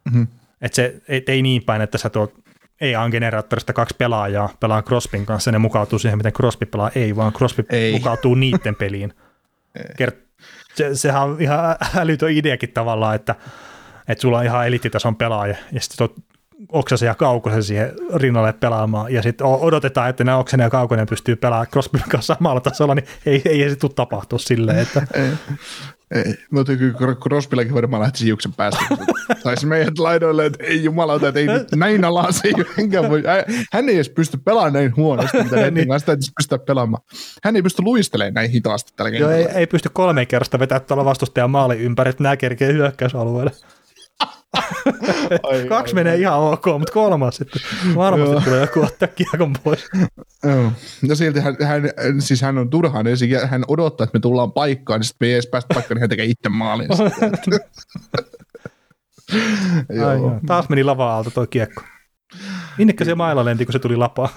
[0.05, 0.27] Mm-hmm.
[0.61, 2.35] Että se et, ei niin päin, että sä tuot
[2.81, 7.33] EA-generaattorista kaksi pelaajaa pelaa Crospin kanssa, ja ne mukautuu siihen, miten Crosby pelaa, ei, vaan
[7.33, 7.93] Crosby ei.
[7.93, 9.15] mukautuu niiden peliin.
[9.79, 10.23] Kert-
[10.75, 13.35] se, sehän on ihan älytön ideakin tavallaan, että,
[14.09, 16.09] että sulla on ihan eliittitason pelaaja, ja sitten
[16.69, 21.37] Oksasen ja Kaukosen siihen rinnalle pelaamaan, ja sitten odotetaan, että nämä Oksanen ja Kaukonen pystyy
[21.37, 25.07] pelaamaan Crosbyn kanssa samalla tasolla, niin ei, ei se tule tapahtua silleen, että...
[25.15, 25.33] ei,
[26.15, 26.35] ei.
[26.51, 28.85] Mutta kyllä Crosbylläkin varmaan lähtisi hiuksen päästä.
[29.43, 31.47] Taisi meidät laidoille, että ei jumalauta, että ei
[31.77, 33.23] näin alas, ei enkä voi.
[33.73, 35.89] Hän ei edes pysty pelaamaan näin huonosti, mitä niin.
[35.89, 37.03] kanssa täytyisi pystyä pelaamaan.
[37.45, 41.05] Hän ei pysty luistelemaan näin hitaasti tällä Joo, ei, ei, pysty kolme kertaa vetää tuolla
[41.05, 43.53] vastustajan maali ympäri, että nämä kerkee hyökkäysalueelle.
[45.43, 46.21] Ai, Kaksi ai, menee ai.
[46.21, 47.63] ihan ok, mutta kolmas sitten
[47.97, 48.41] varmasti Joo.
[48.41, 49.89] tulee joku ottaa kiekon pois.
[50.45, 50.73] Joo.
[51.09, 51.83] No silti hän, hän,
[52.19, 55.35] siis hän on turhaan ensin, hän odottaa, että me tullaan paikkaan, niin sitten me ei
[55.35, 56.89] edes päästä paikkaan, niin hän tekee itse maalin.
[60.07, 60.41] Ai, joo.
[60.47, 61.83] Taas meni lava alta tuo kiekko.
[62.79, 64.29] Minnekä se mailla lenti, kun se tuli lapaa?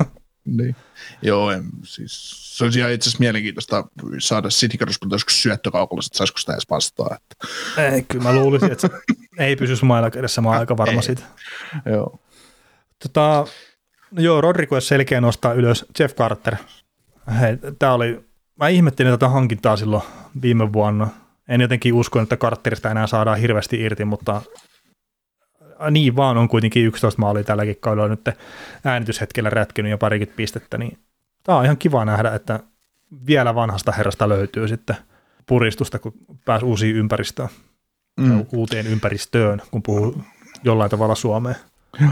[0.46, 0.76] Niin.
[1.22, 3.84] Joo, en, siis se olisi ihan itse asiassa mielenkiintoista
[4.20, 4.78] saada City
[5.12, 7.16] joskus syöttökaupalla, että saisiko sitä edes vastaa.
[7.16, 7.48] Että.
[7.82, 8.90] Ei, kyllä mä luulisin, että
[9.38, 11.04] ei pysy mailla kädessä, mä oon aika varma ei.
[11.04, 11.24] siitä.
[11.86, 12.20] Joo.
[13.04, 13.46] Tota,
[14.12, 16.56] joo, Rodrigo selkeä nostaa ylös Jeff Carter.
[17.40, 18.26] Hei, tää oli,
[18.60, 20.04] mä ihmettelin tätä hankintaa silloin
[20.42, 21.08] viime vuonna.
[21.48, 24.42] En jotenkin usko, että Carterista enää saadaan hirveästi irti, mutta
[25.92, 28.30] niin vaan on kuitenkin 11 maalia tälläkin kaudella nyt
[28.86, 30.98] äänityshetkellä rätkinyt jo parikymmentä pistettä, niin
[31.44, 32.60] tämä on ihan kiva nähdä, että
[33.28, 34.96] vielä vanhasta herrasta löytyy sitten
[35.46, 36.14] puristusta, kun
[36.46, 37.50] pääsi uusiin ympäristöön,
[38.18, 38.46] mm.
[38.52, 40.24] uuteen ympäristöön, kun puhuu
[40.64, 41.56] jollain tavalla Suomeen.
[42.02, 42.12] Joo.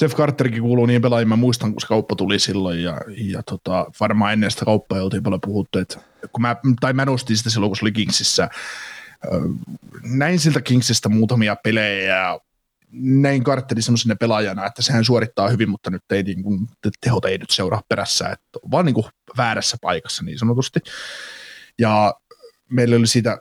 [0.00, 3.86] Jeff Carterkin kuuluu niin pelaajia, mä muistan, kun se kauppa tuli silloin, ja, ja tota,
[4.00, 6.00] varmaan ennen sitä kauppaa oltiin paljon puhuttu, että
[6.32, 8.48] kun mä, tai mä nostin sitä silloin, kun se oli Kingsissä,
[10.02, 12.40] näin siltä Kingsistä muutamia pelejä, ja
[12.92, 16.66] näin Carteri semmoisena pelaajana, että sehän suorittaa hyvin, mutta nyt ei niin kuin,
[17.00, 20.80] tehot ei nyt seuraa perässä, että vaan niin kuin väärässä paikassa niin sanotusti.
[21.78, 22.14] Ja
[22.70, 23.38] meillä oli siitä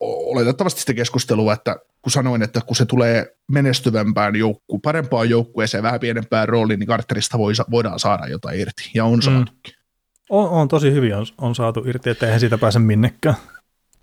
[0.00, 6.00] oletettavasti sitä keskustelua, että kun sanoin, että kun se tulee menestyvämpään joukkuun, parempaan joukkueeseen, vähän
[6.00, 9.74] pienempään rooliin, niin Carterista voi, voidaan saada jotain irti, ja on saatukin.
[9.74, 9.84] Mm.
[10.30, 13.34] On, on tosi hyvin on, on saatu irti, että eihän siitä pääse minnekään.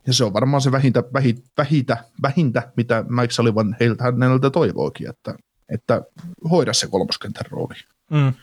[0.07, 5.09] Ja se on varmaan se vähintä, vähintä, vähintä, vähintä mitä Mike Sullivan heiltä häneltä toivookin,
[5.09, 5.35] että,
[5.73, 6.01] että
[6.51, 7.75] hoida se kolmoskentän rooli.
[8.09, 8.33] Mm.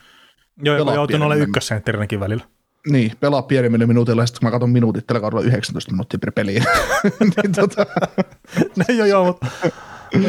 [0.63, 2.45] Joo, joutunut olemaan ykkössentterinäkin välillä.
[2.87, 6.33] Niin, pelaa pienemmillä minuutilla, ja sitten kun mä katson minuutit tällä kaudella 19 minuuttia per
[6.33, 6.55] peli.
[7.21, 7.87] niin, tota...
[8.79, 9.47] no, joo, joo, mutta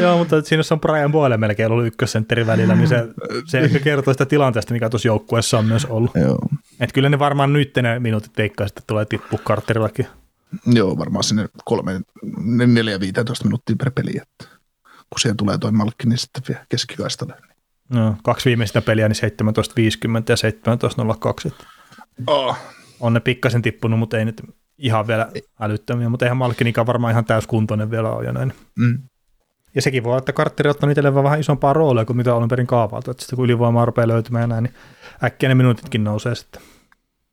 [0.00, 3.08] Joo, mutta siinä on Brian Boyle melkein ollut ykkössentteri välillä, niin se,
[3.46, 6.10] se ehkä kertoo sitä tilanteesta, mikä tuossa joukkueessa on myös ollut.
[6.14, 6.38] Joo.
[6.80, 10.06] Et kyllä ne varmaan nyt ne minuutit teikkaa sitten tulee tippua Carterillakin.
[10.66, 12.00] Joo, varmaan sinne kolme,
[12.66, 14.44] neljä, 15 minuuttia per peli, että
[14.82, 17.34] kun siihen tulee toi malkki, niin sitten vielä keskikaistalle.
[17.88, 20.36] No, kaksi viimeistä peliä, niin 17.50 ja
[21.48, 21.64] 17.02.
[22.26, 22.56] Oh.
[23.00, 24.42] On ne pikkasen tippunut, mutta ei nyt
[24.78, 25.28] ihan vielä
[25.60, 28.52] älyttömiä, mutta eihän Malkkinikaan varmaan ihan täyskuntoinen vielä ole jo näin.
[28.78, 28.98] Mm.
[29.74, 32.66] Ja sekin voi olla, että kartteri ottaa itselleen vähän isompaa roolia kuin mitä on perin
[32.66, 33.10] kaavailtu.
[33.10, 34.74] Että sitten kun ylivoimaa rupeaa löytymään näin, niin
[35.24, 36.62] äkkiä ne minuutitkin nousee sitten.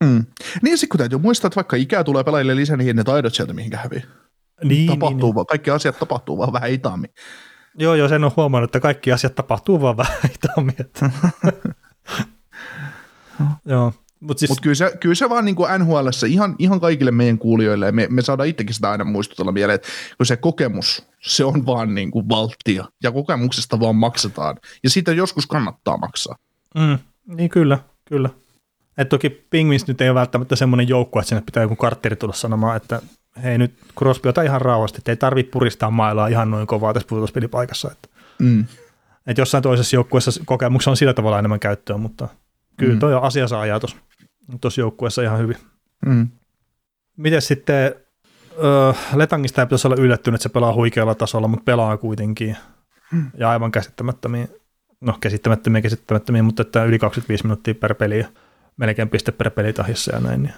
[0.04, 0.26] Mm.
[0.62, 3.34] Niin ja sitten kun täytyy muistaa, että vaikka ikää tulee pelaajille lisää, niin ne taidot
[3.34, 4.04] sieltä mihinkä hävii.
[4.64, 7.10] Niin, tapahtuu niin, vaan, kaikki asiat tapahtuu vaan vähän hitaammin.
[7.80, 10.76] Joo, joo, sen on huomannut, että kaikki asiat tapahtuu vaan vähän hitaammin.
[13.66, 13.94] joo.
[14.20, 14.50] Mutta siis...
[14.50, 17.92] Mut kyllä, se, kyllä se vaan niin kuin NHL, ihan, ihan kaikille meidän kuulijoille, ja
[17.92, 19.88] me, me saadaan itsekin sitä aina muistutella mieleen, että
[20.18, 25.12] kun se kokemus, se on vaan niin kuin valttia, ja kokemuksesta vaan maksetaan, ja siitä
[25.14, 26.36] joskus kannattaa maksaa.
[26.76, 26.98] Mm,
[27.36, 28.30] niin kyllä, kyllä.
[28.98, 32.34] Et toki Pingvins nyt ei ole välttämättä semmoinen joukko, että sinne pitää joku kartteri tulla
[32.34, 33.02] sanomaan, että
[33.44, 37.08] hei nyt Crosby ota ihan rauhasti, että ei tarvitse puristaa mailaa ihan noin kovaa tässä
[37.08, 37.92] pudotuspelipaikassa.
[37.92, 38.08] Että,
[38.40, 38.66] Mm.
[39.28, 42.28] että jossain toisessa joukkueessa kokemuksessa on sillä tavalla enemmän käyttöä, mutta
[42.78, 43.00] kyllä Mm.
[43.00, 43.80] toi on asiansa ajaa
[44.62, 45.58] tuossa joukkueessa ihan hyvin.
[46.06, 46.28] Mm.
[47.18, 47.96] Miten sitten,
[49.16, 52.58] Letangista ei pitäisi olla yllättynyt, että se pelaa huikealla tasolla, mutta pelaa kuitenkin.
[53.38, 54.48] Ja aivan käsittämättömiä,
[55.02, 58.28] no käsittämättömiä, käsittämättömiä, mutta että yli 25 minuuttia per peli ja
[58.78, 60.44] melkein piste per peli tahissa ja näin.
[60.44, 60.54] Niin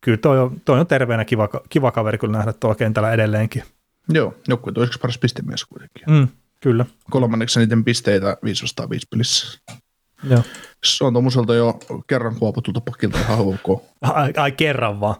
[0.00, 3.62] kyllä toi on, toi on terveenä kiva, kiva kaveri kyllä nähdä tuolla kentällä edelleenkin.
[4.08, 6.02] Joo, joku toiseksi paras pistemies kuitenkin.
[6.10, 6.28] Mm,
[6.60, 6.86] kyllä.
[7.10, 9.60] Kolmanneksi eniten pisteitä 505 pelissä.
[10.30, 10.42] Joo.
[10.84, 13.82] Se on tuommoiselta jo kerran kuopatulta pakilta ihan ok.
[14.02, 15.16] Ai, ai kerran vaan.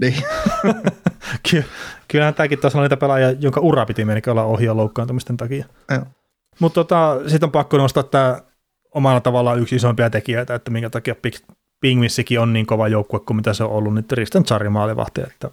[0.00, 0.14] Niin.
[1.50, 1.64] Ky-
[2.08, 5.66] kyllähän tämäkin taas on niitä pelaajia, jonka ura piti melkein olla ohi ja loukkaantumisten takia.
[5.90, 6.02] Joo.
[6.60, 8.40] Mutta tota, sitten on pakko nostaa tämä
[8.94, 13.36] omalla tavallaan yksi isompia tekijöitä, että minkä takia Pik- Pingvissikin on niin kova joukkue kuin
[13.36, 15.50] mitä se on ollut, niin Tristan Charri maalivahti, että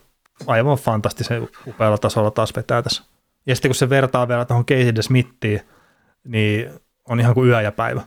[0.47, 3.03] aivan fantastisen upealla tasolla taas vetää tässä.
[3.47, 5.61] Ja sitten kun se vertaa vielä tuohon Casey Smithiin,
[6.23, 6.69] niin
[7.09, 8.01] on ihan kuin yö ja päivä.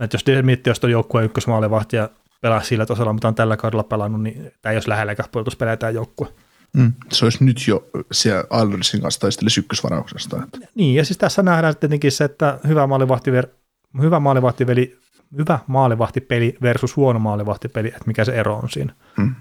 [0.00, 3.84] Että jos Smith olisi tuon joukkueen ykkösmaalivahti ja pelaa sillä tasolla, mitä on tällä kaudella
[3.84, 6.28] pelannut, niin tämä ei olisi lähelläkään puolustuspelejä tämä joukkue.
[6.76, 6.92] Mm.
[7.12, 10.42] Se olisi nyt jo siellä Islandersin kanssa taistelisi ykkösvarauksesta.
[10.42, 10.68] Että.
[10.74, 13.30] Niin, ja siis tässä nähdään tietenkin se, että hyvä maalivahti,
[14.00, 14.98] hyvä maalivahtiveli,
[15.38, 18.94] hyvä maalivahtipeli versus huono maalivahtipeli, että mikä se ero on siinä.
[19.18, 19.34] Mm.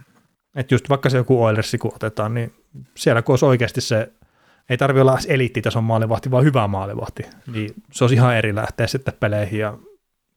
[0.56, 2.54] Että just vaikka se joku Oilersi kun otetaan, niin
[2.96, 4.12] siellä kun olisi oikeasti se,
[4.70, 8.88] ei tarvitse olla edes eliittitason maalivahti, vaan hyvä maalivahti, niin se olisi ihan eri lähteä
[8.88, 9.78] sitten peleihin ja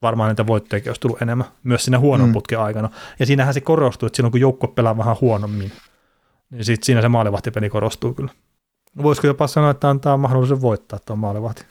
[0.03, 2.33] varmaan niitä voittojakin olisi tullut enemmän myös siinä huonon Mm.
[2.33, 2.89] putken aikana.
[3.19, 5.71] Ja siinähän se korostuu, että silloin kun joukko pelaa vähän huonommin,
[6.51, 8.31] niin sitten siinä se maalivahtipeli korostuu kyllä.
[9.03, 11.65] Voisiko jopa sanoa, että antaa mahdollisuuden voittaa tuon maalivahti?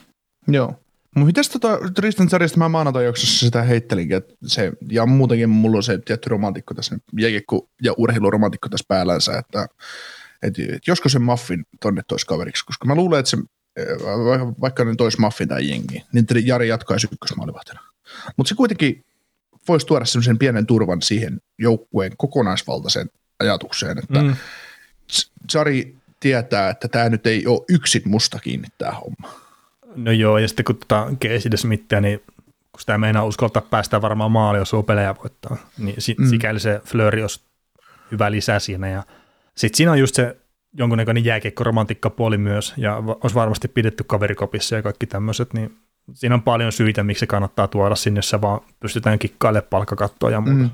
[0.47, 0.67] Joo.
[1.15, 5.77] Mutta mitäs tota Tristan Sarjasta mä maanantai jaksossa sitä heittelinkin, että se, ja muutenkin mulla
[5.77, 9.67] on se tietty romantikko tässä, jääkiekko ja urheiluromantikko tässä päällänsä, että
[10.43, 13.37] et, et josko se Muffin tonne tois kaveriksi, koska mä luulen, että se,
[13.99, 17.79] va- vaikka ne tois Muffin tai jengi, niin Jari jatkaisi ykkösmaalivahtina.
[18.37, 19.05] Mutta se kuitenkin
[19.67, 23.09] voisi tuoda semmoisen pienen turvan siihen joukkueen kokonaisvaltaiseen
[23.39, 24.35] ajatukseen, että mm.
[25.53, 29.39] Jari tietää, että tämä nyt ei ole yksin musta kiinni tämä homma.
[29.95, 32.19] No joo, ja sitten kun tota Casey Smithia, niin
[32.71, 36.29] kun sitä meinaa uskaltaa päästä varmaan maali, jos on pelejä voittaa, niin si- Mm.
[36.29, 37.41] sikäli se Flöri olisi
[38.11, 38.89] hyvä lisä siinä.
[38.89, 39.03] Ja
[39.55, 40.37] sitten siinä on just se
[40.73, 45.77] jonkunnäköinen jääkiekko-romantikkapuoli myös, ja va- olisi varmasti pidetty kaverikopissa ja kaikki tämmöiset, niin
[46.13, 50.31] siinä on paljon syitä, miksi se kannattaa tuoda sinne, jos se vaan pystytään kikkailemaan palkkakattoa
[50.31, 50.63] ja muuta.
[50.63, 50.69] Mm.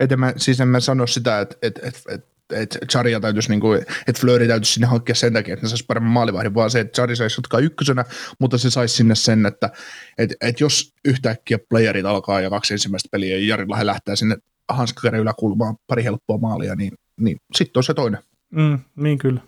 [0.00, 3.48] Et en mä, siis en mä sano sitä, että et, et, et, et Charia täytyisi,
[3.48, 6.80] niinku, että Flööri täytyisi sinne hankkia sen takia, että ne saisi paremman maalivahdin, vaan se,
[6.80, 8.04] että Chari saisi jatkaa ykkösenä,
[8.38, 9.70] mutta se saisi sinne sen, että
[10.18, 14.36] et, et jos yhtäkkiä playerit alkaa ja kaksi ensimmäistä peliä ja Jari Lahe lähtee sinne
[14.68, 18.20] hanskakäden yläkulmaan pari helppoa maalia, niin, niin sitten on se toinen.
[18.50, 19.40] Mm, niin kyllä.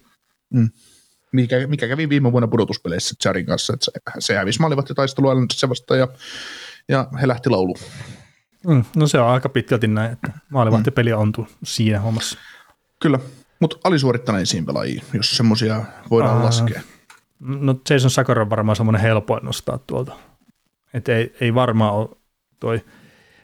[1.35, 6.01] Mikä, mikä kävi viime vuonna pudotuspeleissä Charin kanssa, että se, se hävisi maalivahtitaistelua se vastaan
[6.01, 6.09] ja,
[6.89, 7.79] ja he lähti lauluun.
[8.67, 12.39] Mm, no se on aika pitkälti näin, että maalivahtipeli on tu- siinä hommassa.
[13.01, 13.19] Kyllä,
[13.61, 16.45] mutta alisuorittaneisiin pelaajia, jos semmoisia voidaan Aa.
[16.45, 16.81] laskea.
[17.41, 20.13] No Jason Sakar on varmaan semmoinen helpoin nostaa tuolta.
[20.95, 22.09] Et ei, ei varmaan ole
[22.61, 22.85] toi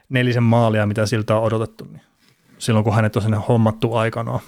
[0.08, 2.02] nelisen maalia, mitä siltä on odotettu, niin
[2.58, 4.40] silloin kun hänet on sinne hommattu aikanaan.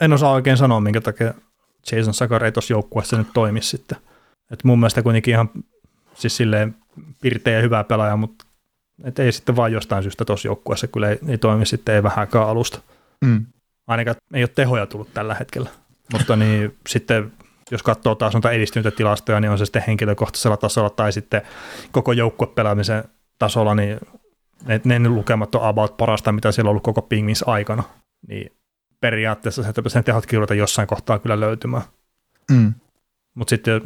[0.00, 1.34] En osaa oikein sanoa, minkä takia
[1.96, 3.98] Jason Sakar ei tuossa joukkueessa nyt toimi sitten.
[4.50, 5.50] Et mun mielestä kuitenkin ihan
[6.14, 6.74] siis silleen
[7.22, 8.44] pirteä ja hyvä pelaaja, mutta
[9.04, 12.48] et ei sitten vaan jostain syystä tuossa joukkueessa kyllä ei, ei toimi sitten ei vähänkään
[12.48, 12.80] alusta
[13.24, 13.46] Mm.
[13.86, 15.70] ainakaan ei ole tehoja tullut tällä hetkellä.
[16.12, 17.32] Mutta niin sitten
[17.70, 21.42] jos katsoo taas noita edistyneitä tilastoja, niin on se sitten henkilökohtaisella tasolla tai sitten
[21.92, 23.04] koko joukkuepelaamisen
[23.38, 24.00] tasolla, niin
[24.84, 27.82] ne, ne lukemat on about parasta, mitä siellä on ollut koko Pingvins aikana.
[28.28, 28.52] Niin
[29.00, 31.82] periaatteessa se, että sen tehot kirjoita jossain kohtaa kyllä löytymään.
[32.50, 32.74] Mm.
[33.34, 33.82] Mutta sitten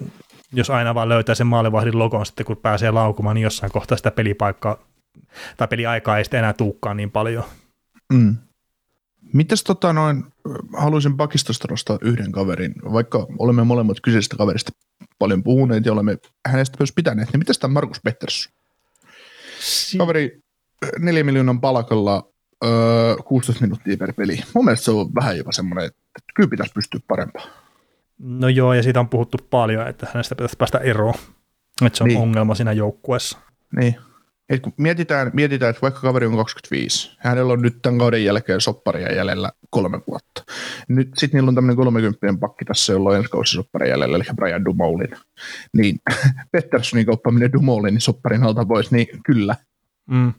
[0.53, 4.11] jos aina vaan löytää sen maalivahdin logon sitten, kun pääsee laukumaan, niin jossain kohtaa sitä
[4.11, 4.79] pelipaikkaa
[5.57, 7.45] tai peliaikaa ei sitten enää tuukkaan niin paljon.
[8.13, 8.37] Mm.
[9.33, 10.25] Mitäs tota noin,
[10.77, 14.73] haluaisin pakistosta nostaa yhden kaverin, vaikka olemme molemmat kyseisestä kaverista
[15.19, 18.53] paljon puhuneet ja olemme hänestä myös pitäneet, niin mitä tämä Markus Pettersson?
[19.61, 20.41] Si- Kaveri
[20.99, 22.32] neljä miljoonan palkalla
[22.65, 24.39] öö, 16 minuuttia per peli.
[24.55, 26.01] Mun mielestä se on vähän jopa semmoinen, että
[26.35, 27.51] kyllä pitäisi pystyä parempaan.
[28.19, 31.15] No joo, ja siitä on puhuttu paljon, että hänestä pitäisi päästä eroon.
[31.87, 32.21] Että se on Niin.
[32.21, 33.39] ongelma siinä joukkueessa.
[33.77, 33.97] Niin.
[34.49, 38.61] Et kun mietitään, mietitään, että vaikka kaveri on 25, hänellä on nyt tämän kauden jälkeen
[38.61, 40.45] sopparia jäljellä kolme vuotta.
[40.89, 44.25] Nyt sitten niillä on tämmöinen 30 pakki tässä, jolla on ensi kausi sopparia jäljellä, eli
[44.37, 45.11] Brian Dumoulin.
[45.77, 45.97] Niin
[46.53, 49.57] Petterssonin kauppaaminen Dumoulin sopparin alta pois, niin kyllä.
[50.11, 50.33] Mm.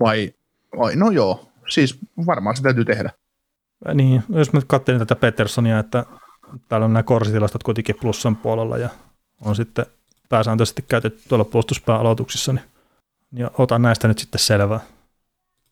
[0.00, 0.32] Vai,
[0.78, 3.10] vai, no joo, siis varmaan se täytyy tehdä.
[3.94, 6.04] Niin, jos mä nyt katselin tätä Petersonia, että
[6.68, 8.88] täällä on nämä korsitilastot kuitenkin plussan puolella ja
[9.40, 9.86] on sitten
[10.28, 12.64] pääsääntöisesti käytetty tuolla puolustuspääaloituksissa, niin,
[13.30, 14.80] niin otan näistä nyt sitten selvää.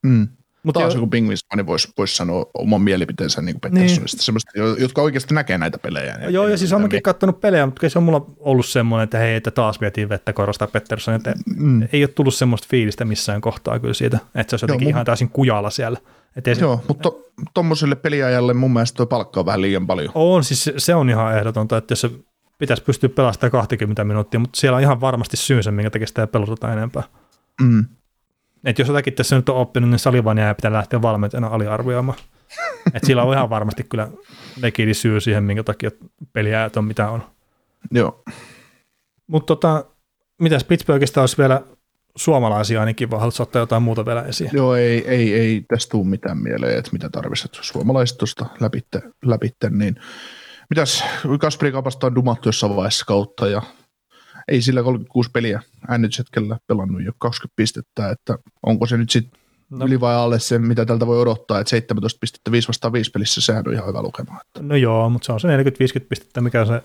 [0.03, 0.29] Mm.
[0.63, 4.25] Mutta Taas jo, joku Pingvins fani voisi vois sanoa oman mielipiteensä niin Petterssonista, niin.
[4.25, 6.17] semmoista, jotka oikeasti näkee näitä pelejä.
[6.29, 9.35] joo, ja siis olen Mitä katsonut pelejä, mutta se on mulla ollut semmoinen, että hei,
[9.35, 11.83] että taas vietiin vettä korostaa Pettersson, että Mm.
[11.93, 15.05] ei ole tullut semmoista fiilistä missään kohtaa kyllä siitä, että se olisi jotenkin mun- ihan
[15.05, 15.99] täysin kujalla siellä.
[16.37, 17.13] Että ei se, Joo, mutta
[17.55, 20.13] tuommoiselle peliajalle mun mielestä tuo palkka on vähän liian paljon.
[20.15, 22.11] On, siis se- se on ihan ehdotonta, että jos se
[22.59, 26.29] pitäisi pystyä pelastamaan 20 minuuttia, mutta siellä on ihan varmasti syynsä, minkä takia sitä
[26.69, 27.03] ei enempää.
[27.63, 27.85] Mm.
[28.65, 32.19] Et jos jotakin tässä nyt on oppinut, niin Salivania pitää lähteä valmentajana aliarvioimaan.
[32.95, 34.09] Et sillä on ihan varmasti kyllä
[34.63, 35.91] legidi syy siihen, minkä takia
[36.33, 37.23] peliäät on mitä on.
[37.91, 38.23] Joo.
[39.27, 39.85] Mutta tota,
[40.41, 41.63] mitäs Pittsburghista olisi vielä
[42.17, 44.51] suomalaisia ainakin, vai haluatko ottaa jotain muuta vielä esiin?
[44.53, 49.71] Joo, ei, ei, ei tästä tule mitään mieleen, että mitä tarvitset suomalaiset tuosta läpitte, läpitte,
[49.71, 49.97] niin
[50.71, 51.05] mitäs
[51.41, 53.63] Kasperi Kapasta on dumattu jossain vaiheessa kautta ja
[54.49, 55.63] ei sillä 36 peliä
[55.99, 59.41] NHLllä pelannut jo 20 pistettä, että onko se nyt sitten
[59.71, 59.87] No.
[59.87, 63.41] yli vai alle se, mitä tältä voi odottaa, että 17 pistettä 5 vastaan 5 pelissä,
[63.41, 64.41] sehän on ihan hyvä lukema.
[64.41, 64.63] Että.
[64.63, 65.49] No joo, mutta se on se
[66.03, 66.83] 40-50 pistettä, mikä on se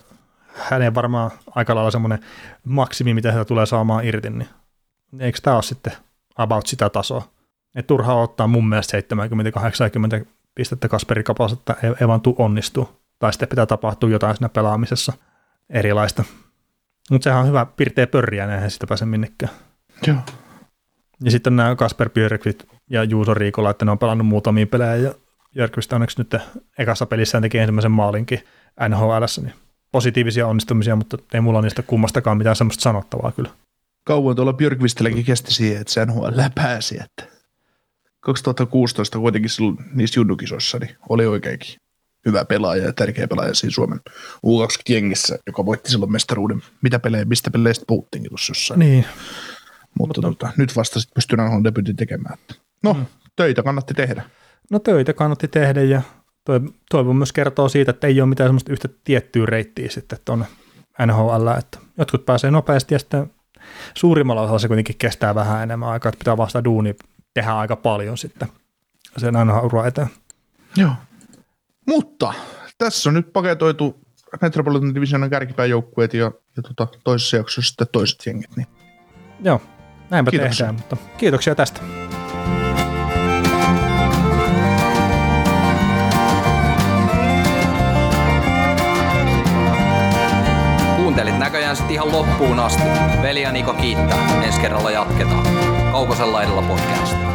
[0.53, 2.19] hänen varmaan aika lailla semmoinen
[2.63, 4.49] maksimi, mitä hän tulee saamaan irti, niin
[5.19, 5.93] eikö tämä ole sitten
[6.35, 7.27] about sitä tasoa?
[7.75, 8.97] Et turhaa ottaa mun mielestä
[10.21, 10.25] 70-80
[10.55, 12.89] pistettä Kasperi Kapasta, että ei, ei vaan tuu onnistuu.
[13.19, 15.13] Tai sitten pitää tapahtua jotain siinä pelaamisessa
[15.69, 16.23] erilaista.
[17.11, 19.51] Mutta sehän on hyvä pirteä pörriä, eihän sitä pääse minnekään.
[20.07, 20.17] Joo.
[21.23, 25.13] Ja sitten nämä Kasper Björkvist ja Juuso Riikola, että ne on pelannut muutamia pelejä ja
[25.53, 26.35] Björkvist onneksi nyt
[26.77, 28.43] ekassa pelissään teki ensimmäisen maalinkin
[28.89, 29.53] NHLssä, niin
[29.91, 33.49] positiivisia onnistumisia, mutta ei mulla niistä kummastakaan mitään semmoista sanottavaa kyllä.
[34.03, 37.35] Kauan tuolla Björkvistelläkin kesti siihen, että se NHL pääsi, että
[38.19, 41.75] 2016 kuitenkin silloin niissä junnukisoissa niin oli oikeinkin
[42.25, 43.99] hyvä pelaaja ja tärkeä pelaaja siinä Suomen
[44.45, 46.61] U20-jengissä, joka voitti silloin mestaruuden.
[46.81, 48.79] Mitä pelejä, mistä peleistä puhuttiinkin tuossa jossain.
[48.79, 49.05] Niin,
[49.99, 52.37] Mutta tota, nyt vasta sitten pystyn NHL debutin tekemään.
[52.83, 53.05] No, mm.
[53.35, 54.23] töitä kannatti tehdä.
[54.71, 56.01] no töitä kannatti tehdä ja
[56.45, 60.45] toi, toivon myös kertoo siitä, että ei ole mitään semmoista yhtä tiettyä reittiä sitten tuonne
[61.05, 63.31] NHL, että jotkut pääsee nopeasti ja sitten
[63.93, 66.95] suurimmalla osalla se kuitenkin kestää vähän enemmän aikaa, että pitää vasta duuni
[67.33, 68.47] tehdä aika paljon sitten
[69.17, 70.09] sen aina ura eteen.
[70.77, 70.91] Joo.
[71.85, 72.33] Mutta
[72.77, 74.05] tässä on nyt paketoitu
[74.41, 78.55] Metropolitan Divisionan kärkipääjoukkueet ja, ja tota, toisessa jaksossa sitten toiset jengit.
[78.55, 78.67] Niin.
[79.43, 79.61] Joo,
[80.09, 80.65] näinpä Kiitoksia.
[80.65, 81.81] tehdään, mutta kiitoksia tästä.
[90.95, 92.83] Kuuntelit näköjään sitten ihan loppuun asti.
[93.21, 94.43] Veli ja Niko kiittää.
[94.43, 95.47] Ensi kerralla jatketaan.
[95.91, 97.34] Kaukosella edellä podcast.